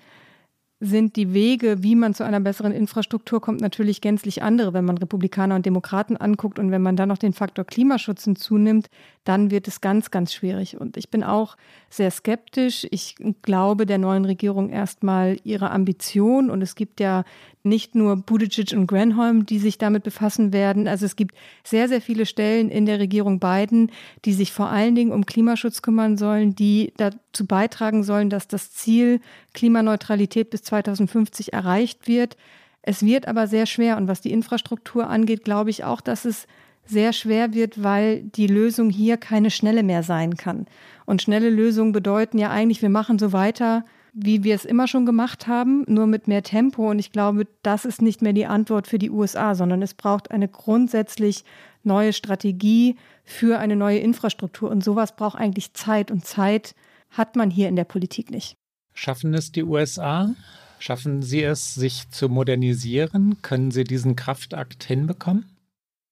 sind 0.81 1.17
die 1.17 1.33
Wege, 1.33 1.83
wie 1.83 1.95
man 1.95 2.15
zu 2.15 2.25
einer 2.25 2.41
besseren 2.41 2.73
Infrastruktur 2.73 3.41
kommt, 3.41 3.61
natürlich 3.61 4.01
gänzlich 4.01 4.43
andere, 4.43 4.75
wenn 4.75 4.85
man 4.85 4.99
Republikaner 4.99 5.55
und 5.55 5.65
Demokraten 5.65 6.17
anguckt. 6.17 6.59
Und 6.59 6.71
wenn 6.71 6.83
man 6.83 6.97
dann 6.97 7.09
noch 7.09 7.19
den 7.19 7.33
Faktor 7.33 7.65
Klimaschutz 7.65 8.25
hinzunimmt, 8.25 8.91
dann 9.25 9.51
wird 9.51 9.69
es 9.69 9.81
ganz, 9.81 10.11
ganz 10.11 10.35
schwierig. 10.35 10.79
Und 10.79 10.97
ich 10.97 11.11
bin 11.11 11.25
auch 11.25 11.57
sehr 11.89 12.11
skeptisch. 12.11 12.87
Ich 12.91 13.17
glaube 13.43 13.87
der 13.87 13.99
neuen 13.99 14.25
Regierung 14.25 14.69
erstmal 14.69 15.39
ihre 15.45 15.71
Ambition. 15.71 16.51
Und 16.51 16.61
es 16.61 16.75
gibt 16.75 17.01
ja 17.01 17.25
nicht 17.63 17.95
nur 17.95 18.17
Buttigieg 18.17 18.73
und 18.77 18.87
Granholm, 18.87 19.47
die 19.47 19.59
sich 19.59 19.79
damit 19.79 20.03
befassen 20.03 20.53
werden. 20.53 20.87
Also 20.87 21.07
es 21.07 21.17
gibt 21.17 21.35
sehr, 21.65 21.89
sehr 21.89 22.03
viele 22.03 22.27
Stellen 22.27 22.69
in 22.69 22.85
der 22.85 22.99
Regierung 22.99 23.41
Biden, 23.41 23.91
die 24.27 24.35
sich 24.35 24.53
vor 24.53 24.69
allen 24.69 24.95
Dingen 24.95 25.13
um 25.13 25.25
Klimaschutz 25.25 25.81
kümmern 25.81 26.19
sollen, 26.19 26.55
die 26.55 26.93
dazu 26.99 27.47
beitragen 27.47 28.05
sollen, 28.05 28.29
dass 28.29 28.49
das 28.49 28.73
Ziel 28.73 29.21
Klimaneutralität 29.55 30.51
bis 30.51 30.64
2050 30.65 31.53
erreicht 31.53 32.09
wird. 32.09 32.37
Es 32.83 33.03
wird 33.03 33.29
aber 33.29 33.47
sehr 33.47 33.67
schwer. 33.67 33.97
Und 33.97 34.09
was 34.09 34.21
die 34.21 34.33
Infrastruktur 34.33 35.09
angeht, 35.09 35.45
glaube 35.45 35.71
ich 35.71 35.85
auch, 35.85 36.01
dass 36.01 36.25
es 36.25 36.47
sehr 36.87 37.13
schwer 37.13 37.55
wird, 37.55 37.83
weil 37.83 38.23
die 38.23 38.47
Lösung 38.47 38.91
hier 38.91 39.17
keine 39.17 39.51
schnelle 39.51 39.83
mehr 39.83 40.03
sein 40.03 40.37
kann. 40.37 40.67
Und 41.07 41.23
schnelle 41.23 41.51
Lösungen 41.51 41.93
bedeuten 41.93 42.39
ja 42.39 42.51
eigentlich, 42.51 42.83
wir 42.83 42.91
machen 42.91 43.19
so 43.19 43.33
weiter, 43.33 43.85
wie 44.13 44.45
wir 44.45 44.55
es 44.55 44.65
immer 44.65 44.87
schon 44.87 45.07
gemacht 45.07 45.47
haben, 45.47 45.85
nur 45.89 46.07
mit 46.07 46.29
mehr 46.29 46.43
Tempo. 46.43 46.91
Und 46.91 46.99
ich 46.99 47.11
glaube, 47.11 47.47
das 47.63 47.85
ist 47.85 48.01
nicht 48.01 48.23
mehr 48.23 48.33
die 48.33 48.47
Antwort 48.47 48.87
für 48.87 48.99
die 48.99 49.11
USA, 49.11 49.55
sondern 49.55 49.83
es 49.83 49.95
braucht 49.95 50.31
eine 50.31 50.49
grundsätzlich 50.49 51.45
neue 51.83 52.13
Strategie 52.13 52.97
für 53.25 53.59
eine 53.59 53.77
neue 53.77 53.99
Infrastruktur. 53.99 54.71
Und 54.71 54.85
sowas 54.85 55.17
braucht 55.17 55.39
eigentlich 55.39 55.75
Zeit. 55.75 56.11
Und 56.11 56.25
Zeit 56.25 56.75
hat 57.11 57.35
man 57.35 57.51
hier 57.51 57.69
in 57.69 57.77
der 57.77 57.85
Politik 57.85 58.31
nicht. 58.31 58.57
Schaffen 58.95 59.35
es 59.35 59.53
die 59.53 59.65
USA? 59.65 60.35
Schaffen 60.79 61.23
sie 61.23 61.43
es, 61.43 61.75
sich 61.75 62.09
zu 62.11 62.29
modernisieren? 62.29 63.43
Können 63.43 63.71
sie 63.71 63.85
diesen 63.85 64.17
Kraftakt 64.17 64.85
hinbekommen? 64.85 65.47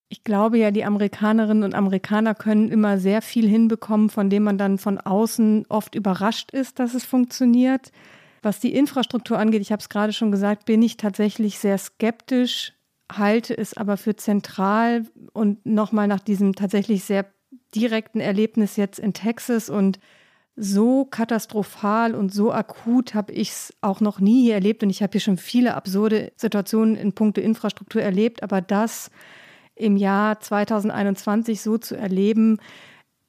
Ich 0.09 0.25
glaube 0.25 0.59
ja, 0.59 0.71
die 0.71 0.85
Amerikanerinnen 0.85 1.65
und 1.65 1.75
Amerikaner 1.75 2.35
können 2.35 2.69
immer 2.69 2.99
sehr 2.99 3.23
viel 3.23 3.49
hinbekommen, 3.49 4.11
von 4.11 4.29
dem 4.29 4.43
man 4.43 4.59
dann 4.59 4.77
von 4.77 4.99
außen 4.99 5.65
oft 5.71 5.95
überrascht 5.95 6.51
ist, 6.51 6.79
dass 6.79 6.93
es 6.93 7.05
funktioniert. 7.05 7.93
Was 8.43 8.61
die 8.61 8.75
Infrastruktur 8.75 9.39
angeht, 9.39 9.63
ich 9.63 9.73
habe 9.73 9.81
es 9.81 9.89
gerade 9.89 10.13
schon 10.13 10.31
gesagt, 10.31 10.67
bin 10.67 10.83
ich 10.83 10.99
tatsächlich 10.99 11.59
sehr 11.59 11.79
skeptisch, 11.79 12.75
halte 13.11 13.57
es 13.57 13.75
aber 13.75 13.97
für 13.97 14.17
zentral 14.17 15.07
und 15.33 15.65
nochmal 15.65 16.09
nach 16.09 16.21
diesem 16.21 16.55
tatsächlich 16.55 17.05
sehr 17.05 17.25
direkten 17.75 18.21
Erlebnis 18.21 18.77
jetzt 18.77 18.99
in 18.99 19.15
Texas 19.15 19.71
und 19.71 19.99
so 20.57 21.07
katastrophal 21.07 22.15
und 22.15 22.33
so 22.33 22.53
akut 22.53 23.15
habe 23.15 23.33
ich 23.33 23.51
es 23.51 23.75
auch 23.81 24.01
noch 24.01 24.21
nie 24.21 24.43
hier 24.43 24.55
erlebt 24.55 24.83
und 24.83 24.91
ich 24.91 25.03
habe 25.03 25.13
hier 25.13 25.21
schon 25.21 25.39
viele 25.39 25.75
absurde 25.75 26.33
Situationen 26.37 26.95
in 26.95 27.13
puncto 27.13 27.41
Infrastruktur 27.41 28.03
erlebt, 28.03 28.43
aber 28.43 28.61
das 28.61 29.11
im 29.75 29.97
Jahr 29.97 30.41
2021 30.41 31.61
so 31.63 31.79
zu 31.79 31.97
erleben. 31.97 32.59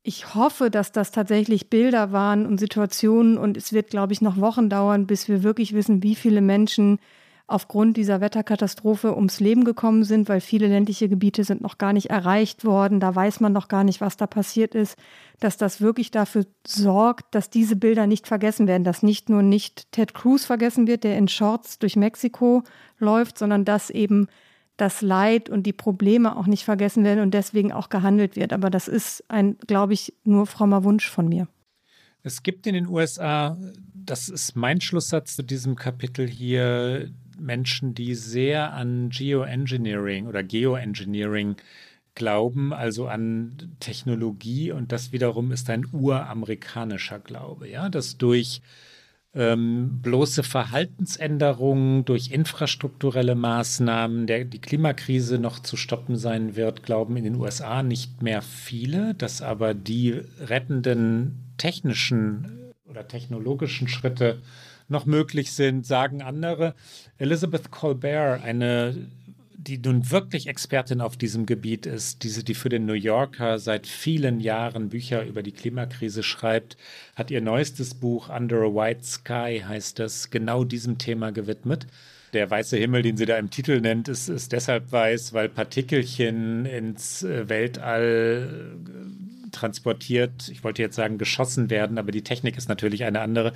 Ich 0.04 0.36
hoffe, 0.36 0.70
dass 0.70 0.92
das 0.92 1.12
tatsächlich 1.12 1.70
Bilder 1.70 2.12
waren 2.12 2.46
und 2.46 2.60
Situationen 2.60 3.38
und 3.38 3.56
es 3.56 3.72
wird, 3.72 3.90
glaube 3.90 4.12
ich, 4.12 4.22
noch 4.22 4.38
Wochen 4.38 4.70
dauern, 4.70 5.08
bis 5.08 5.30
wir 5.30 5.44
wirklich 5.44 5.74
wissen, 5.74 6.04
wie 6.04 6.16
viele 6.16 6.42
Menschen 6.42 7.00
aufgrund 7.54 7.98
dieser 7.98 8.20
Wetterkatastrophe 8.20 9.16
ums 9.16 9.40
Leben 9.40 9.64
gekommen 9.64 10.04
sind, 10.04 10.28
weil 10.28 10.42
viele 10.42 10.68
ländliche 10.68 11.08
Gebiete 11.08 11.44
sind 11.44 11.62
noch 11.62 11.78
gar 11.78 11.94
nicht 11.94 12.10
erreicht 12.10 12.66
worden. 12.66 13.00
Da 13.00 13.16
weiß 13.16 13.40
man 13.40 13.54
noch 13.54 13.68
gar 13.68 13.84
nicht, 13.84 14.02
was 14.02 14.18
da 14.18 14.26
passiert 14.26 14.74
ist, 14.74 14.98
dass 15.40 15.56
das 15.58 15.80
wirklich 15.80 16.10
dafür 16.10 16.46
sorgt, 16.66 17.36
dass 17.36 17.50
diese 17.50 17.76
Bilder 17.76 18.08
nicht 18.08 18.28
vergessen 18.28 18.68
werden, 18.68 18.84
dass 18.84 19.04
nicht 19.04 19.30
nur 19.30 19.44
nicht 19.44 19.92
Ted 19.92 20.14
Cruz 20.14 20.46
vergessen 20.46 20.88
wird, 20.88 21.04
der 21.04 21.18
in 21.18 21.28
Shorts 21.28 21.78
durch 21.78 21.96
Mexiko 21.96 22.64
läuft, 22.98 23.38
sondern 23.38 23.66
dass 23.66 23.90
eben 23.92 24.28
das 24.78 25.02
Leid 25.02 25.50
und 25.50 25.64
die 25.64 25.74
Probleme 25.74 26.36
auch 26.36 26.48
nicht 26.48 26.66
vergessen 26.66 27.04
werden 27.04 27.20
und 27.20 27.36
deswegen 27.36 27.72
auch 27.72 27.90
gehandelt 27.90 28.36
wird. 28.36 28.52
Aber 28.52 28.72
das 28.72 28.88
ist 28.88 29.24
ein, 29.30 29.58
glaube 29.68 29.94
ich, 29.94 30.14
nur 30.24 30.48
frommer 30.48 30.84
Wunsch 30.84 31.08
von 31.08 31.30
mir. 31.30 31.48
Es 32.24 32.42
gibt 32.42 32.66
in 32.68 32.74
den 32.74 32.88
USA, 32.88 33.58
das 33.94 34.30
ist 34.30 34.56
mein 34.56 34.80
Schlusssatz 34.82 35.36
zu 35.36 35.44
diesem 35.44 35.76
Kapitel 35.76 36.28
hier, 36.28 37.12
Menschen, 37.40 37.94
die 37.94 38.16
sehr 38.16 38.74
an 38.74 39.10
Geoengineering 39.10 40.28
oder 40.28 40.44
Geoengineering 40.44 41.56
glauben, 42.16 42.74
also 42.74 43.08
an 43.08 43.76
Technologie. 43.80 44.72
Und 44.72 44.92
das 44.92 45.12
wiederum 45.12 45.52
ist 45.52 45.70
ein 45.70 45.86
uramerikanischer 45.92 47.20
Glaube, 47.20 47.70
ja, 47.70 47.90
dass 47.90 48.18
durch 48.18 48.62
ähm, 49.36 50.00
bloße 50.02 50.44
Verhaltensänderungen 50.44 52.06
durch 52.06 52.32
infrastrukturelle 52.32 53.36
Maßnahmen 53.36 54.28
der 54.28 54.46
die 54.46 54.62
Klimakrise 54.62 55.40
noch 55.40 55.60
zu 55.60 55.76
stoppen 55.76 56.18
sein 56.18 56.56
wird, 56.56 56.84
glauben 56.84 57.18
in 57.18 57.24
den 57.24 57.36
USA 57.36 57.82
nicht 57.82 58.22
mehr 58.22 58.42
viele, 58.44 59.16
dass 59.16 59.42
aber 59.42 59.74
die 59.74 60.22
rettenden 60.40 61.54
technischen 61.58 62.74
oder 62.86 63.08
technologischen 63.08 63.88
Schritte 63.88 64.40
noch 64.94 65.06
möglich 65.06 65.52
sind, 65.52 65.86
sagen 65.86 66.22
andere. 66.22 66.74
Elizabeth 67.18 67.70
Colbert, 67.72 68.42
eine 68.42 68.96
die 69.68 69.78
nun 69.78 70.12
wirklich 70.12 70.48
Expertin 70.48 71.02
auf 71.02 71.16
diesem 71.16 71.46
Gebiet 71.46 71.86
ist, 71.86 72.24
diese, 72.24 72.44
die 72.44 72.54
für 72.54 72.70
den 72.70 72.86
New 72.86 72.94
Yorker 72.94 73.60
seit 73.60 73.88
vielen 73.88 74.40
Jahren 74.40 74.90
Bücher 74.90 75.26
über 75.26 75.42
die 75.42 75.52
Klimakrise 75.52 76.24
schreibt, 76.24 76.78
hat 77.16 77.32
ihr 77.32 77.42
neuestes 77.42 77.94
Buch 77.94 78.30
Under 78.30 78.58
a 78.58 78.76
White 78.76 79.04
Sky, 79.04 79.64
heißt 79.66 80.00
das, 80.00 80.30
genau 80.30 80.64
diesem 80.64 80.98
Thema 80.98 81.32
gewidmet. 81.32 81.88
Der 82.34 82.50
weiße 82.50 82.78
Himmel, 82.78 83.04
den 83.04 83.16
sie 83.16 83.26
da 83.26 83.38
im 83.38 83.52
Titel 83.52 83.80
nennt, 83.80 84.08
ist, 84.08 84.28
ist 84.28 84.52
deshalb 84.52 84.92
weiß, 84.92 85.34
weil 85.34 85.50
Partikelchen 85.50 86.66
ins 86.66 87.24
äh, 87.24 87.48
Weltall 87.48 88.76
äh, 88.76 89.52
transportiert, 89.52 90.50
ich 90.50 90.64
wollte 90.64 90.82
jetzt 90.82 90.96
sagen 90.96 91.18
geschossen 91.20 91.70
werden, 91.70 91.98
aber 91.98 92.12
die 92.12 92.24
Technik 92.24 92.58
ist 92.58 92.70
natürlich 92.70 93.04
eine 93.04 93.22
andere, 93.22 93.54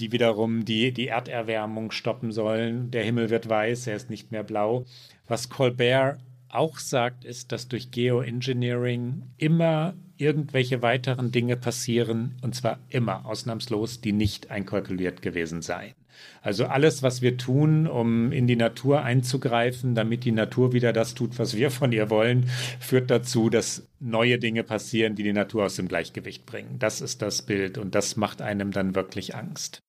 die 0.00 0.12
wiederum 0.12 0.64
die, 0.64 0.92
die 0.92 1.08
Erderwärmung 1.08 1.90
stoppen 1.90 2.32
sollen. 2.32 2.90
Der 2.90 3.04
Himmel 3.04 3.30
wird 3.30 3.48
weiß, 3.48 3.86
er 3.86 3.96
ist 3.96 4.10
nicht 4.10 4.32
mehr 4.32 4.42
blau. 4.42 4.84
Was 5.26 5.48
Colbert 5.48 6.18
auch 6.48 6.78
sagt, 6.78 7.24
ist, 7.24 7.52
dass 7.52 7.68
durch 7.68 7.90
Geoengineering 7.90 9.22
immer 9.38 9.94
irgendwelche 10.16 10.82
weiteren 10.82 11.32
Dinge 11.32 11.56
passieren, 11.56 12.36
und 12.42 12.54
zwar 12.54 12.78
immer 12.88 13.26
ausnahmslos, 13.26 14.00
die 14.00 14.12
nicht 14.12 14.50
einkalkuliert 14.50 15.22
gewesen 15.22 15.62
seien. 15.62 15.94
Also 16.42 16.66
alles, 16.66 17.02
was 17.02 17.22
wir 17.22 17.36
tun, 17.36 17.86
um 17.86 18.32
in 18.32 18.46
die 18.46 18.56
Natur 18.56 19.02
einzugreifen, 19.02 19.94
damit 19.94 20.24
die 20.24 20.32
Natur 20.32 20.72
wieder 20.72 20.92
das 20.92 21.14
tut, 21.14 21.38
was 21.38 21.56
wir 21.56 21.70
von 21.70 21.92
ihr 21.92 22.10
wollen, 22.10 22.46
führt 22.80 23.10
dazu, 23.10 23.50
dass 23.50 23.86
neue 24.00 24.38
Dinge 24.38 24.62
passieren, 24.62 25.14
die 25.14 25.22
die 25.22 25.32
Natur 25.32 25.64
aus 25.64 25.76
dem 25.76 25.88
Gleichgewicht 25.88 26.46
bringen. 26.46 26.78
Das 26.78 27.00
ist 27.00 27.22
das 27.22 27.42
Bild 27.42 27.78
und 27.78 27.94
das 27.94 28.16
macht 28.16 28.42
einem 28.42 28.70
dann 28.70 28.94
wirklich 28.94 29.34
Angst. 29.34 29.80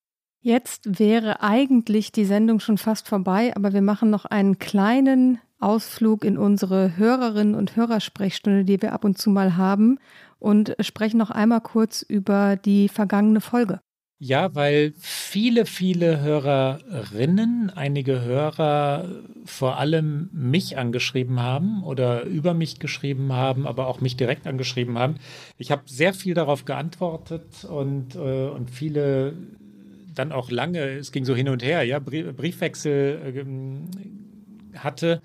Jetzt 0.42 1.00
wäre 1.00 1.42
eigentlich 1.42 2.12
die 2.12 2.26
Sendung 2.26 2.60
schon 2.60 2.78
fast 2.78 3.08
vorbei, 3.08 3.54
aber 3.56 3.74
wir 3.74 3.82
machen 3.82 4.12
noch 4.12 4.26
einen 4.26 4.60
kleinen 4.60 5.40
Ausflug 5.60 6.24
in 6.24 6.38
unsere 6.38 6.98
Hörerinnen 6.98 7.56
und 7.56 7.76
Hörersprechstunde, 7.76 8.66
die 8.66 8.82
wir 8.82 8.94
ab 8.94 9.04
und 9.04 9.18
zu 9.18 9.32
mal 9.32 9.58
haben 9.58 9.98
und 10.38 10.76
sprechen 10.80 11.18
noch 11.18 11.32
einmal 11.32 11.62
kurz 11.62 12.04
über 12.04 12.56
die 12.56 12.90
vergangene 12.90 13.42
Folge. 13.42 13.80
Ja, 14.18 14.55
weil 14.55 14.93
viele, 14.97 15.66
viele 15.66 16.22
Hörerinnen, 16.22 17.70
einige 17.70 18.22
Hörer 18.22 19.09
vor 19.43 19.78
allem 19.78 20.30
mich 20.32 20.78
angeschrieben 20.78 21.41
haben 21.41 21.84
oder 21.84 22.24
über 22.24 22.53
mich 22.53 22.80
geschrieben 22.80 23.34
haben, 23.34 23.68
aber 23.68 23.88
auch 23.88 23.99
mich 23.99 24.16
direkt 24.16 24.47
angeschrieben 24.47 24.97
haben. 24.97 25.16
Ich 25.57 25.70
habe 25.70 25.82
sehr 25.86 26.13
viel 26.13 26.34
darauf 26.34 26.63
geantwortet 26.63 27.66
und, 27.66 28.16
äh, 28.16 28.47
und 28.47 28.72
viele 28.72 29.34
dann 30.13 30.32
auch 30.32 30.49
lange, 30.49 30.80
es 30.80 31.11
ging 31.11 31.26
so 31.26 31.36
hin 31.36 31.49
und 31.49 31.61
her, 31.61 31.84
ja, 31.84 31.99
Briefwechsel 31.99 33.36
äh, 34.74 34.78
hatte. 34.80 35.22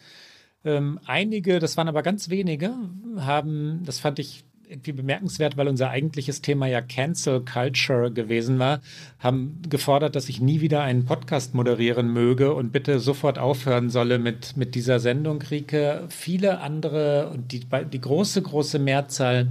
Ähm, 0.65 0.99
einige, 1.07 1.61
das 1.61 1.77
waren 1.77 1.89
aber 1.89 2.03
ganz 2.03 2.29
wenige, 2.29 2.75
haben, 3.17 3.83
das 3.85 4.01
fand 4.01 4.19
ich 4.19 4.45
irgendwie 4.71 4.93
bemerkenswert, 4.93 5.57
weil 5.57 5.69
unser 5.69 5.91
eigentliches 5.91 6.43
Thema 6.43 6.67
ja 6.67 6.81
Cancel 6.81 7.41
Culture 7.45 8.11
gewesen 8.11 8.59
war, 8.59 8.81
haben 9.19 9.61
gefordert, 9.69 10.17
dass 10.17 10.29
ich 10.29 10.41
nie 10.41 10.61
wieder 10.61 10.83
einen 10.83 11.05
Podcast 11.05 11.55
moderieren 11.55 12.13
möge 12.13 12.55
und 12.55 12.73
bitte 12.73 13.01
sofort 13.01 13.39
aufhören 13.39 13.91
solle 13.91 14.19
mit, 14.19 14.57
mit 14.57 14.75
dieser 14.75 15.01
Sendung, 15.01 15.43
Rike. 15.43 16.07
Viele 16.09 16.61
andere 16.61 17.31
und 17.31 17.53
die, 17.53 17.67
die 17.93 18.01
große, 18.01 18.43
große 18.43 18.79
Mehrzahl 18.79 19.49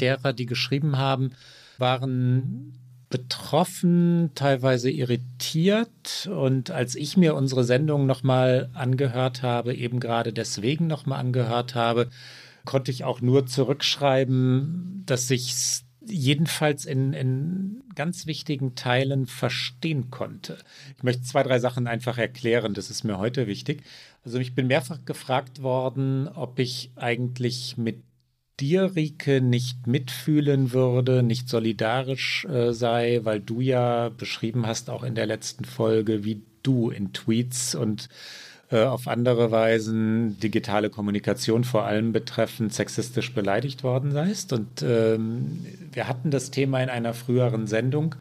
derer, 0.00 0.32
die 0.32 0.46
geschrieben 0.46 0.98
haben, 0.98 1.32
waren 1.78 2.74
betroffen, 3.10 4.30
teilweise 4.34 4.90
irritiert. 4.90 6.28
Und 6.30 6.70
als 6.70 6.94
ich 6.94 7.16
mir 7.16 7.34
unsere 7.34 7.64
Sendung 7.64 8.06
nochmal 8.06 8.68
angehört 8.74 9.42
habe, 9.42 9.74
eben 9.74 9.98
gerade 9.98 10.32
deswegen 10.32 10.86
nochmal 10.86 11.20
angehört 11.20 11.74
habe, 11.74 12.08
konnte 12.68 12.90
ich 12.90 13.02
auch 13.02 13.22
nur 13.22 13.46
zurückschreiben, 13.46 15.02
dass 15.06 15.30
ich 15.30 15.52
es 15.52 15.84
jedenfalls 16.04 16.84
in, 16.84 17.14
in 17.14 17.82
ganz 17.94 18.26
wichtigen 18.26 18.74
Teilen 18.74 19.24
verstehen 19.24 20.10
konnte. 20.10 20.58
Ich 20.98 21.02
möchte 21.02 21.22
zwei, 21.22 21.42
drei 21.42 21.60
Sachen 21.60 21.86
einfach 21.86 22.18
erklären, 22.18 22.74
das 22.74 22.90
ist 22.90 23.04
mir 23.04 23.16
heute 23.16 23.46
wichtig. 23.46 23.84
Also 24.22 24.38
ich 24.38 24.54
bin 24.54 24.66
mehrfach 24.66 25.02
gefragt 25.06 25.62
worden, 25.62 26.28
ob 26.28 26.58
ich 26.58 26.92
eigentlich 26.94 27.78
mit 27.78 28.02
dir, 28.60 28.94
Rike, 28.94 29.40
nicht 29.40 29.86
mitfühlen 29.86 30.74
würde, 30.74 31.22
nicht 31.22 31.48
solidarisch 31.48 32.44
äh, 32.44 32.74
sei, 32.74 33.20
weil 33.22 33.40
du 33.40 33.62
ja 33.62 34.10
beschrieben 34.10 34.66
hast, 34.66 34.90
auch 34.90 35.04
in 35.04 35.14
der 35.14 35.26
letzten 35.26 35.64
Folge, 35.64 36.22
wie 36.22 36.42
du 36.62 36.90
in 36.90 37.14
Tweets 37.14 37.74
und 37.74 38.10
auf 38.76 39.08
andere 39.08 39.50
Weisen 39.50 40.38
digitale 40.40 40.90
Kommunikation 40.90 41.64
vor 41.64 41.84
allem 41.84 42.12
betreffend 42.12 42.74
sexistisch 42.74 43.32
beleidigt 43.32 43.82
worden 43.82 44.12
seist. 44.12 44.52
Und 44.52 44.82
ähm, 44.82 45.64
wir 45.92 46.06
hatten 46.06 46.30
das 46.30 46.50
Thema 46.50 46.82
in 46.82 46.90
einer 46.90 47.14
früheren 47.14 47.66
Sendung. 47.66 48.14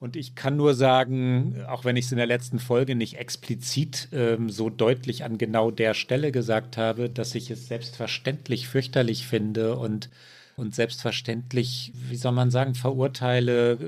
Und 0.00 0.16
ich 0.16 0.34
kann 0.34 0.56
nur 0.56 0.74
sagen, 0.74 1.56
auch 1.68 1.84
wenn 1.84 1.96
ich 1.96 2.06
es 2.06 2.12
in 2.12 2.18
der 2.18 2.26
letzten 2.26 2.58
Folge 2.58 2.94
nicht 2.94 3.16
explizit 3.16 4.08
ähm, 4.12 4.50
so 4.50 4.68
deutlich 4.68 5.24
an 5.24 5.38
genau 5.38 5.70
der 5.70 5.94
Stelle 5.94 6.32
gesagt 6.32 6.76
habe, 6.76 7.08
dass 7.08 7.34
ich 7.34 7.50
es 7.50 7.68
selbstverständlich 7.68 8.68
fürchterlich 8.68 9.26
finde 9.26 9.76
und, 9.76 10.10
und 10.56 10.74
selbstverständlich, 10.74 11.92
wie 12.10 12.16
soll 12.16 12.32
man 12.32 12.50
sagen, 12.50 12.74
verurteile, 12.74 13.72
äh, 13.72 13.78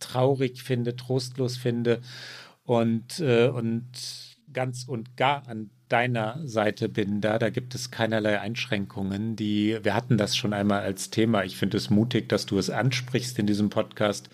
traurig 0.00 0.62
finde, 0.62 0.96
trostlos 0.96 1.56
finde 1.56 2.00
und, 2.64 3.20
äh, 3.20 3.46
und 3.46 3.86
ganz 4.52 4.84
und 4.84 5.16
gar 5.16 5.46
an 5.48 5.70
deiner 5.88 6.40
Seite 6.44 6.88
bin 6.88 7.20
da. 7.20 7.38
Da 7.38 7.50
gibt 7.50 7.74
es 7.74 7.90
keinerlei 7.90 8.40
Einschränkungen. 8.40 9.36
Die, 9.36 9.78
wir 9.82 9.94
hatten 9.94 10.16
das 10.16 10.36
schon 10.36 10.52
einmal 10.52 10.80
als 10.80 11.10
Thema. 11.10 11.44
Ich 11.44 11.56
finde 11.56 11.76
es 11.76 11.90
mutig, 11.90 12.28
dass 12.28 12.46
du 12.46 12.58
es 12.58 12.70
ansprichst 12.70 13.38
in 13.38 13.46
diesem 13.46 13.68
Podcast. 13.68 14.30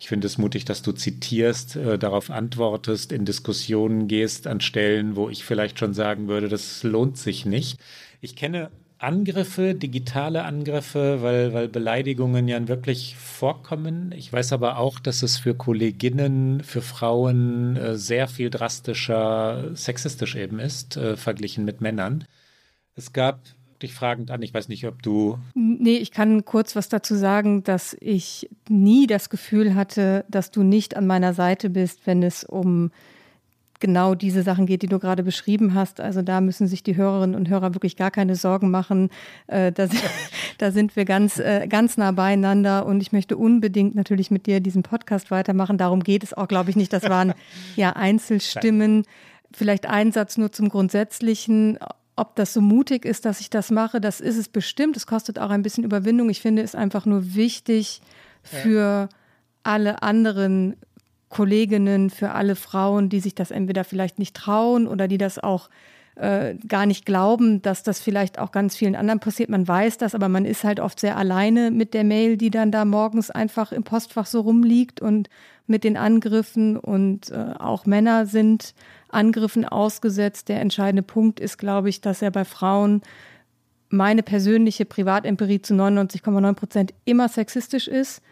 Ich 0.00 0.08
finde 0.08 0.26
es 0.26 0.38
mutig, 0.38 0.64
dass 0.64 0.82
du 0.82 0.92
zitierst, 0.92 1.76
äh, 1.76 1.98
darauf 1.98 2.30
antwortest, 2.30 3.12
in 3.12 3.24
Diskussionen 3.24 4.08
gehst 4.08 4.46
an 4.46 4.60
Stellen, 4.60 5.14
wo 5.14 5.28
ich 5.28 5.44
vielleicht 5.44 5.78
schon 5.78 5.94
sagen 5.94 6.28
würde, 6.28 6.48
das 6.48 6.82
lohnt 6.82 7.18
sich 7.18 7.46
nicht. 7.46 7.78
Ich 8.20 8.34
kenne 8.34 8.70
Angriffe, 9.02 9.74
digitale 9.74 10.44
Angriffe, 10.44 11.22
weil, 11.22 11.52
weil 11.52 11.68
Beleidigungen 11.68 12.46
ja 12.48 12.68
wirklich 12.68 13.16
vorkommen. 13.16 14.12
Ich 14.16 14.32
weiß 14.32 14.52
aber 14.52 14.78
auch, 14.78 15.00
dass 15.00 15.22
es 15.22 15.38
für 15.38 15.54
Kolleginnen, 15.54 16.62
für 16.62 16.82
Frauen 16.82 17.76
äh, 17.76 17.96
sehr 17.96 18.28
viel 18.28 18.50
drastischer 18.50 19.70
sexistisch 19.74 20.36
eben 20.36 20.60
ist, 20.60 20.96
äh, 20.96 21.16
verglichen 21.16 21.64
mit 21.64 21.80
Männern. 21.80 22.24
Es 22.94 23.12
gab 23.12 23.40
dich 23.82 23.92
fragend 23.94 24.30
an, 24.30 24.42
ich 24.42 24.54
weiß 24.54 24.68
nicht, 24.68 24.86
ob 24.86 25.02
du. 25.02 25.38
Nee, 25.54 25.96
ich 25.96 26.12
kann 26.12 26.44
kurz 26.44 26.76
was 26.76 26.88
dazu 26.88 27.16
sagen, 27.16 27.64
dass 27.64 27.96
ich 28.00 28.48
nie 28.68 29.06
das 29.06 29.28
Gefühl 29.28 29.74
hatte, 29.74 30.24
dass 30.28 30.50
du 30.50 30.62
nicht 30.62 30.96
an 30.96 31.06
meiner 31.06 31.34
Seite 31.34 31.70
bist, 31.70 32.06
wenn 32.06 32.22
es 32.22 32.44
um 32.44 32.90
genau 33.82 34.14
diese 34.14 34.42
Sachen 34.42 34.64
geht, 34.64 34.80
die 34.80 34.86
du 34.86 34.98
gerade 34.98 35.22
beschrieben 35.22 35.74
hast. 35.74 36.00
Also 36.00 36.22
da 36.22 36.40
müssen 36.40 36.66
sich 36.66 36.82
die 36.82 36.96
Hörerinnen 36.96 37.36
und 37.36 37.50
Hörer 37.50 37.74
wirklich 37.74 37.96
gar 37.96 38.10
keine 38.10 38.36
Sorgen 38.36 38.70
machen. 38.70 39.10
Äh, 39.48 39.72
da, 39.72 39.88
sind, 39.88 40.02
da, 40.58 40.70
sind 40.70 40.96
wir 40.96 41.04
ganz, 41.04 41.38
äh, 41.38 41.66
ganz 41.68 41.98
nah 41.98 42.12
beieinander 42.12 42.86
und 42.86 43.02
ich 43.02 43.12
möchte 43.12 43.36
unbedingt 43.36 43.94
natürlich 43.94 44.30
mit 44.30 44.46
dir 44.46 44.60
diesen 44.60 44.82
Podcast 44.82 45.30
weitermachen. 45.30 45.76
Darum 45.76 46.02
geht 46.02 46.22
es 46.22 46.32
auch, 46.32 46.48
glaube 46.48 46.70
ich, 46.70 46.76
nicht. 46.76 46.92
Das 46.92 47.02
waren 47.10 47.34
ja 47.76 47.90
Einzelstimmen. 47.90 49.04
Vielleicht 49.52 49.84
ein 49.86 50.12
Satz 50.12 50.38
nur 50.38 50.52
zum 50.52 50.70
Grundsätzlichen. 50.70 51.78
Ob 52.14 52.36
das 52.36 52.54
so 52.54 52.60
mutig 52.60 53.04
ist, 53.04 53.24
dass 53.24 53.40
ich 53.40 53.50
das 53.50 53.70
mache, 53.70 54.00
das 54.00 54.20
ist 54.20 54.38
es 54.38 54.48
bestimmt. 54.48 54.96
Es 54.96 55.06
kostet 55.06 55.38
auch 55.38 55.50
ein 55.50 55.62
bisschen 55.62 55.82
Überwindung. 55.84 56.30
Ich 56.30 56.40
finde 56.40 56.62
es 56.62 56.74
einfach 56.74 57.04
nur 57.04 57.34
wichtig 57.34 58.00
für 58.42 59.08
alle 59.64 60.02
anderen 60.02 60.76
Kolleginnen, 61.32 62.10
für 62.10 62.32
alle 62.32 62.54
Frauen, 62.54 63.08
die 63.08 63.20
sich 63.20 63.34
das 63.34 63.50
entweder 63.50 63.84
vielleicht 63.84 64.18
nicht 64.18 64.36
trauen 64.36 64.86
oder 64.86 65.08
die 65.08 65.18
das 65.18 65.38
auch 65.38 65.70
äh, 66.14 66.56
gar 66.68 66.84
nicht 66.84 67.06
glauben, 67.06 67.62
dass 67.62 67.82
das 67.82 68.00
vielleicht 68.00 68.38
auch 68.38 68.52
ganz 68.52 68.76
vielen 68.76 68.96
anderen 68.96 69.18
passiert. 69.18 69.48
Man 69.48 69.66
weiß 69.66 69.96
das, 69.96 70.14
aber 70.14 70.28
man 70.28 70.44
ist 70.44 70.62
halt 70.62 70.78
oft 70.78 71.00
sehr 71.00 71.16
alleine 71.16 71.70
mit 71.70 71.94
der 71.94 72.04
Mail, 72.04 72.36
die 72.36 72.50
dann 72.50 72.70
da 72.70 72.84
morgens 72.84 73.30
einfach 73.30 73.72
im 73.72 73.82
Postfach 73.82 74.26
so 74.26 74.42
rumliegt 74.42 75.00
und 75.00 75.30
mit 75.66 75.84
den 75.84 75.96
Angriffen 75.96 76.76
und 76.76 77.30
äh, 77.30 77.54
auch 77.58 77.86
Männer 77.86 78.26
sind 78.26 78.74
Angriffen 79.08 79.64
ausgesetzt. 79.64 80.50
Der 80.50 80.60
entscheidende 80.60 81.02
Punkt 81.02 81.40
ist, 81.40 81.56
glaube 81.56 81.88
ich, 81.88 82.02
dass 82.02 82.20
er 82.20 82.30
bei 82.30 82.44
Frauen 82.44 83.00
meine 83.88 84.22
persönliche 84.22 84.84
Privatempirie 84.84 85.62
zu 85.62 85.72
99,9 85.72 86.52
Prozent 86.52 86.94
immer 87.06 87.30
sexistisch 87.30 87.88
ist 87.88 88.22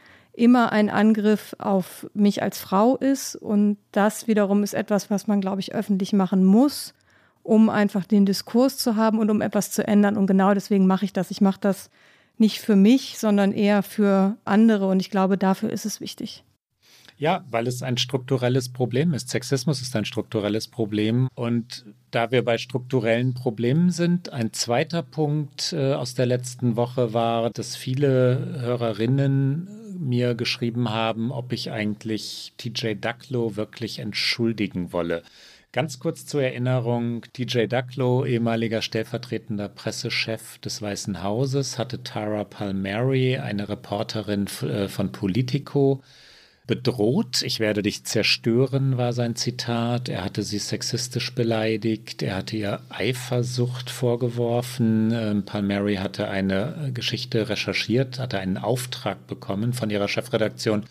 immer 0.40 0.72
ein 0.72 0.88
Angriff 0.88 1.54
auf 1.58 2.08
mich 2.14 2.42
als 2.42 2.58
Frau 2.58 2.96
ist. 2.96 3.36
Und 3.36 3.76
das 3.92 4.26
wiederum 4.26 4.62
ist 4.62 4.74
etwas, 4.74 5.10
was 5.10 5.26
man, 5.26 5.40
glaube 5.40 5.60
ich, 5.60 5.74
öffentlich 5.74 6.12
machen 6.14 6.44
muss, 6.44 6.94
um 7.42 7.68
einfach 7.68 8.06
den 8.06 8.24
Diskurs 8.24 8.78
zu 8.78 8.96
haben 8.96 9.18
und 9.18 9.30
um 9.30 9.42
etwas 9.42 9.70
zu 9.70 9.86
ändern. 9.86 10.16
Und 10.16 10.26
genau 10.26 10.54
deswegen 10.54 10.86
mache 10.86 11.04
ich 11.04 11.12
das. 11.12 11.30
Ich 11.30 11.40
mache 11.40 11.60
das 11.60 11.90
nicht 12.38 12.60
für 12.60 12.74
mich, 12.74 13.18
sondern 13.18 13.52
eher 13.52 13.82
für 13.82 14.36
andere. 14.46 14.88
Und 14.88 15.00
ich 15.00 15.10
glaube, 15.10 15.36
dafür 15.36 15.70
ist 15.70 15.84
es 15.84 16.00
wichtig. 16.00 16.42
Ja, 17.18 17.44
weil 17.50 17.66
es 17.66 17.82
ein 17.82 17.98
strukturelles 17.98 18.70
Problem 18.70 19.12
ist. 19.12 19.28
Sexismus 19.28 19.82
ist 19.82 19.94
ein 19.94 20.06
strukturelles 20.06 20.68
Problem. 20.68 21.28
Und 21.34 21.84
da 22.10 22.30
wir 22.30 22.42
bei 22.42 22.56
strukturellen 22.56 23.34
Problemen 23.34 23.90
sind, 23.90 24.32
ein 24.32 24.54
zweiter 24.54 25.02
Punkt 25.02 25.74
äh, 25.74 25.92
aus 25.92 26.14
der 26.14 26.24
letzten 26.24 26.76
Woche 26.76 27.12
war, 27.12 27.50
dass 27.50 27.76
viele 27.76 28.56
Hörerinnen 28.62 29.68
mir 30.00 30.34
geschrieben 30.34 30.90
haben, 30.90 31.30
ob 31.30 31.52
ich 31.52 31.70
eigentlich 31.70 32.52
TJ 32.56 32.94
Ducklow 32.94 33.56
wirklich 33.56 33.98
entschuldigen 33.98 34.92
wolle. 34.92 35.22
Ganz 35.72 36.00
kurz 36.00 36.26
zur 36.26 36.42
Erinnerung, 36.42 37.24
TJ 37.32 37.66
Ducklow, 37.66 38.26
ehemaliger 38.26 38.82
stellvertretender 38.82 39.68
Pressechef 39.68 40.58
des 40.58 40.82
Weißen 40.82 41.22
Hauses, 41.22 41.78
hatte 41.78 42.02
Tara 42.02 42.42
Palmieri, 42.42 43.36
eine 43.36 43.68
Reporterin 43.68 44.48
äh, 44.62 44.88
von 44.88 45.12
Politico, 45.12 46.02
bedroht. 46.70 47.42
Ich 47.42 47.58
werde 47.58 47.82
dich 47.82 48.04
zerstören, 48.04 48.96
war 48.96 49.12
sein 49.12 49.34
Zitat. 49.34 50.08
Er 50.08 50.22
hatte 50.22 50.44
sie 50.44 50.60
sexistisch 50.60 51.34
beleidigt. 51.34 52.22
Er 52.22 52.36
hatte 52.36 52.56
ihr 52.56 52.80
Eifersucht 52.90 53.90
vorgeworfen. 53.90 55.10
Ähm, 55.12 55.44
Palmieri 55.44 55.96
hatte 55.96 56.28
eine 56.28 56.92
Geschichte 56.94 57.48
recherchiert, 57.48 58.20
hatte 58.20 58.38
einen 58.38 58.56
Auftrag 58.56 59.26
bekommen 59.26 59.72
von 59.72 59.90
ihrer 59.90 60.06
Chefredaktion, 60.06 60.84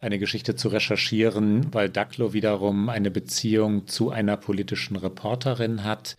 eine 0.00 0.18
Geschichte 0.18 0.56
zu 0.56 0.66
recherchieren, 0.66 1.72
weil 1.72 1.88
Ducklow 1.88 2.32
wiederum 2.32 2.88
eine 2.88 3.12
Beziehung 3.12 3.86
zu 3.86 4.10
einer 4.10 4.36
politischen 4.36 4.96
Reporterin 4.96 5.84
hat 5.84 6.16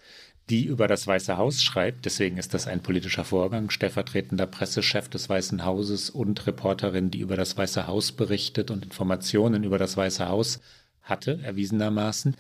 die 0.50 0.66
über 0.66 0.88
das 0.88 1.08
Weiße 1.08 1.38
Haus 1.38 1.64
schreibt. 1.64 2.06
Deswegen 2.06 2.38
ist 2.38 2.54
das 2.54 2.68
ein 2.68 2.82
politischer 2.82 3.24
Vorgang. 3.24 3.70
Stellvertretender 3.70 4.46
Pressechef 4.46 5.08
des 5.10 5.30
Weißen 5.30 5.64
Hauses 5.64 6.10
und 6.10 6.46
Reporterin, 6.46 7.12
die 7.12 7.20
über 7.20 7.38
das 7.38 7.58
Weiße 7.58 7.88
Haus 7.88 8.12
berichtet 8.12 8.70
und 8.70 8.84
Informationen 8.84 9.64
über 9.64 9.78
das 9.78 9.96
Weiße 9.96 10.28
Haus 10.28 10.60
hatte, 11.02 11.40
erwiesenermaßen. 11.44 12.36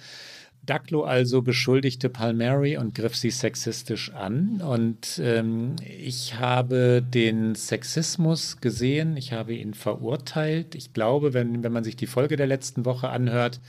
Ducklo 0.65 1.03
also 1.03 1.41
beschuldigte 1.41 2.07
Palmieri 2.09 2.77
und 2.77 2.95
griff 2.95 3.17
sie 3.17 3.31
sexistisch 3.31 4.13
an. 4.13 4.61
Und 4.61 5.19
ähm, 5.21 5.75
ich 5.85 6.39
habe 6.39 7.01
den 7.01 7.55
Sexismus 7.55 8.61
gesehen, 8.61 9.17
ich 9.17 9.33
habe 9.33 9.53
ihn 9.53 9.73
verurteilt. 9.73 10.75
Ich 10.75 10.93
glaube, 10.93 11.33
wenn, 11.33 11.63
wenn 11.63 11.73
man 11.73 11.83
sich 11.83 11.97
die 11.97 12.07
Folge 12.07 12.37
der 12.37 12.47
letzten 12.47 12.85
Woche 12.85 13.09
anhört, 13.09 13.59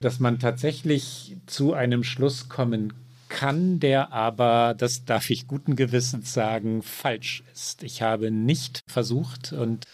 dass 0.00 0.18
man 0.18 0.38
tatsächlich 0.38 1.36
zu 1.46 1.74
einem 1.74 2.02
Schluss 2.02 2.48
kommen 2.48 2.94
kann, 3.30 3.80
der 3.80 4.12
aber, 4.12 4.74
das 4.76 5.06
darf 5.06 5.30
ich 5.30 5.46
guten 5.46 5.76
Gewissens 5.76 6.34
sagen, 6.34 6.82
falsch 6.82 7.42
ist. 7.54 7.82
Ich 7.82 8.02
habe 8.02 8.30
nicht 8.30 8.82
versucht 8.86 9.54
und 9.54 9.86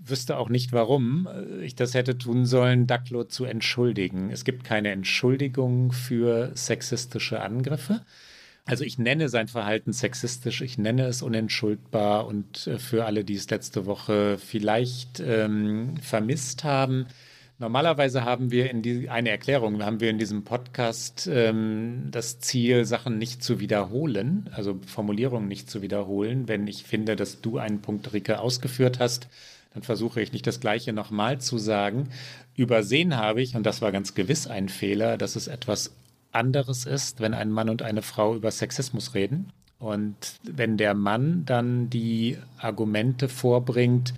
wüsste 0.00 0.36
auch 0.36 0.48
nicht, 0.48 0.72
warum 0.72 1.28
ich 1.62 1.76
das 1.76 1.94
hätte 1.94 2.18
tun 2.18 2.46
sollen, 2.46 2.86
Ducklo 2.86 3.24
zu 3.24 3.44
entschuldigen. 3.44 4.30
Es 4.30 4.44
gibt 4.44 4.64
keine 4.64 4.90
Entschuldigung 4.90 5.92
für 5.92 6.50
sexistische 6.54 7.40
Angriffe. 7.40 8.02
Also 8.64 8.82
ich 8.82 8.98
nenne 8.98 9.28
sein 9.28 9.46
Verhalten 9.46 9.92
sexistisch, 9.92 10.60
ich 10.60 10.76
nenne 10.76 11.06
es 11.06 11.22
unentschuldbar 11.22 12.26
und 12.26 12.66
äh, 12.66 12.78
für 12.80 13.04
alle, 13.04 13.24
die 13.24 13.36
es 13.36 13.48
letzte 13.48 13.86
Woche 13.86 14.38
vielleicht 14.38 15.20
ähm, 15.20 15.96
vermisst 15.98 16.64
haben, 16.64 17.06
Normalerweise 17.58 18.24
haben 18.24 18.50
wir 18.50 18.70
in 18.70 18.82
die, 18.82 19.08
eine 19.08 19.30
Erklärung, 19.30 19.82
haben 19.82 20.00
wir 20.00 20.10
in 20.10 20.18
diesem 20.18 20.44
Podcast 20.44 21.26
ähm, 21.32 22.08
das 22.10 22.38
Ziel, 22.38 22.84
Sachen 22.84 23.16
nicht 23.16 23.42
zu 23.42 23.60
wiederholen, 23.60 24.50
also 24.52 24.78
Formulierungen 24.86 25.48
nicht 25.48 25.70
zu 25.70 25.80
wiederholen. 25.80 26.48
Wenn 26.48 26.66
ich 26.66 26.84
finde, 26.84 27.16
dass 27.16 27.40
du 27.40 27.56
einen 27.56 27.80
Punkt, 27.80 28.12
Rike, 28.12 28.40
ausgeführt 28.40 28.98
hast, 28.98 29.28
dann 29.72 29.82
versuche 29.82 30.20
ich 30.20 30.32
nicht 30.32 30.46
das 30.46 30.60
Gleiche 30.60 30.92
nochmal 30.92 31.40
zu 31.40 31.56
sagen. 31.56 32.10
Übersehen 32.56 33.16
habe 33.16 33.40
ich, 33.40 33.56
und 33.56 33.64
das 33.64 33.80
war 33.80 33.90
ganz 33.90 34.14
gewiss 34.14 34.46
ein 34.46 34.68
Fehler, 34.68 35.16
dass 35.16 35.34
es 35.34 35.48
etwas 35.48 35.92
anderes 36.32 36.84
ist, 36.84 37.20
wenn 37.20 37.32
ein 37.32 37.50
Mann 37.50 37.70
und 37.70 37.80
eine 37.80 38.02
Frau 38.02 38.36
über 38.36 38.50
Sexismus 38.50 39.14
reden. 39.14 39.50
Und 39.78 40.14
wenn 40.42 40.76
der 40.76 40.92
Mann 40.92 41.44
dann 41.46 41.88
die 41.88 42.36
Argumente 42.58 43.28
vorbringt, 43.28 44.12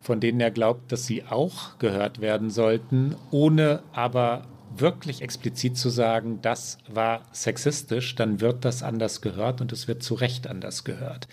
von 0.00 0.20
denen 0.20 0.40
er 0.40 0.50
glaubt, 0.50 0.92
dass 0.92 1.06
sie 1.06 1.24
auch 1.24 1.78
gehört 1.78 2.20
werden 2.20 2.50
sollten, 2.50 3.14
ohne 3.30 3.82
aber 3.92 4.46
wirklich 4.76 5.22
explizit 5.22 5.76
zu 5.76 5.90
sagen, 5.90 6.38
das 6.42 6.78
war 6.88 7.22
sexistisch, 7.32 8.14
dann 8.14 8.40
wird 8.40 8.64
das 8.64 8.82
anders 8.82 9.20
gehört 9.20 9.60
und 9.60 9.72
es 9.72 9.88
wird 9.88 10.02
zu 10.02 10.14
Recht 10.14 10.46
anders 10.46 10.84
gehört. 10.84 11.28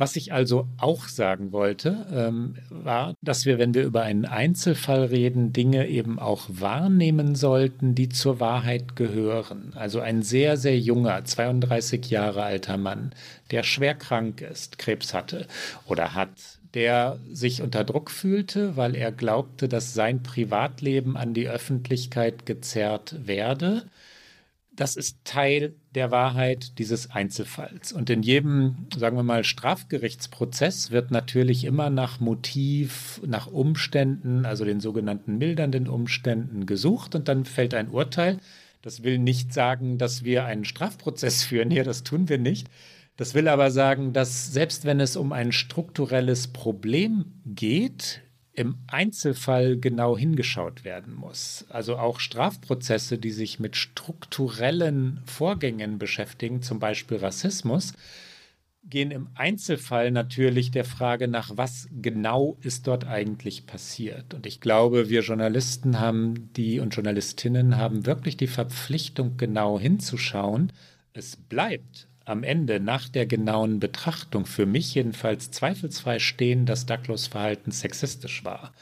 Was 0.00 0.16
ich 0.16 0.32
also 0.32 0.66
auch 0.78 1.08
sagen 1.08 1.52
wollte, 1.52 2.06
ähm, 2.10 2.56
war, 2.70 3.12
dass 3.20 3.44
wir, 3.44 3.58
wenn 3.58 3.74
wir 3.74 3.82
über 3.82 4.00
einen 4.00 4.24
Einzelfall 4.24 5.04
reden, 5.04 5.52
Dinge 5.52 5.88
eben 5.88 6.18
auch 6.18 6.46
wahrnehmen 6.48 7.34
sollten, 7.34 7.94
die 7.94 8.08
zur 8.08 8.40
Wahrheit 8.40 8.96
gehören. 8.96 9.74
Also 9.74 10.00
ein 10.00 10.22
sehr, 10.22 10.56
sehr 10.56 10.78
junger, 10.78 11.22
32 11.26 12.08
Jahre 12.08 12.42
alter 12.44 12.78
Mann, 12.78 13.10
der 13.50 13.62
schwer 13.62 13.94
krank 13.94 14.40
ist, 14.40 14.78
Krebs 14.78 15.12
hatte 15.12 15.46
oder 15.84 16.14
hat, 16.14 16.30
der 16.74 17.18
sich 17.30 17.62
unter 17.62 17.84
Druck 17.84 18.10
fühlte, 18.10 18.76
weil 18.76 18.94
er 18.94 19.12
glaubte, 19.12 19.68
dass 19.68 19.94
sein 19.94 20.22
Privatleben 20.22 21.16
an 21.16 21.34
die 21.34 21.48
Öffentlichkeit 21.48 22.46
gezerrt 22.46 23.14
werde 23.26 23.84
das 24.80 24.96
ist 24.96 25.18
Teil 25.24 25.74
der 25.94 26.10
Wahrheit 26.10 26.78
dieses 26.78 27.10
Einzelfalls. 27.10 27.92
Und 27.92 28.08
in 28.08 28.22
jedem, 28.22 28.86
sagen 28.96 29.14
wir 29.14 29.22
mal, 29.22 29.44
Strafgerichtsprozess 29.44 30.90
wird 30.90 31.10
natürlich 31.10 31.64
immer 31.64 31.90
nach 31.90 32.18
Motiv, 32.18 33.20
nach 33.26 33.46
Umständen, 33.46 34.46
also 34.46 34.64
den 34.64 34.80
sogenannten 34.80 35.36
mildernden 35.36 35.86
Umständen 35.86 36.64
gesucht 36.64 37.14
und 37.14 37.28
dann 37.28 37.44
fällt 37.44 37.74
ein 37.74 37.90
Urteil. 37.90 38.38
Das 38.80 39.02
will 39.02 39.18
nicht 39.18 39.52
sagen, 39.52 39.98
dass 39.98 40.24
wir 40.24 40.46
einen 40.46 40.64
Strafprozess 40.64 41.42
führen 41.42 41.70
hier, 41.70 41.84
das 41.84 42.02
tun 42.02 42.30
wir 42.30 42.38
nicht. 42.38 42.68
Das 43.20 43.34
will 43.34 43.48
aber 43.48 43.70
sagen, 43.70 44.14
dass 44.14 44.50
selbst 44.50 44.86
wenn 44.86 44.98
es 44.98 45.14
um 45.14 45.32
ein 45.32 45.52
strukturelles 45.52 46.48
Problem 46.48 47.26
geht, 47.44 48.22
im 48.54 48.78
Einzelfall 48.86 49.76
genau 49.76 50.16
hingeschaut 50.16 50.86
werden 50.86 51.12
muss. 51.16 51.66
Also 51.68 51.98
auch 51.98 52.18
Strafprozesse, 52.18 53.18
die 53.18 53.30
sich 53.30 53.60
mit 53.60 53.76
strukturellen 53.76 55.20
Vorgängen 55.26 55.98
beschäftigen, 55.98 56.62
zum 56.62 56.78
Beispiel 56.78 57.18
Rassismus, 57.18 57.92
gehen 58.84 59.10
im 59.10 59.28
Einzelfall 59.34 60.12
natürlich 60.12 60.70
der 60.70 60.86
Frage 60.86 61.28
nach, 61.28 61.58
was 61.58 61.90
genau 61.92 62.56
ist 62.62 62.86
dort 62.86 63.06
eigentlich 63.06 63.66
passiert. 63.66 64.32
Und 64.32 64.46
ich 64.46 64.62
glaube, 64.62 65.10
wir 65.10 65.20
Journalisten 65.20 66.00
haben 66.00 66.54
die 66.54 66.80
und 66.80 66.94
Journalistinnen 66.94 67.76
haben 67.76 68.06
wirklich 68.06 68.38
die 68.38 68.46
Verpflichtung, 68.46 69.36
genau 69.36 69.78
hinzuschauen. 69.78 70.72
Es 71.12 71.36
bleibt 71.36 72.08
am 72.30 72.44
Ende 72.44 72.80
nach 72.80 73.08
der 73.08 73.26
genauen 73.26 73.80
Betrachtung 73.80 74.46
für 74.46 74.64
mich 74.64 74.94
jedenfalls 74.94 75.50
zweifelsfrei 75.50 76.18
stehen, 76.18 76.64
dass 76.64 76.86
Douglas 76.86 77.26
Verhalten 77.26 77.72
sexistisch 77.72 78.44
war. 78.44 78.72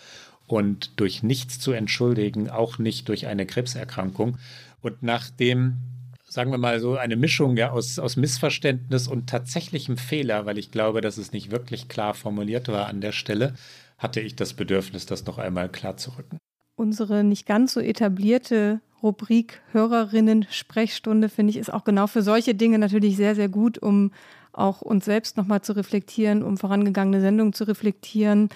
Und 0.46 1.00
durch 1.00 1.22
nichts 1.22 1.58
zu 1.58 1.72
entschuldigen, 1.72 2.48
auch 2.50 2.78
nicht 2.78 3.08
durch 3.08 3.26
eine 3.26 3.46
Krebserkrankung. 3.46 4.38
Und 4.80 5.02
nachdem, 5.02 5.78
sagen 6.26 6.50
wir 6.50 6.58
mal 6.58 6.80
so, 6.80 6.96
eine 6.96 7.16
Mischung 7.16 7.56
ja, 7.56 7.70
aus, 7.70 7.98
aus 7.98 8.16
Missverständnis 8.16 9.08
und 9.08 9.28
tatsächlichem 9.28 9.96
Fehler, 9.96 10.46
weil 10.46 10.58
ich 10.58 10.70
glaube, 10.70 11.00
dass 11.00 11.18
es 11.18 11.32
nicht 11.32 11.50
wirklich 11.50 11.88
klar 11.88 12.14
formuliert 12.14 12.68
war 12.68 12.86
an 12.86 13.00
der 13.00 13.12
Stelle, 13.12 13.54
hatte 13.98 14.20
ich 14.20 14.36
das 14.36 14.54
Bedürfnis, 14.54 15.06
das 15.06 15.26
noch 15.26 15.38
einmal 15.38 15.68
klar 15.68 15.96
zu 15.96 16.12
rücken. 16.16 16.38
Unsere 16.76 17.24
nicht 17.24 17.46
ganz 17.46 17.72
so 17.74 17.80
etablierte 17.80 18.80
Rubrik 19.02 19.60
Hörerinnen 19.72 20.46
Sprechstunde 20.50 21.28
finde 21.28 21.50
ich 21.50 21.56
ist 21.56 21.72
auch 21.72 21.84
genau 21.84 22.06
für 22.06 22.22
solche 22.22 22.54
Dinge 22.54 22.78
natürlich 22.78 23.16
sehr, 23.16 23.34
sehr 23.34 23.48
gut, 23.48 23.78
um 23.78 24.12
auch 24.52 24.82
uns 24.82 25.04
selbst 25.04 25.36
nochmal 25.36 25.62
zu 25.62 25.74
reflektieren, 25.74 26.42
um 26.42 26.56
vorangegangene 26.56 27.20
Sendungen 27.20 27.52
zu 27.52 27.64
reflektieren. 27.64 28.48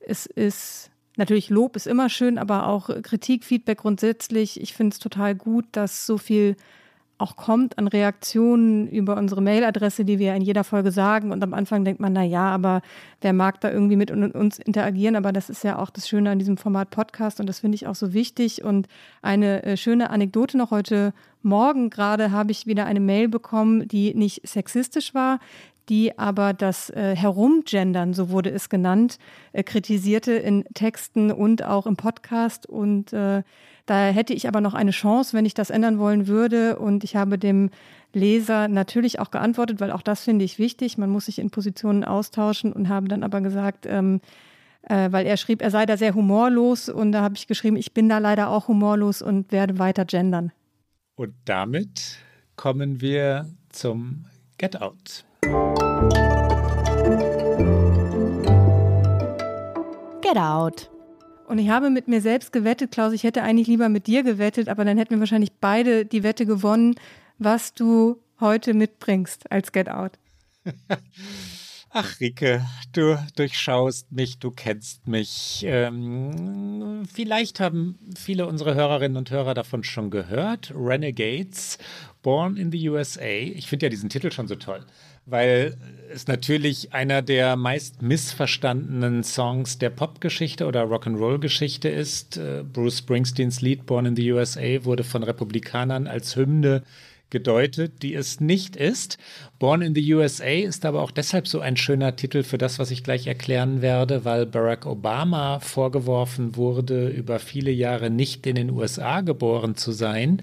Es 0.00 0.26
ist 0.26 0.90
natürlich 1.16 1.50
Lob 1.50 1.76
ist 1.76 1.86
immer 1.86 2.08
schön, 2.08 2.38
aber 2.38 2.68
auch 2.68 2.88
Kritik, 3.02 3.44
Feedback 3.44 3.78
grundsätzlich. 3.78 4.60
Ich 4.60 4.72
finde 4.72 4.94
es 4.94 4.98
total 4.98 5.34
gut, 5.34 5.66
dass 5.72 6.06
so 6.06 6.18
viel 6.18 6.56
auch 7.22 7.36
kommt 7.36 7.78
an 7.78 7.88
Reaktionen 7.88 8.88
über 8.88 9.16
unsere 9.16 9.40
Mailadresse, 9.40 10.04
die 10.04 10.18
wir 10.18 10.34
in 10.34 10.42
jeder 10.42 10.64
Folge 10.64 10.90
sagen. 10.90 11.32
Und 11.32 11.42
am 11.42 11.54
Anfang 11.54 11.84
denkt 11.84 12.00
man, 12.00 12.12
na 12.12 12.24
ja, 12.24 12.50
aber 12.50 12.82
wer 13.20 13.32
mag 13.32 13.60
da 13.60 13.70
irgendwie 13.70 13.96
mit 13.96 14.10
uns 14.10 14.58
interagieren? 14.58 15.16
Aber 15.16 15.32
das 15.32 15.48
ist 15.48 15.64
ja 15.64 15.78
auch 15.78 15.90
das 15.90 16.08
Schöne 16.08 16.30
an 16.30 16.38
diesem 16.38 16.56
Format 16.56 16.90
Podcast 16.90 17.40
und 17.40 17.46
das 17.46 17.60
finde 17.60 17.76
ich 17.76 17.86
auch 17.86 17.94
so 17.94 18.12
wichtig. 18.12 18.64
Und 18.64 18.88
eine 19.22 19.62
äh, 19.62 19.76
schöne 19.76 20.10
Anekdote 20.10 20.58
noch 20.58 20.70
heute 20.70 21.14
Morgen 21.44 21.90
gerade 21.90 22.30
habe 22.30 22.52
ich 22.52 22.66
wieder 22.66 22.86
eine 22.86 23.00
Mail 23.00 23.28
bekommen, 23.28 23.88
die 23.88 24.14
nicht 24.14 24.46
sexistisch 24.46 25.12
war, 25.12 25.40
die 25.88 26.18
aber 26.18 26.52
das 26.52 26.90
äh, 26.90 27.16
Herumgendern, 27.16 28.14
so 28.14 28.30
wurde 28.30 28.50
es 28.50 28.68
genannt, 28.68 29.18
äh, 29.52 29.62
kritisierte 29.62 30.32
in 30.32 30.64
Texten 30.74 31.30
und 31.30 31.64
auch 31.64 31.86
im 31.86 31.96
Podcast. 31.96 32.66
Und 32.66 33.12
äh, 33.12 33.42
da 33.86 34.06
hätte 34.08 34.32
ich 34.32 34.48
aber 34.48 34.60
noch 34.60 34.74
eine 34.74 34.92
Chance, 34.92 35.36
wenn 35.36 35.44
ich 35.44 35.54
das 35.54 35.70
ändern 35.70 35.98
wollen 35.98 36.26
würde. 36.26 36.78
Und 36.78 37.04
ich 37.04 37.16
habe 37.16 37.38
dem 37.38 37.70
Leser 38.12 38.68
natürlich 38.68 39.18
auch 39.18 39.30
geantwortet, 39.30 39.80
weil 39.80 39.90
auch 39.90 40.02
das 40.02 40.24
finde 40.24 40.44
ich 40.44 40.58
wichtig. 40.58 40.98
Man 40.98 41.10
muss 41.10 41.26
sich 41.26 41.38
in 41.38 41.50
Positionen 41.50 42.04
austauschen 42.04 42.72
und 42.72 42.88
habe 42.88 43.08
dann 43.08 43.22
aber 43.22 43.40
gesagt, 43.40 43.86
ähm, 43.86 44.20
äh, 44.82 45.10
weil 45.10 45.26
er 45.26 45.36
schrieb, 45.36 45.62
er 45.62 45.70
sei 45.70 45.86
da 45.86 45.96
sehr 45.96 46.14
humorlos. 46.14 46.88
Und 46.88 47.12
da 47.12 47.22
habe 47.22 47.34
ich 47.36 47.46
geschrieben, 47.46 47.76
ich 47.76 47.92
bin 47.92 48.08
da 48.08 48.18
leider 48.18 48.50
auch 48.50 48.68
humorlos 48.68 49.22
und 49.22 49.50
werde 49.50 49.78
weiter 49.78 50.04
gendern. 50.04 50.52
Und 51.16 51.34
damit 51.44 52.18
kommen 52.56 53.00
wir 53.00 53.50
zum 53.70 54.26
Get 54.58 54.80
Out. 54.80 55.24
Get 60.32 60.40
Out. 60.40 60.90
Und 61.46 61.58
ich 61.58 61.68
habe 61.68 61.90
mit 61.90 62.08
mir 62.08 62.22
selbst 62.22 62.52
gewettet, 62.52 62.90
Klaus, 62.90 63.12
ich 63.12 63.22
hätte 63.22 63.42
eigentlich 63.42 63.66
lieber 63.66 63.90
mit 63.90 64.06
dir 64.06 64.22
gewettet, 64.22 64.68
aber 64.70 64.82
dann 64.86 64.96
hätten 64.96 65.10
wir 65.10 65.20
wahrscheinlich 65.20 65.52
beide 65.60 66.06
die 66.06 66.22
Wette 66.22 66.46
gewonnen, 66.46 66.94
was 67.36 67.74
du 67.74 68.18
heute 68.40 68.72
mitbringst 68.72 69.52
als 69.52 69.72
Get 69.72 69.90
Out. 69.90 70.12
Ach, 71.90 72.18
Rike, 72.18 72.64
du 72.94 73.18
durchschaust 73.36 74.10
mich, 74.10 74.38
du 74.38 74.50
kennst 74.50 75.06
mich. 75.06 75.62
Ähm, 75.66 77.02
vielleicht 77.12 77.60
haben 77.60 77.98
viele 78.16 78.46
unserer 78.46 78.74
Hörerinnen 78.74 79.18
und 79.18 79.30
Hörer 79.30 79.52
davon 79.52 79.84
schon 79.84 80.08
gehört. 80.08 80.72
Renegades, 80.74 81.76
Born 82.22 82.56
in 82.56 82.72
the 82.72 82.88
USA. 82.88 83.26
Ich 83.26 83.66
finde 83.66 83.84
ja 83.86 83.90
diesen 83.90 84.08
Titel 84.08 84.30
schon 84.30 84.48
so 84.48 84.54
toll 84.54 84.86
weil 85.26 85.76
es 86.12 86.26
natürlich 86.26 86.92
einer 86.92 87.22
der 87.22 87.56
meist 87.56 88.02
missverstandenen 88.02 89.24
Songs 89.24 89.78
der 89.78 89.90
Popgeschichte 89.90 90.66
oder 90.66 90.84
Rock'n'Roll-Geschichte 90.84 91.88
ist. 91.88 92.36
Äh, 92.36 92.64
Bruce 92.70 92.98
Springsteens 92.98 93.60
Lied 93.60 93.86
Born 93.86 94.06
in 94.06 94.16
the 94.16 94.32
USA 94.32 94.84
wurde 94.84 95.04
von 95.04 95.22
Republikanern 95.22 96.06
als 96.06 96.36
Hymne 96.36 96.82
gedeutet, 97.30 98.02
die 98.02 98.14
es 98.14 98.40
nicht 98.40 98.76
ist. 98.76 99.16
Born 99.58 99.80
in 99.80 99.94
the 99.94 100.14
USA 100.14 100.44
ist 100.44 100.84
aber 100.84 101.02
auch 101.02 101.10
deshalb 101.10 101.48
so 101.48 101.60
ein 101.60 101.78
schöner 101.78 102.14
Titel 102.14 102.42
für 102.42 102.58
das, 102.58 102.78
was 102.78 102.90
ich 102.90 103.02
gleich 103.02 103.26
erklären 103.26 103.80
werde, 103.80 104.26
weil 104.26 104.44
Barack 104.44 104.84
Obama 104.84 105.58
vorgeworfen 105.60 106.56
wurde, 106.56 107.08
über 107.08 107.38
viele 107.38 107.70
Jahre 107.70 108.10
nicht 108.10 108.46
in 108.46 108.56
den 108.56 108.70
USA 108.70 109.22
geboren 109.22 109.76
zu 109.76 109.92
sein 109.92 110.42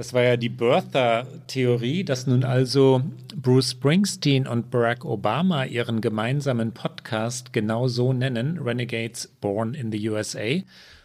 Das 0.00 0.14
war 0.14 0.22
ja 0.22 0.38
die 0.38 0.48
Birther-Theorie, 0.48 2.04
dass 2.04 2.26
nun 2.26 2.42
also 2.42 3.02
Bruce 3.36 3.72
Springsteen 3.72 4.46
und 4.46 4.70
Barack 4.70 5.04
Obama 5.04 5.66
ihren 5.66 6.00
gemeinsamen 6.00 6.72
Podcast 6.72 7.52
genau 7.52 7.86
so 7.86 8.14
nennen, 8.14 8.58
Renegades 8.58 9.28
Born 9.42 9.74
in 9.74 9.92
the 9.92 10.08
USA. 10.08 10.62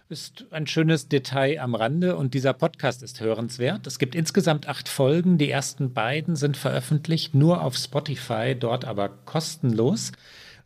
Ist 0.08 0.46
ein 0.52 0.66
schönes 0.66 1.10
Detail 1.10 1.60
am 1.60 1.76
Rande 1.76 2.16
und 2.16 2.34
dieser 2.34 2.54
Podcast 2.54 3.04
ist 3.04 3.20
hörenswert. 3.20 3.86
Es 3.86 4.00
gibt 4.00 4.16
insgesamt 4.16 4.70
acht 4.70 4.88
Folgen. 4.88 5.38
Die 5.38 5.52
ersten 5.52 5.94
beiden 5.94 6.38
sind 6.38 6.56
veröffentlicht, 6.56 7.36
nur 7.36 7.64
auf 7.64 7.76
Spotify, 7.76 8.56
dort 8.58 8.86
aber 8.86 9.10
kostenlos. 9.10 10.14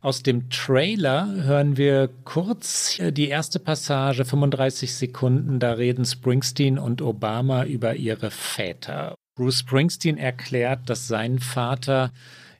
Aus 0.01 0.23
dem 0.23 0.49
Trailer 0.49 1.27
hören 1.43 1.75
wir 1.75 2.09
kurz 2.23 2.97
die 3.01 3.27
erste 3.27 3.59
Passage, 3.59 4.23
35 4.23 4.95
Sekunden. 4.95 5.59
Da 5.59 5.73
reden 5.73 6.05
Springsteen 6.05 6.79
und 6.79 7.01
Obama 7.01 7.65
über 7.65 7.95
ihre 7.95 8.31
Väter. 8.31 9.15
Bruce 9.35 9.59
Springsteen 9.59 10.17
erklärt, 10.17 10.89
dass 10.89 11.09
sein 11.09 11.39
Vater, 11.39 12.13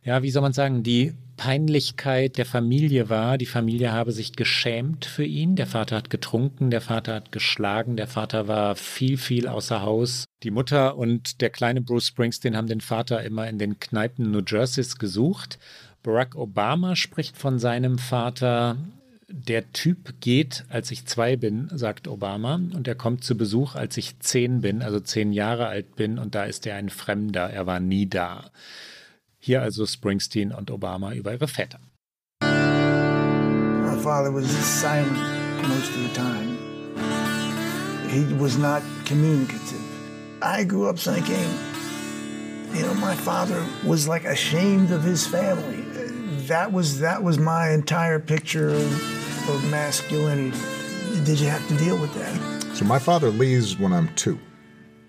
ja, 0.04 0.22
wie 0.22 0.32
soll 0.32 0.42
man 0.42 0.52
sagen, 0.52 0.84
die 0.84 1.14
Peinlichkeit 1.38 2.38
der 2.38 2.46
Familie 2.46 3.10
war. 3.10 3.38
Die 3.38 3.46
Familie 3.46 3.94
habe 3.94 4.12
sich 4.12 4.34
geschämt 4.34 5.06
für 5.06 5.24
ihn. 5.24 5.56
Der 5.56 5.68
Vater 5.68 5.96
hat 5.96 6.10
getrunken, 6.10 6.70
der 6.70 6.82
Vater 6.82 7.16
hat 7.16 7.32
geschlagen, 7.32 7.96
der 7.96 8.08
Vater 8.08 8.50
war 8.50 8.76
viel, 8.76 9.18
viel 9.18 9.48
außer 9.48 9.82
Haus. 9.82 10.26
Die 10.44 10.52
Mutter 10.52 10.98
und 10.98 11.40
der 11.40 11.50
kleine 11.50 11.80
Bruce 11.80 12.08
Springsteen 12.08 12.58
haben 12.58 12.68
den 12.68 12.82
Vater 12.82 13.24
immer 13.24 13.48
in 13.48 13.58
den 13.58 13.80
Kneipen 13.80 14.32
New 14.32 14.42
Jerseys 14.46 14.98
gesucht. 14.98 15.60
Barack 16.02 16.36
Obama 16.36 16.96
spricht 16.96 17.38
von 17.38 17.60
seinem 17.60 17.98
Vater. 17.98 18.78
Der 19.28 19.72
Typ 19.74 20.22
geht, 20.22 20.66
als 20.70 20.92
ich 20.92 21.06
zwei 21.06 21.36
bin, 21.36 21.70
sagt 21.74 22.08
Obama, 22.08 22.56
und 22.56 22.88
er 22.88 22.96
kommt 22.96 23.24
zu 23.24 23.36
Besuch, 23.38 23.76
als 23.76 23.98
ich 23.98 24.18
zehn 24.20 24.62
bin, 24.62 24.82
also 24.82 25.00
zehn 25.00 25.34
Jahre 25.34 25.68
alt 25.68 25.96
bin, 25.96 26.18
und 26.18 26.34
da 26.36 26.46
ist 26.46 26.66
er 26.66 26.76
ein 26.76 26.90
Fremder, 26.90 27.50
er 27.50 27.68
war 27.68 27.80
nie 27.80 28.08
da. 28.08 28.50
Hier 29.38 29.62
also 29.62 29.86
Springsteen 29.86 30.52
und 30.52 30.72
Obama 30.72 31.14
über 31.14 31.34
ihre 31.34 31.48
Väter. 31.48 31.80
My 32.42 33.98
father 34.02 34.34
was 34.34 34.48
silent 34.82 35.18
most 35.68 35.90
of 35.92 36.02
the 36.02 36.14
time. 36.16 36.58
He 38.10 38.26
was 38.40 38.58
not 38.58 38.82
communicative. 39.06 39.84
I 40.42 40.64
grew 40.64 40.90
up 40.90 40.98
thinking, 40.98 41.48
you 42.74 42.84
know, 42.84 42.94
my 42.96 43.14
father 43.14 43.62
was 43.86 44.08
like 44.08 44.26
ashamed 44.26 44.92
of 44.92 45.04
his 45.04 45.28
family. 45.28 45.89
That 46.50 46.74
was 46.74 47.00
that 47.00 47.22
was 47.22 47.38
my 47.38 47.70
entire 47.70 48.18
picture 48.20 48.70
of, 48.70 49.50
of 49.50 49.70
masculinity. 49.70 50.58
Did 51.24 51.40
you 51.40 51.48
have 51.48 51.68
to 51.68 51.78
deal 51.78 51.96
with 51.96 52.12
that? 52.16 52.76
So 52.76 52.86
my 52.86 52.98
father 52.98 53.30
leaves 53.30 53.78
when 53.78 53.94
I'm 53.94 54.10
two. 54.16 54.40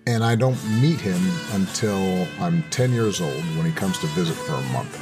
And 0.05 0.23
I 0.23 0.35
don't 0.35 0.63
meet 0.79 0.99
him 1.01 1.19
until 1.53 2.27
I'm 2.39 2.61
10 2.69 2.93
years 2.93 3.21
old 3.21 3.43
when 3.57 3.65
he 3.65 3.71
comes 3.71 3.97
to 3.99 4.07
visit 4.07 4.35
for 4.35 4.53
a 4.53 4.61
month. 4.71 4.95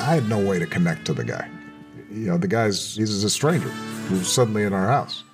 I 0.00 0.14
had 0.14 0.30
no 0.30 0.38
way 0.38 0.58
to 0.58 0.66
connect 0.66 1.04
to 1.06 1.12
the 1.12 1.24
guy. 1.24 1.46
You 2.10 2.28
know, 2.28 2.38
the 2.38 2.48
guy's, 2.48 2.96
he's 2.96 3.22
a 3.22 3.28
stranger 3.28 3.68
who's 4.08 4.32
suddenly 4.32 4.62
in 4.62 4.72
our 4.72 4.86
house. 4.86 5.24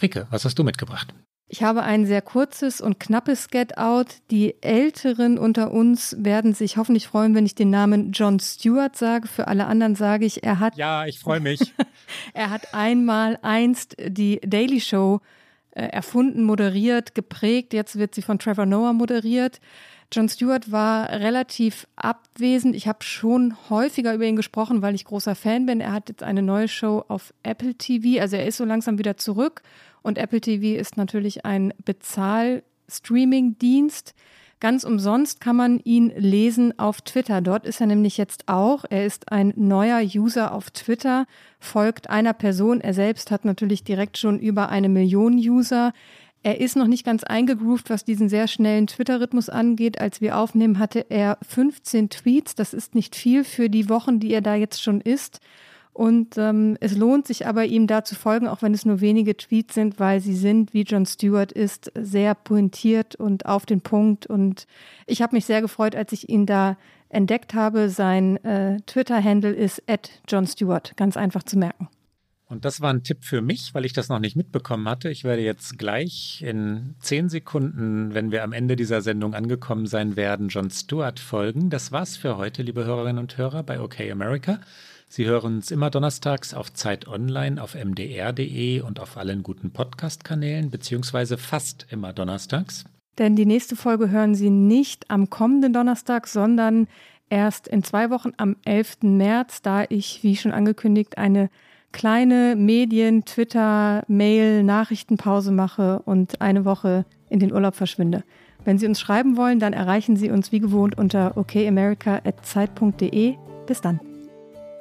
Rike, 0.00 0.30
was 0.30 0.44
hast 0.44 0.56
du 0.56 0.62
mitgebracht? 0.62 1.12
Ich 1.52 1.64
habe 1.64 1.82
ein 1.82 2.06
sehr 2.06 2.22
kurzes 2.22 2.80
und 2.80 3.00
knappes 3.00 3.48
Get-Out. 3.48 4.18
Die 4.30 4.54
Älteren 4.62 5.36
unter 5.36 5.72
uns 5.72 6.14
werden 6.16 6.54
sich 6.54 6.76
hoffentlich 6.76 7.08
freuen, 7.08 7.34
wenn 7.34 7.44
ich 7.44 7.56
den 7.56 7.70
Namen 7.70 8.12
John 8.12 8.38
Stewart 8.38 8.94
sage. 8.94 9.26
Für 9.26 9.48
alle 9.48 9.66
anderen 9.66 9.96
sage 9.96 10.26
ich, 10.26 10.44
er 10.44 10.60
hat. 10.60 10.76
Ja, 10.76 11.06
ich 11.06 11.18
freue 11.18 11.40
mich. 11.40 11.74
er 12.34 12.50
hat 12.50 12.72
einmal 12.72 13.36
einst 13.42 13.96
die 13.98 14.40
Daily 14.44 14.80
Show 14.80 15.22
äh, 15.72 15.86
erfunden, 15.86 16.44
moderiert, 16.44 17.16
geprägt. 17.16 17.72
Jetzt 17.72 17.98
wird 17.98 18.14
sie 18.14 18.22
von 18.22 18.38
Trevor 18.38 18.66
Noah 18.66 18.92
moderiert. 18.92 19.60
John 20.12 20.28
Stewart 20.28 20.72
war 20.72 21.08
relativ 21.10 21.86
abwesend. 21.94 22.74
Ich 22.74 22.88
habe 22.88 23.04
schon 23.04 23.54
häufiger 23.70 24.12
über 24.12 24.24
ihn 24.24 24.34
gesprochen, 24.34 24.82
weil 24.82 24.96
ich 24.96 25.04
großer 25.04 25.36
Fan 25.36 25.66
bin. 25.66 25.80
Er 25.80 25.92
hat 25.92 26.08
jetzt 26.08 26.24
eine 26.24 26.42
neue 26.42 26.66
Show 26.66 27.04
auf 27.06 27.32
Apple 27.44 27.74
TV. 27.74 28.20
Also 28.20 28.34
er 28.36 28.46
ist 28.46 28.56
so 28.56 28.64
langsam 28.64 28.98
wieder 28.98 29.16
zurück. 29.16 29.62
Und 30.02 30.18
Apple 30.18 30.40
TV 30.40 30.80
ist 30.80 30.96
natürlich 30.96 31.44
ein 31.44 31.72
Bezahl-Streaming-Dienst. 31.84 34.16
Ganz 34.60 34.84
umsonst 34.84 35.40
kann 35.40 35.56
man 35.56 35.80
ihn 35.84 36.12
lesen 36.16 36.78
auf 36.78 37.00
Twitter. 37.00 37.40
Dort 37.40 37.64
ist 37.64 37.80
er 37.80 37.86
nämlich 37.86 38.18
jetzt 38.18 38.46
auch. 38.46 38.84
Er 38.90 39.06
ist 39.06 39.32
ein 39.32 39.54
neuer 39.56 40.02
User 40.02 40.52
auf 40.52 40.70
Twitter, 40.70 41.24
folgt 41.58 42.10
einer 42.10 42.34
Person. 42.34 42.82
Er 42.82 42.92
selbst 42.92 43.30
hat 43.30 43.46
natürlich 43.46 43.84
direkt 43.84 44.18
schon 44.18 44.38
über 44.38 44.68
eine 44.68 44.90
Million 44.90 45.38
User. 45.38 45.94
Er 46.42 46.60
ist 46.60 46.74
noch 46.74 46.86
nicht 46.86 47.04
ganz 47.04 47.22
eingegroovt, 47.22 47.90
was 47.90 48.04
diesen 48.04 48.30
sehr 48.30 48.48
schnellen 48.48 48.86
Twitter-Rhythmus 48.86 49.50
angeht. 49.50 50.00
Als 50.00 50.22
wir 50.22 50.38
aufnehmen, 50.38 50.78
hatte 50.78 51.04
er 51.10 51.36
15 51.46 52.08
Tweets. 52.08 52.54
Das 52.54 52.72
ist 52.72 52.94
nicht 52.94 53.14
viel 53.14 53.44
für 53.44 53.68
die 53.68 53.90
Wochen, 53.90 54.20
die 54.20 54.32
er 54.32 54.40
da 54.40 54.54
jetzt 54.54 54.82
schon 54.82 55.02
ist. 55.02 55.40
Und 55.92 56.38
ähm, 56.38 56.78
es 56.80 56.96
lohnt 56.96 57.26
sich 57.26 57.46
aber, 57.46 57.66
ihm 57.66 57.86
da 57.86 58.04
zu 58.04 58.14
folgen, 58.14 58.48
auch 58.48 58.62
wenn 58.62 58.72
es 58.72 58.86
nur 58.86 59.02
wenige 59.02 59.36
Tweets 59.36 59.74
sind, 59.74 60.00
weil 60.00 60.20
sie 60.20 60.34
sind, 60.34 60.72
wie 60.72 60.82
John 60.82 61.04
Stewart 61.04 61.52
ist, 61.52 61.92
sehr 61.94 62.34
pointiert 62.34 63.16
und 63.16 63.44
auf 63.44 63.66
den 63.66 63.82
Punkt. 63.82 64.26
Und 64.26 64.66
ich 65.06 65.20
habe 65.20 65.36
mich 65.36 65.44
sehr 65.44 65.60
gefreut, 65.60 65.94
als 65.94 66.12
ich 66.12 66.30
ihn 66.30 66.46
da 66.46 66.78
entdeckt 67.10 67.52
habe. 67.52 67.90
Sein 67.90 68.42
äh, 68.44 68.80
Twitter-Handle 68.86 69.52
ist 69.52 69.82
at 69.88 70.10
John 70.26 70.46
Stewart, 70.46 70.96
ganz 70.96 71.18
einfach 71.18 71.42
zu 71.42 71.58
merken. 71.58 71.88
Und 72.50 72.64
das 72.64 72.80
war 72.80 72.92
ein 72.92 73.04
Tipp 73.04 73.24
für 73.24 73.42
mich, 73.42 73.74
weil 73.74 73.84
ich 73.84 73.92
das 73.92 74.08
noch 74.08 74.18
nicht 74.18 74.34
mitbekommen 74.34 74.88
hatte. 74.88 75.08
Ich 75.08 75.22
werde 75.22 75.40
jetzt 75.40 75.78
gleich 75.78 76.42
in 76.44 76.96
zehn 76.98 77.28
Sekunden, 77.28 78.12
wenn 78.12 78.32
wir 78.32 78.42
am 78.42 78.52
Ende 78.52 78.74
dieser 78.74 79.02
Sendung 79.02 79.34
angekommen 79.34 79.86
sein 79.86 80.16
werden, 80.16 80.48
John 80.48 80.68
Stewart 80.68 81.20
folgen. 81.20 81.70
Das 81.70 81.92
war's 81.92 82.16
für 82.16 82.36
heute, 82.38 82.62
liebe 82.62 82.84
Hörerinnen 82.84 83.22
und 83.22 83.38
Hörer 83.38 83.62
bei 83.62 83.80
OK 83.80 84.00
America. 84.00 84.58
Sie 85.08 85.26
hören 85.26 85.56
uns 85.56 85.70
immer 85.70 85.90
donnerstags 85.90 86.52
auf 86.52 86.72
Zeit 86.72 87.06
Online, 87.06 87.62
auf 87.62 87.76
mdr.de 87.76 88.80
und 88.80 88.98
auf 88.98 89.16
allen 89.16 89.44
guten 89.44 89.70
Podcast-Kanälen, 89.70 90.70
beziehungsweise 90.70 91.38
fast 91.38 91.86
immer 91.90 92.12
donnerstags. 92.12 92.84
Denn 93.18 93.36
die 93.36 93.46
nächste 93.46 93.76
Folge 93.76 94.10
hören 94.10 94.34
Sie 94.34 94.50
nicht 94.50 95.08
am 95.08 95.30
kommenden 95.30 95.72
Donnerstag, 95.72 96.26
sondern 96.26 96.88
erst 97.28 97.68
in 97.68 97.84
zwei 97.84 98.10
Wochen 98.10 98.32
am 98.38 98.56
11. 98.64 99.02
März, 99.02 99.62
da 99.62 99.84
ich, 99.88 100.24
wie 100.24 100.34
schon 100.34 100.52
angekündigt, 100.52 101.16
eine 101.16 101.48
kleine 101.92 102.56
Medien-, 102.56 103.24
Twitter-, 103.24 104.04
Mail-, 104.08 104.62
Nachrichtenpause 104.62 105.52
mache 105.52 106.00
und 106.04 106.40
eine 106.40 106.64
Woche 106.64 107.04
in 107.28 107.40
den 107.40 107.52
Urlaub 107.52 107.74
verschwinde. 107.74 108.24
Wenn 108.64 108.78
Sie 108.78 108.86
uns 108.86 109.00
schreiben 109.00 109.36
wollen, 109.36 109.58
dann 109.58 109.72
erreichen 109.72 110.16
Sie 110.16 110.30
uns 110.30 110.52
wie 110.52 110.60
gewohnt 110.60 110.98
unter 110.98 111.36
okamerica.zeit.de. 111.36 113.34
Bis 113.66 113.80
dann. 113.80 114.00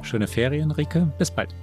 Schöne 0.01 0.27
Ferien, 0.27 0.71
Rike. 0.71 1.11
Bis 1.17 1.31
bald. 1.31 1.53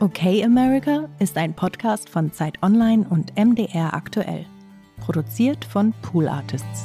Okay 0.00 0.44
America 0.44 1.08
ist 1.20 1.38
ein 1.38 1.54
Podcast 1.54 2.08
von 2.08 2.32
Zeit 2.32 2.60
Online 2.60 3.06
und 3.08 3.36
MDR 3.36 3.94
aktuell. 3.94 4.46
Produziert 4.98 5.64
von 5.64 5.94
Pool 6.02 6.26
Artists. 6.26 6.84